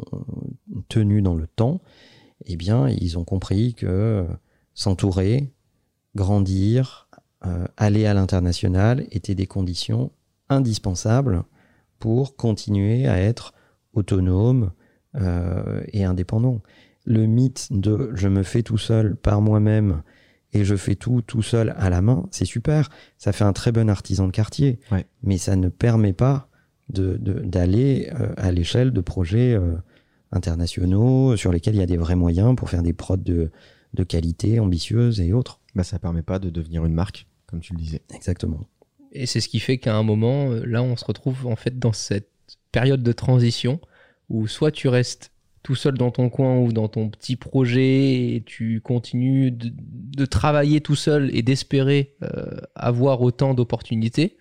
tenu 0.89 1.23
dans 1.23 1.37
le 1.37 1.47
temps, 1.47 1.81
eh 2.45 2.57
bien, 2.57 2.89
ils 2.89 3.17
ont 3.19 3.25
compris 3.25 3.73
que 3.75 4.27
s'entourer, 4.75 5.53
grandir, 6.17 7.09
euh, 7.47 7.67
aller 7.77 8.07
à 8.07 8.15
l'international 8.15 9.07
étaient 9.13 9.37
des 9.37 9.47
conditions 9.47 10.11
indispensables 10.49 11.45
pour 12.01 12.35
continuer 12.35 13.07
à 13.07 13.17
être 13.21 13.55
autonome 13.93 14.73
euh, 15.15 15.83
et 15.93 16.03
indépendant. 16.03 16.63
Le 17.05 17.27
mythe 17.27 17.69
de 17.71 18.11
je 18.15 18.27
me 18.29 18.43
fais 18.43 18.63
tout 18.65 18.79
seul 18.79 19.15
par 19.17 19.41
moi-même 19.41 20.03
et 20.53 20.65
je 20.65 20.75
fais 20.75 20.97
tout 20.97 21.23
tout 21.23 21.43
seul 21.43 21.75
à 21.79 21.91
la 21.91 22.03
main, 22.03 22.27
c'est 22.33 22.45
super. 22.45 22.91
Ça 23.19 23.31
fait 23.33 23.45
un 23.45 23.53
très 23.53 23.71
bon 23.71 23.89
artisan 23.89 24.27
de 24.27 24.33
quartier, 24.33 24.81
Ouais. 24.91 25.07
mais 25.23 25.39
ça 25.39 25.55
ne 25.55 25.69
permet 25.69 26.13
pas 26.13 26.49
d'aller 26.91 28.11
euh, 28.19 28.33
à 28.37 28.53
l'échelle 28.53 28.93
de 28.93 29.01
projets 29.01 29.55
euh, 29.55 29.75
internationaux 30.33 31.37
sur 31.37 31.53
lesquels 31.53 31.75
il 31.75 31.79
y 31.81 31.83
a 31.83 31.87
des 31.87 31.97
vrais 31.97 32.17
moyens 32.17 32.55
pour 32.57 32.71
faire 32.71 32.83
des 32.83 32.93
prods 32.93 33.17
de, 33.17 33.51
de 33.95 34.05
qualité 34.05 34.61
ambitieuses 34.61 35.21
et 35.21 35.33
autres. 35.33 35.61
Bah, 35.75 35.85
ça 35.85 35.99
permet 35.99 36.23
pas 36.23 36.39
de 36.39 36.51
devenir 36.51 36.85
une 36.85 36.95
marque, 36.95 37.27
comme 37.47 37.61
tu 37.61 37.73
le 37.73 37.79
disais. 37.79 38.03
Exactement. 38.15 38.61
Et 39.13 39.27
c'est 39.27 39.41
ce 39.41 39.49
qui 39.49 39.61
fait 39.61 39.79
qu'à 39.79 39.97
un 39.97 40.03
moment, 40.03 40.51
euh, 40.51 40.65
là, 40.65 40.83
on 40.83 40.97
se 40.97 41.05
retrouve 41.05 41.47
en 41.47 41.57
fait 41.57 41.79
dans 41.79 41.93
cette 41.93 42.31
période 42.73 43.03
de 43.03 43.13
transition 43.13 43.81
où 44.29 44.47
soit 44.47 44.71
tu 44.71 44.89
restes 44.89 45.33
tout 45.63 45.75
seul 45.75 45.99
dans 45.99 46.11
ton 46.11 46.31
coin 46.31 46.59
ou 46.59 46.73
dans 46.73 46.89
ton 46.89 47.11
petit 47.11 47.37
projet 47.37 48.35
et 48.35 48.43
tu 48.47 48.81
continues 48.81 49.51
de, 49.51 49.71
de 49.77 50.25
travailler 50.25 50.81
tout 50.81 50.95
seul 50.95 51.31
et 51.37 51.43
d'espérer 51.43 52.15
euh, 52.23 52.61
avoir 52.75 53.21
autant 53.21 53.55
d'opportunités. 53.55 54.37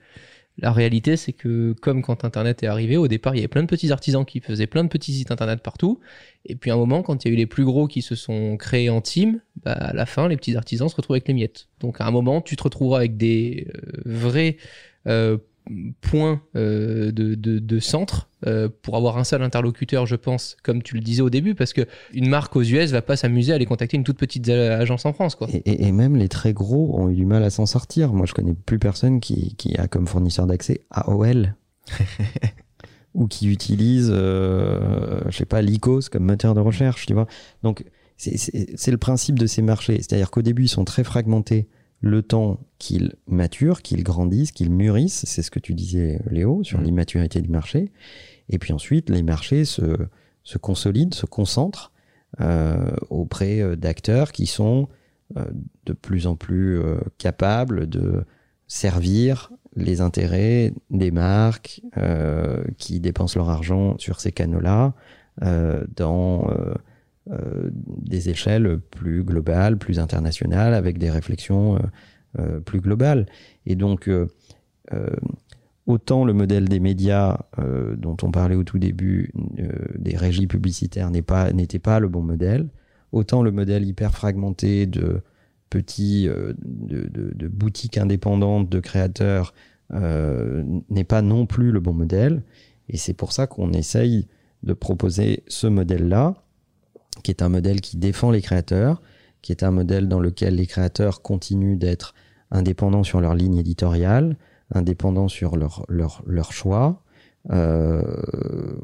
La 0.61 0.71
réalité, 0.73 1.15
c'est 1.15 1.31
que 1.31 1.73
comme 1.81 2.01
quand 2.01 2.25
Internet 2.25 2.63
est 2.63 2.67
arrivé, 2.67 2.97
au 2.97 3.07
départ, 3.07 3.33
il 3.33 3.37
y 3.37 3.41
avait 3.41 3.47
plein 3.47 3.61
de 3.61 3.67
petits 3.67 3.91
artisans 3.91 4.25
qui 4.25 4.41
faisaient 4.41 4.67
plein 4.67 4.83
de 4.83 4.89
petits 4.89 5.13
sites 5.13 5.31
Internet 5.31 5.61
partout. 5.61 5.99
Et 6.45 6.55
puis 6.55 6.69
à 6.69 6.73
un 6.73 6.77
moment, 6.77 7.01
quand 7.01 7.23
il 7.23 7.29
y 7.29 7.31
a 7.31 7.33
eu 7.33 7.37
les 7.37 7.45
plus 7.45 7.63
gros 7.63 7.87
qui 7.87 8.01
se 8.01 8.15
sont 8.15 8.57
créés 8.57 8.89
en 8.89 8.99
team, 8.99 9.39
bah, 9.63 9.71
à 9.71 9.93
la 9.93 10.05
fin, 10.05 10.27
les 10.27 10.35
petits 10.35 10.55
artisans 10.55 10.89
se 10.89 10.95
retrouvent 10.95 11.15
avec 11.15 11.27
les 11.27 11.33
miettes. 11.33 11.67
Donc 11.79 12.01
à 12.01 12.05
un 12.05 12.11
moment, 12.11 12.41
tu 12.41 12.55
te 12.55 12.63
retrouveras 12.63 12.99
avec 12.99 13.15
des 13.15 13.67
euh, 13.73 14.01
vrais 14.05 14.57
euh, 15.07 15.37
points 16.01 16.41
euh, 16.55 17.11
de, 17.11 17.35
de, 17.35 17.59
de 17.59 17.79
centre 17.79 18.29
euh, 18.47 18.69
pour 18.81 18.95
avoir 18.95 19.17
un 19.17 19.23
seul 19.23 19.41
interlocuteur, 19.43 20.05
je 20.05 20.15
pense, 20.15 20.57
comme 20.63 20.81
tu 20.81 20.95
le 20.95 21.01
disais 21.01 21.21
au 21.21 21.29
début, 21.29 21.55
parce 21.55 21.73
que 21.73 21.81
une 22.13 22.27
marque 22.29 22.55
aux 22.55 22.61
US 22.63 22.91
va 22.91 23.01
pas 23.01 23.15
s'amuser 23.15 23.51
à 23.51 23.55
aller 23.55 23.65
contacter 23.65 23.97
une 23.97 24.03
toute 24.03 24.17
petite 24.17 24.47
agence 24.49 25.05
en 25.05 25.13
France, 25.13 25.35
quoi. 25.35 25.47
Et, 25.51 25.57
et- 25.57 25.87
et 25.87 25.91
même 25.91 26.15
les 26.15 26.29
très 26.29 26.53
gros 26.53 26.97
ont 26.99 27.09
eu 27.09 27.15
du 27.15 27.25
mal 27.25 27.43
à 27.43 27.49
s'en 27.49 27.65
sortir. 27.65 28.13
Moi, 28.13 28.25
je 28.25 28.33
connais 28.33 28.53
plus 28.53 28.79
personne 28.79 29.19
qui, 29.19 29.55
qui 29.55 29.75
a 29.77 29.87
comme 29.87 30.07
fournisseur 30.07 30.47
d'accès 30.47 30.81
AOL 30.91 31.55
ou 33.13 33.27
qui 33.27 33.49
utilise, 33.51 34.09
euh, 34.13 35.21
je 35.29 35.37
sais 35.37 35.45
pas, 35.45 35.61
l'ICOS 35.61 36.09
comme 36.11 36.25
moteur 36.25 36.53
de 36.55 36.59
recherche, 36.59 37.05
tu 37.05 37.13
vois. 37.13 37.27
Donc, 37.63 37.83
c'est 38.17 38.91
le 38.91 38.97
principe 38.97 39.39
de 39.39 39.47
ces 39.47 39.61
marchés. 39.61 39.95
C'est-à-dire 39.97 40.29
qu'au 40.29 40.41
début, 40.41 40.63
ils 40.65 40.69
sont 40.69 40.83
très 40.85 41.03
fragmentés 41.03 41.67
le 42.01 42.21
temps 42.21 42.59
qu'ils 42.77 43.15
maturent, 43.27 43.81
qu'ils 43.81 44.03
grandissent, 44.03 44.51
qu'ils 44.51 44.71
mûrissent. 44.71 45.25
C'est 45.25 45.41
ce 45.41 45.51
que 45.51 45.59
tu 45.59 45.73
disais, 45.73 46.21
Léo, 46.31 46.63
sur 46.63 46.79
Mhm. 46.79 46.85
l'immaturité 46.85 47.41
du 47.41 47.49
marché. 47.49 47.91
Et 48.49 48.57
puis 48.57 48.71
ensuite, 48.73 49.09
les 49.09 49.21
marchés 49.23 49.65
se, 49.65 49.97
se 50.43 50.57
consolident, 50.57 51.13
se 51.15 51.25
concentrent 51.25 51.91
euh, 52.39 52.91
auprès 53.09 53.59
euh, 53.59 53.75
d'acteurs 53.75 54.31
qui 54.31 54.45
sont 54.45 54.87
euh, 55.37 55.45
de 55.85 55.93
plus 55.93 56.25
en 56.27 56.35
plus 56.35 56.79
euh, 56.79 56.99
capables 57.17 57.87
de 57.89 58.23
servir 58.67 59.51
les 59.75 59.99
intérêts 60.01 60.73
des 60.89 61.11
marques 61.11 61.81
qui 62.77 62.99
dépensent 62.99 63.37
leur 63.39 63.49
argent 63.49 63.97
sur 63.97 64.19
ces 64.19 64.31
canaux-là 64.31 64.93
dans 65.95 66.47
des 67.29 68.29
échelles 68.29 68.79
plus 68.79 69.23
globales, 69.23 69.77
plus 69.77 69.99
internationales, 69.99 70.73
avec 70.73 70.97
des 70.97 71.09
réflexions 71.09 71.75
euh, 71.75 71.79
euh, 72.39 72.59
plus 72.59 72.81
globales. 72.81 73.25
Et 73.65 73.75
donc, 73.75 74.07
euh, 74.07 74.27
euh, 74.93 75.09
autant 75.85 76.23
le 76.25 76.33
modèle 76.33 76.69
des 76.69 76.79
médias 76.79 77.39
euh, 77.57 77.95
dont 77.95 78.17
on 78.21 78.31
parlait 78.31 78.55
au 78.55 78.63
tout 78.63 78.79
début, 78.79 79.31
euh, 79.59 79.69
des 79.97 80.15
régies 80.15 80.47
publicitaires, 80.47 81.09
n'est 81.09 81.23
pas- 81.23 81.51
n'était 81.51 81.79
pas, 81.79 81.99
le 81.99 82.07
bon 82.07 82.21
modèle, 82.21 82.67
autant 83.11 83.41
le 83.41 83.51
modèle 83.51 83.85
hyper 83.85 84.11
fragmenté 84.11 84.85
de 84.85 85.21
petits, 85.69 86.27
euh, 86.27 86.53
de, 86.59 87.47
boutiques 87.47 87.97
indépendantes 87.97 88.69
de 88.69 88.79
créateurs 88.79 89.53
euh, 89.91 90.63
n'est 90.89 91.03
pas 91.03 91.21
non 91.21 91.45
plus 91.45 91.71
le 91.71 91.79
bon 91.79 91.93
modèle. 91.93 92.43
Et 92.89 92.97
c'est 92.97 93.13
pour 93.13 93.31
ça 93.33 93.47
qu'on 93.47 93.71
essaye 93.73 94.27
de 94.63 94.73
proposer 94.73 95.43
ce 95.47 95.67
modèle-là, 95.67 96.35
qui 97.23 97.31
est 97.31 97.41
un 97.41 97.49
modèle 97.49 97.81
qui 97.81 97.97
défend 97.97 98.31
les 98.31 98.41
créateurs, 98.41 99.01
qui 99.41 99.51
est 99.51 99.63
un 99.63 99.71
modèle 99.71 100.07
dans 100.07 100.19
lequel 100.19 100.55
les 100.55 100.67
créateurs 100.67 101.21
continuent 101.21 101.77
d'être 101.77 102.13
indépendants 102.51 103.03
sur 103.03 103.21
leur 103.21 103.35
ligne 103.35 103.57
éditoriale, 103.57 104.37
indépendants 104.73 105.27
sur 105.27 105.55
leur, 105.55 106.51
choix, 106.51 107.03
euh, 107.51 108.03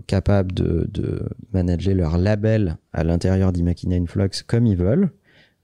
capables 0.07 0.53
de, 0.53 0.87
de 0.91 1.27
manager 1.53 1.93
leur 1.93 2.17
label 2.17 2.77
à 2.93 3.03
l'intérieur 3.03 3.51
d'Imakina 3.51 3.95
Influx 3.95 4.43
comme 4.47 4.65
ils 4.65 4.77
veulent, 4.77 5.11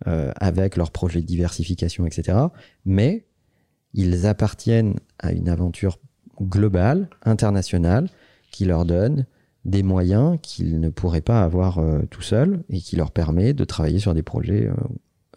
euh, 0.07 0.31
avec 0.38 0.77
leurs 0.77 0.89
projets 0.89 1.21
de 1.21 1.27
diversification, 1.27 2.07
etc. 2.07 2.38
Mais 2.86 3.23
ils 3.93 4.25
appartiennent 4.25 4.95
à 5.19 5.31
une 5.31 5.47
aventure 5.47 5.99
globale, 6.41 7.07
internationale, 7.23 8.10
qui 8.51 8.65
leur 8.65 8.86
donne 8.86 9.27
des 9.65 9.84
moyens 9.84 10.38
qu'ils 10.41 10.80
ne 10.80 10.89
pourraient 10.89 11.21
pas 11.21 11.41
avoir 11.43 11.78
euh, 11.78 12.02
tout 12.10 12.21
seuls 12.21 12.63
et 12.69 12.80
qui 12.80 12.95
leur 12.95 13.12
permet 13.12 13.53
de 13.53 13.64
travailler 13.64 13.99
sur 13.99 14.14
des 14.14 14.24
projets 14.24 14.68
euh, 14.68 14.74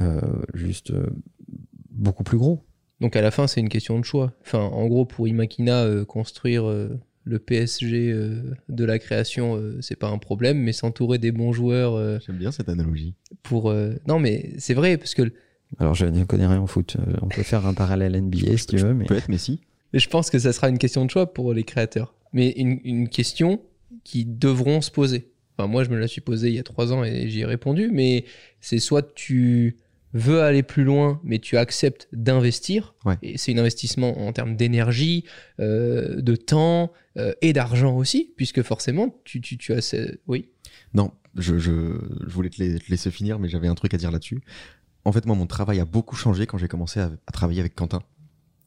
euh, 0.01 0.21
juste 0.55 0.91
euh, 0.93 1.07
beaucoup 1.91 2.25
plus 2.25 2.39
gros. 2.39 2.65
Donc 3.01 3.17
à 3.17 3.21
la 3.23 3.31
fin, 3.31 3.47
c'est 3.47 3.61
une 3.61 3.69
question 3.69 3.99
de 3.99 4.05
choix. 4.05 4.33
Enfin, 4.43 4.61
en 4.61 4.87
gros, 4.87 5.05
pour 5.05 5.29
Imakina, 5.29 5.83
euh, 5.85 6.05
construire 6.05 6.65
euh, 6.69 6.89
le 7.25 7.39
PSG 7.39 8.11
euh, 8.13 8.55
de 8.69 8.85
la 8.85 8.99
création, 8.99 9.57
euh, 9.57 9.79
c'est 9.83 9.97
pas 9.99 10.09
un 10.09 10.19
problème, 10.19 10.59
mais 10.59 10.73
s'entourer 10.73 11.19
des 11.19 11.33
bons 11.33 11.53
joueurs 11.53 11.95
euh, 11.95 12.19
J'aime 12.25 12.37
bien 12.39 12.51
cette 12.53 12.69
analogie. 12.69 13.15
pour. 13.43 13.71
euh, 13.71 13.95
Non, 14.09 14.19
mais 14.21 14.53
c'est 14.59 14.75
vrai, 14.75 14.97
parce 14.97 15.15
que 15.15 15.33
Alors 15.79 15.95
je 15.95 16.07
ne 16.07 16.25
connais 16.25 16.47
rien 16.47 16.61
en 16.61 16.67
foot, 16.67 16.97
on 17.21 17.29
peut 17.29 17.43
faire 17.43 17.67
un 17.67 17.75
parallèle 17.75 18.19
NBA 18.21 18.57
si 18.57 18.67
tu 18.67 18.77
veux, 18.77 18.95
mais 18.95 19.05
Peut 19.07 19.17
être 19.17 19.29
Messi. 19.29 19.61
Mais 19.93 19.99
je 19.99 20.09
pense 20.09 20.31
que 20.31 20.39
ça 20.39 20.53
sera 20.53 20.69
une 20.69 20.79
question 20.79 21.05
de 21.05 21.11
choix 21.11 21.33
pour 21.33 21.53
les 21.53 21.63
créateurs. 21.65 22.15
Mais 22.33 22.51
une, 22.51 22.81
une 22.85 23.09
question 23.09 23.61
qui 24.05 24.25
devront 24.25 24.81
se 24.81 24.91
poser. 24.91 25.33
Enfin, 25.57 25.69
moi, 25.69 25.85
je 25.85 25.91
me 25.91 25.97
la 25.99 26.09
suis 26.09 26.21
posée 26.21 26.49
il 26.49 26.55
y 26.55 26.59
a 26.59 26.63
trois 26.65 26.93
ans 26.93 27.05
et 27.05 27.29
j'y 27.29 27.41
ai 27.41 27.45
répondu, 27.45 27.91
mais 27.93 28.25
c'est 28.61 28.79
soit 28.79 29.15
tu 29.15 29.77
veux 30.13 30.43
aller 30.43 30.63
plus 30.63 30.85
loin, 30.85 31.21
mais 31.25 31.39
tu 31.41 31.57
acceptes 31.57 32.09
d'investir, 32.13 32.95
Ouais. 33.05 33.17
et 33.23 33.37
c'est 33.37 33.53
un 33.53 33.59
investissement 33.59 34.27
en 34.27 34.33
termes 34.33 34.55
d'énergie, 34.57 35.25
euh, 35.61 36.21
de 36.21 36.37
temps 36.37 36.93
euh, 37.17 37.33
et 37.43 37.53
d'argent 37.53 37.97
aussi, 37.97 38.33
puisque 38.37 38.63
forcément, 38.63 39.21
tu, 39.25 39.41
tu, 39.41 39.57
tu 39.59 39.73
as... 39.73 39.81
ce- 39.81 40.19
Oui, 40.29 40.49
Non, 40.93 41.11
je, 41.37 41.59
je, 41.59 41.99
je 42.27 42.33
voulais 42.33 42.51
te, 42.51 42.63
la- 42.63 42.79
te 42.79 42.89
laisser 42.91 43.11
finir, 43.11 43.39
mais 43.41 43.49
j'avais 43.49 43.67
un 43.69 43.75
truc 43.75 43.93
à 43.95 43.97
dire 43.97 44.13
là-dessus. 44.13 44.41
En 45.05 45.11
fait, 45.13 45.27
moi, 45.27 45.35
mon 45.37 45.47
travail 45.47 45.81
a 45.81 45.85
beaucoup 45.85 46.15
changé 46.17 46.47
quand 46.47 46.59
j'ai 46.59 46.69
commencé 46.69 47.01
à, 47.01 47.11
à 47.27 47.33
travailler 47.33 47.61
avec 47.61 47.75
Quentin, 47.75 48.03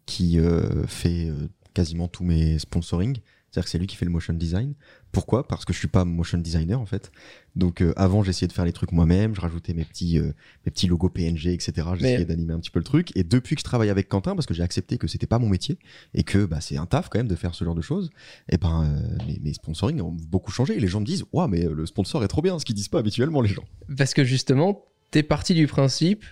qui 0.06 0.40
euh, 0.40 0.86
fait 0.88 1.30
quasiment 1.74 2.08
tous 2.10 2.24
mes 2.24 2.60
sponsoring. 2.60 3.18
C'est-à-dire 3.50 3.64
que 3.66 3.70
c'est 3.70 3.78
lui 3.80 3.88
qui 3.88 3.96
fait 3.96 4.06
le 4.06 4.12
motion 4.12 4.34
design. 4.34 4.74
Pourquoi? 5.12 5.48
Parce 5.48 5.64
que 5.64 5.72
je 5.74 5.80
suis 5.80 5.88
pas 5.88 6.04
motion 6.06 6.38
designer 6.38 6.80
en 6.82 6.86
fait. 6.86 7.12
Donc 7.56 7.82
euh, 7.82 7.94
avant, 7.96 8.22
j'essayais 8.22 8.48
de 8.48 8.54
faire 8.54 8.66
les 8.66 8.74
trucs 8.74 8.92
moi-même, 8.92 9.34
je 9.34 9.42
rajoutais 9.42 9.74
mes 9.74 9.86
petits, 9.86 10.20
euh, 10.20 10.34
mes 10.66 10.72
petits 10.72 10.86
logos 10.88 11.10
PNG, 11.10 11.48
etc. 11.54 11.72
J'essayais 11.96 12.18
Mais- 12.20 12.26
d'animer 12.26 12.54
un 12.54 12.60
petit 12.60 12.70
peu 12.72 12.80
le 12.80 12.84
truc. 12.86 13.16
Et 13.16 13.24
depuis 13.24 13.56
que 13.56 13.62
je 13.62 13.64
travaille 13.64 13.90
avec 13.90 14.10
Quentin, 14.10 14.36
parce 14.36 14.46
que 14.46 14.54
j'ai 14.54 14.64
accepté 14.64 14.98
que 14.98 15.08
c'était 15.08 15.28
pas 15.28 15.40
mon 15.40 15.48
métier 15.50 15.80
et 16.14 16.24
que 16.24 16.46
bah, 16.46 16.60
c'est 16.62 16.78
un 16.78 16.86
taf 16.86 17.08
quand 17.10 17.20
même 17.20 17.28
de 17.30 17.36
faire 17.36 17.56
ce 17.56 17.64
genre 17.64 17.76
de 17.76 17.82
choses, 17.82 18.10
et 18.50 18.58
ben 18.58 18.84
euh, 18.84 19.26
mes, 19.26 19.40
mes 19.40 19.54
sponsoring 19.54 20.02
ont 20.02 20.12
beaucoup 20.12 20.52
changé. 20.52 20.76
Et 20.76 20.80
les 20.80 20.88
gens 20.88 21.00
me 21.00 21.06
disent, 21.06 21.24
waouh, 21.32 21.48
mais 21.48 21.64
le 21.64 21.86
sponsor 21.86 22.24
est 22.24 22.28
trop 22.28 22.42
bien, 22.42 22.60
ce 22.60 22.66
qu'ils 22.66 22.76
disent 22.76 22.90
pas 22.90 23.00
habituellement 23.00 23.42
les 23.42 23.50
gens. 23.50 23.66
Parce 23.98 24.14
que 24.14 24.24
justement, 24.26 24.84
t'es 25.10 25.24
parti 25.24 25.54
du 25.54 25.68
principe 25.68 26.26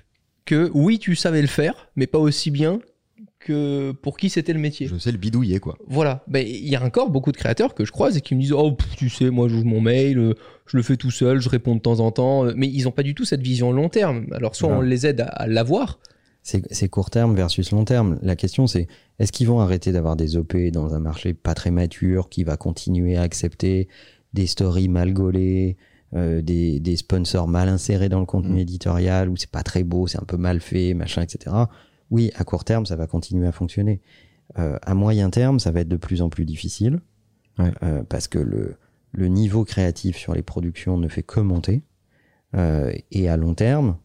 que 0.45 0.69
oui, 0.73 0.99
tu 0.99 1.15
savais 1.15 1.41
le 1.41 1.47
faire, 1.47 1.87
mais 1.95 2.05
pas 2.07 2.19
aussi 2.19 2.51
bien 2.51 2.79
que 3.45 3.91
pour 3.91 4.17
qui 4.17 4.29
c'était 4.29 4.51
le 4.53 4.59
métier. 4.59 4.87
Je 4.87 4.97
sais 4.97 5.11
le 5.11 5.17
bidouiller 5.17 5.59
quoi. 5.59 5.77
Voilà. 5.87 6.23
Ben, 6.27 6.45
Il 6.45 6.67
y 6.67 6.75
a 6.75 6.83
encore 6.83 7.09
beaucoup 7.09 7.31
de 7.31 7.37
créateurs 7.37 7.73
que 7.75 7.85
je 7.85 7.91
croise 7.91 8.17
et 8.17 8.21
qui 8.21 8.35
me 8.35 8.41
disent 8.41 8.51
Oh, 8.53 8.71
pff, 8.73 8.95
tu 8.97 9.09
sais, 9.09 9.29
moi, 9.29 9.47
j'ouvre 9.47 9.65
mon 9.65 9.79
mail, 9.81 10.17
euh, 10.19 10.33
je 10.65 10.75
le 10.77 10.83
fais 10.83 10.97
tout 10.97 11.11
seul, 11.11 11.39
je 11.39 11.47
réponds 11.49 11.75
de 11.75 11.81
temps 11.81 11.99
en 12.01 12.11
temps. 12.11 12.45
euh, 12.45 12.53
Mais 12.57 12.67
ils 12.67 12.83
n'ont 12.83 12.91
pas 12.91 13.03
du 13.03 13.15
tout 13.15 13.23
cette 13.25 13.41
vision 13.41 13.71
long 13.71 13.87
terme. 13.89 14.25
Alors, 14.33 14.55
soit 14.55 14.69
on 14.69 14.81
les 14.81 15.05
aide 15.07 15.21
à, 15.21 15.25
à 15.27 15.47
l'avoir. 15.47 15.99
C'est 16.43 16.89
court 16.89 17.09
terme 17.09 17.35
versus 17.35 17.71
long 17.71 17.85
terme. 17.85 18.19
La 18.21 18.35
question, 18.35 18.67
c'est 18.67 18.87
est-ce 19.17 19.31
qu'ils 19.31 19.47
vont 19.47 19.61
arrêter 19.61 19.91
d'avoir 19.91 20.15
des 20.15 20.37
OP 20.37 20.55
dans 20.71 20.93
un 20.93 20.99
marché 20.99 21.33
pas 21.33 21.55
très 21.55 21.71
mature 21.71 22.29
qui 22.29 22.43
va 22.43 22.55
continuer 22.55 23.15
à 23.17 23.23
accepter 23.23 23.87
des 24.33 24.45
stories 24.45 24.87
mal 24.87 25.11
gaulées, 25.11 25.75
euh, 26.13 26.43
des, 26.43 26.79
des 26.79 26.97
sponsors 26.97 27.47
mal 27.47 27.67
insérés 27.67 28.09
dans 28.09 28.19
le 28.19 28.27
contenu 28.27 28.57
Mm. 28.57 28.59
éditorial 28.59 29.29
où 29.29 29.35
c'est 29.37 29.49
pas 29.49 29.63
très 29.63 29.83
beau, 29.83 30.05
c'est 30.05 30.19
un 30.21 30.25
peu 30.25 30.37
mal 30.37 30.59
fait, 30.59 30.93
machin, 30.93 31.23
etc. 31.23 31.55
Oui, 32.11 32.31
à 32.35 32.43
court 32.43 32.63
terme, 32.63 32.85
ça 32.85 32.95
va 32.95 33.07
continuer 33.07 33.47
à 33.47 33.51
fonctionner. 33.51 34.01
Euh, 34.59 34.77
à 34.81 34.93
moyen 34.93 35.29
terme, 35.29 35.59
ça 35.59 35.71
va 35.71 35.81
être 35.81 35.87
de 35.87 35.97
plus 35.97 36.21
en 36.21 36.29
plus 36.29 36.45
difficile 36.45 36.99
Ouais. 37.57 37.71
euh, 37.83 38.03
parce 38.03 38.27
que 38.27 38.37
le, 38.37 38.75
le 39.13 39.27
niveau 39.27 39.63
créatif 39.63 40.17
sur 40.17 40.33
les 40.33 40.43
productions 40.43 40.97
ne 40.97 41.07
fait 41.07 41.23
que 41.23 41.39
monter. 41.39 41.83
Euh, 42.53 42.91
et 43.11 43.27
à 43.29 43.37
long 43.37 43.53
terme, 43.55 43.97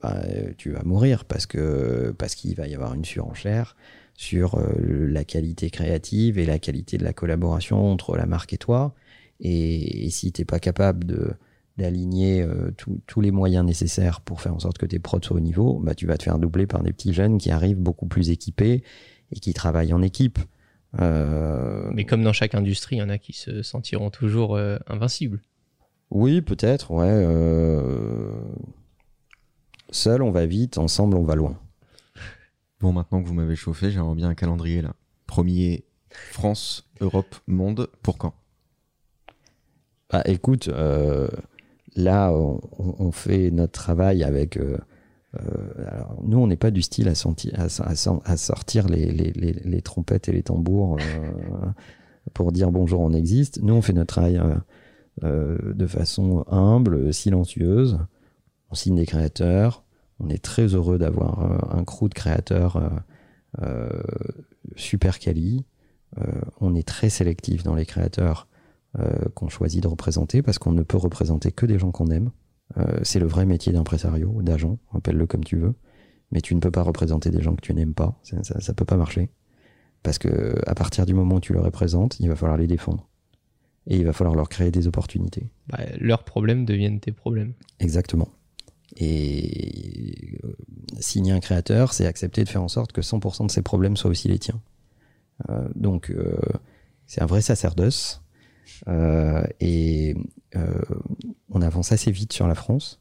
bah, 0.00 0.22
tu 0.56 0.70
vas 0.70 0.82
mourir 0.84 1.24
parce 1.24 1.46
que 1.46 2.14
parce 2.16 2.34
qu'il 2.34 2.54
va 2.56 2.66
y 2.68 2.74
avoir 2.74 2.94
une 2.94 3.04
surenchère 3.04 3.76
sur 4.14 4.60
la 4.78 5.24
qualité 5.24 5.70
créative 5.70 6.38
et 6.38 6.46
la 6.46 6.60
qualité 6.60 6.98
de 6.98 7.04
la 7.04 7.12
collaboration 7.12 7.90
entre 7.90 8.16
la 8.16 8.26
marque 8.26 8.52
et 8.52 8.58
toi. 8.58 8.94
Et, 9.40 10.06
et 10.06 10.10
si 10.10 10.30
t'es 10.30 10.44
pas 10.44 10.60
capable 10.60 11.04
de 11.04 11.32
d'aligner 11.76 12.42
euh, 12.42 12.70
tous- 12.76 13.00
tous 13.06 13.20
les 13.20 13.30
moyens 13.30 13.64
nécessaires 13.66 14.20
pour 14.20 14.40
faire 14.40 14.54
en 14.54 14.60
sorte 14.60 14.78
que 14.78 14.86
tes 14.86 14.98
prods 15.00 15.20
soient 15.22 15.36
au 15.36 15.40
niveau, 15.40 15.80
bah 15.80 15.94
tu 15.94 16.06
vas 16.06 16.16
te 16.16 16.22
faire 16.22 16.38
doubler 16.38 16.66
par 16.66 16.82
des 16.82 16.92
petits 16.92 17.12
jeunes 17.12 17.38
qui 17.38 17.50
arrivent 17.50 17.80
beaucoup 17.80 18.06
plus 18.06 18.30
équipés 18.30 18.84
et 19.32 19.40
qui 19.40 19.52
travaillent 19.54 19.92
en 19.92 20.02
équipe. 20.02 20.38
Euh, 21.00 21.90
Mais 21.92 22.04
comme 22.04 22.22
dans 22.22 22.32
chaque 22.32 22.54
industrie, 22.54 22.96
il 22.96 22.98
y 23.00 23.02
en 23.02 23.08
a 23.08 23.18
qui 23.18 23.32
se 23.32 23.62
sentiront 23.62 24.10
toujours 24.10 24.54
euh, 24.54 24.78
invincibles. 24.86 25.40
Oui, 26.10 26.40
peut-être, 26.42 26.92
ouais. 26.92 27.06
euh, 27.08 28.30
Seul, 29.90 30.22
on 30.22 30.30
va 30.30 30.46
vite, 30.46 30.78
ensemble, 30.78 31.16
on 31.16 31.24
va 31.24 31.34
loin. 31.34 31.58
Bon, 32.80 32.92
maintenant 32.92 33.22
que 33.22 33.26
vous 33.26 33.34
m'avez 33.34 33.56
chauffé, 33.56 33.90
j'aimerais 33.90 34.14
bien 34.14 34.28
un 34.28 34.34
calendrier 34.34 34.82
là. 34.82 34.94
Premier 35.26 35.84
France, 36.30 36.88
Europe, 37.00 37.34
monde, 37.48 37.88
pour 38.02 38.18
quand? 38.18 38.34
Bah, 40.10 40.22
écoute, 40.26 40.68
euh, 40.68 41.28
là, 41.96 42.32
on, 42.32 42.60
on 42.78 43.12
fait 43.12 43.50
notre 43.50 43.72
travail 43.72 44.24
avec. 44.24 44.56
euh, 44.56 44.78
euh, 45.36 45.40
nous, 46.22 46.38
on 46.38 46.46
n'est 46.46 46.56
pas 46.56 46.70
du 46.70 46.80
style 46.82 47.08
à, 47.08 47.12
à, 47.12 47.64
à- 47.64 48.20
à 48.24 48.36
sortir 48.36 48.86
les, 48.88 49.06
les- 49.10 49.32
les- 49.32 49.52
les 49.52 49.82
trompettes 49.82 50.28
et 50.28 50.32
les 50.32 50.42
tambours 50.44 50.96
euh, 51.00 51.70
pour 52.34 52.52
dire 52.52 52.70
bonjour, 52.70 53.00
on 53.00 53.12
existe. 53.12 53.60
Nous, 53.62 53.74
on 53.74 53.82
fait 53.82 53.92
notre 53.92 54.14
travail 54.14 54.40
euh, 55.24 55.58
de 55.74 55.86
façon 55.86 56.44
humble, 56.48 57.12
silencieuse. 57.12 57.98
On 58.70 58.74
signe 58.74 58.96
des 58.96 59.06
créateurs. 59.06 59.82
On 60.20 60.28
est 60.28 60.42
très 60.42 60.66
heureux 60.74 60.98
d'avoir 60.98 61.76
un 61.76 61.82
crew 61.84 62.08
de 62.08 62.14
créateurs 62.14 62.80
super 64.76 65.18
quali. 65.18 65.64
On 66.60 66.74
est 66.76 66.86
très 66.86 67.10
sélectif 67.10 67.64
dans 67.64 67.74
les 67.74 67.84
créateurs 67.86 68.46
qu'on 69.34 69.48
choisit 69.48 69.82
de 69.82 69.88
représenter 69.88 70.42
parce 70.42 70.58
qu'on 70.58 70.72
ne 70.72 70.82
peut 70.82 70.96
représenter 70.96 71.50
que 71.52 71.66
des 71.66 71.78
gens 71.78 71.90
qu'on 71.90 72.10
aime. 72.10 72.30
Euh, 72.78 73.00
c'est 73.02 73.18
le 73.18 73.26
vrai 73.26 73.46
métier 73.46 73.72
d'impresario 73.72 74.30
ou 74.34 74.42
d'agent, 74.42 74.78
appelle-le 74.94 75.26
comme 75.26 75.44
tu 75.44 75.56
veux. 75.56 75.74
Mais 76.32 76.40
tu 76.40 76.54
ne 76.54 76.60
peux 76.60 76.70
pas 76.70 76.82
représenter 76.82 77.30
des 77.30 77.42
gens 77.42 77.54
que 77.54 77.60
tu 77.60 77.74
n'aimes 77.74 77.94
pas. 77.94 78.18
Ça, 78.22 78.42
ça, 78.42 78.60
ça 78.60 78.72
peut 78.72 78.84
pas 78.84 78.96
marcher. 78.96 79.30
Parce 80.02 80.18
que 80.18 80.56
à 80.66 80.74
partir 80.74 81.06
du 81.06 81.14
moment 81.14 81.36
où 81.36 81.40
tu 81.40 81.52
les 81.52 81.60
représentes, 81.60 82.18
il 82.20 82.28
va 82.28 82.36
falloir 82.36 82.58
les 82.58 82.66
défendre. 82.66 83.08
Et 83.86 83.98
il 83.98 84.04
va 84.04 84.12
falloir 84.12 84.34
leur 84.34 84.48
créer 84.48 84.70
des 84.70 84.86
opportunités. 84.86 85.50
Bah, 85.68 85.78
leurs 86.00 86.24
problèmes 86.24 86.64
deviennent 86.64 87.00
tes 87.00 87.12
problèmes. 87.12 87.52
Exactement. 87.80 88.28
Et 88.96 90.38
euh, 90.44 90.54
signer 91.00 91.32
un 91.32 91.40
créateur, 91.40 91.92
c'est 91.92 92.06
accepter 92.06 92.44
de 92.44 92.48
faire 92.48 92.62
en 92.62 92.68
sorte 92.68 92.92
que 92.92 93.00
100% 93.00 93.46
de 93.46 93.50
ses 93.50 93.62
problèmes 93.62 93.96
soient 93.96 94.10
aussi 94.10 94.28
les 94.28 94.38
tiens. 94.38 94.60
Euh, 95.50 95.68
donc, 95.74 96.10
euh, 96.10 96.36
c'est 97.06 97.22
un 97.22 97.26
vrai 97.26 97.42
sacerdoce. 97.42 98.22
Euh, 98.88 99.44
et 99.60 100.16
euh, 100.56 100.80
on 101.50 101.62
avance 101.62 101.92
assez 101.92 102.10
vite 102.10 102.32
sur 102.32 102.46
la 102.46 102.54
France. 102.54 103.00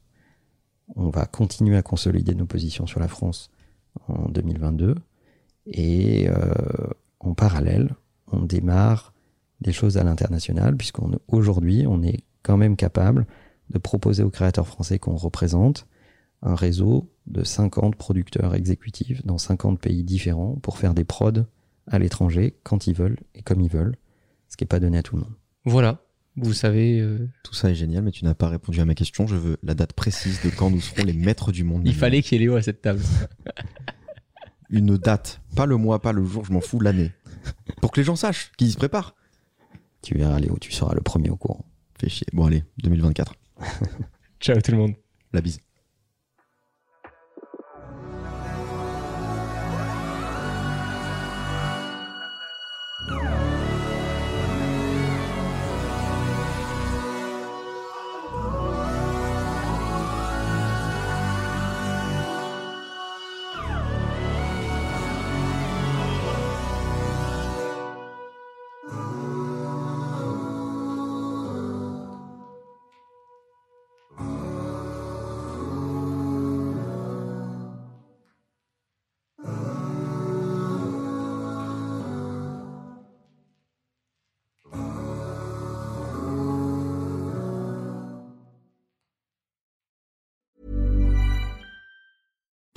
On 0.95 1.09
va 1.09 1.25
continuer 1.25 1.77
à 1.77 1.81
consolider 1.81 2.35
nos 2.35 2.45
positions 2.45 2.87
sur 2.87 2.99
la 2.99 3.07
France 3.07 3.49
en 4.07 4.29
2022. 4.29 4.95
Et 5.67 6.27
euh, 6.29 6.53
en 7.19 7.33
parallèle, 7.33 7.95
on 8.31 8.41
démarre 8.41 9.13
des 9.61 9.71
choses 9.71 9.97
à 9.97 10.03
l'international, 10.03 10.75
puisqu'aujourd'hui, 10.75 11.85
on 11.87 12.03
est 12.03 12.23
quand 12.41 12.57
même 12.57 12.75
capable 12.75 13.25
de 13.69 13.77
proposer 13.77 14.23
aux 14.23 14.29
créateurs 14.29 14.67
français 14.67 14.99
qu'on 14.99 15.15
représente 15.15 15.87
un 16.41 16.55
réseau 16.55 17.09
de 17.27 17.43
50 17.43 17.95
producteurs 17.95 18.53
exécutifs 18.53 19.25
dans 19.25 19.37
50 19.37 19.79
pays 19.79 20.03
différents 20.03 20.55
pour 20.55 20.77
faire 20.77 20.93
des 20.93 21.05
prods 21.05 21.45
à 21.87 21.99
l'étranger 21.99 22.57
quand 22.63 22.87
ils 22.87 22.93
veulent 22.93 23.19
et 23.33 23.41
comme 23.41 23.61
ils 23.61 23.71
veulent, 23.71 23.95
ce 24.49 24.57
qui 24.57 24.65
n'est 24.65 24.67
pas 24.67 24.81
donné 24.81 24.97
à 24.97 25.03
tout 25.03 25.15
le 25.15 25.21
monde. 25.21 25.33
Voilà. 25.65 25.99
Vous 26.35 26.53
savez, 26.53 26.99
euh, 26.99 27.29
Tout 27.43 27.53
ça 27.53 27.69
est 27.69 27.75
génial, 27.75 28.03
mais 28.03 28.11
tu 28.11 28.25
n'as 28.25 28.33
pas 28.33 28.49
répondu 28.49 28.79
à 28.81 28.85
ma 28.85 28.95
question. 28.95 29.27
Je 29.27 29.35
veux 29.35 29.57
la 29.61 29.75
date 29.75 29.93
précise 29.93 30.41
de 30.41 30.49
quand 30.49 30.71
nous 30.71 30.81
serons 30.81 31.03
les 31.03 31.13
maîtres 31.13 31.51
du 31.51 31.63
monde. 31.63 31.83
il 31.85 31.93
fallait 31.93 32.23
qu'il 32.23 32.39
y 32.39 32.43
ait 32.43 32.45
Léo 32.45 32.55
à 32.55 32.61
cette 32.63 32.81
table. 32.81 33.01
Une 34.71 34.97
date, 34.97 35.41
pas 35.55 35.67
le 35.67 35.77
mois, 35.77 36.01
pas 36.01 36.11
le 36.11 36.25
jour, 36.25 36.43
je 36.45 36.51
m'en 36.51 36.61
fous, 36.61 36.79
l'année. 36.79 37.11
Pour 37.81 37.91
que 37.91 37.99
les 37.99 38.03
gens 38.03 38.15
sachent, 38.15 38.51
qu'ils 38.57 38.71
se 38.71 38.77
préparent. 38.77 39.13
Tu 40.01 40.17
verras 40.17 40.39
Léo, 40.39 40.57
tu 40.59 40.71
seras 40.71 40.95
le 40.95 41.01
premier 41.01 41.29
au 41.29 41.35
courant. 41.35 41.63
Fais 41.99 42.09
chier. 42.09 42.25
Bon, 42.33 42.45
allez, 42.45 42.63
2024. 42.81 43.35
Ciao 44.39 44.59
tout 44.59 44.71
le 44.71 44.77
monde. 44.77 44.95
La 45.31 45.41
bise. 45.41 45.59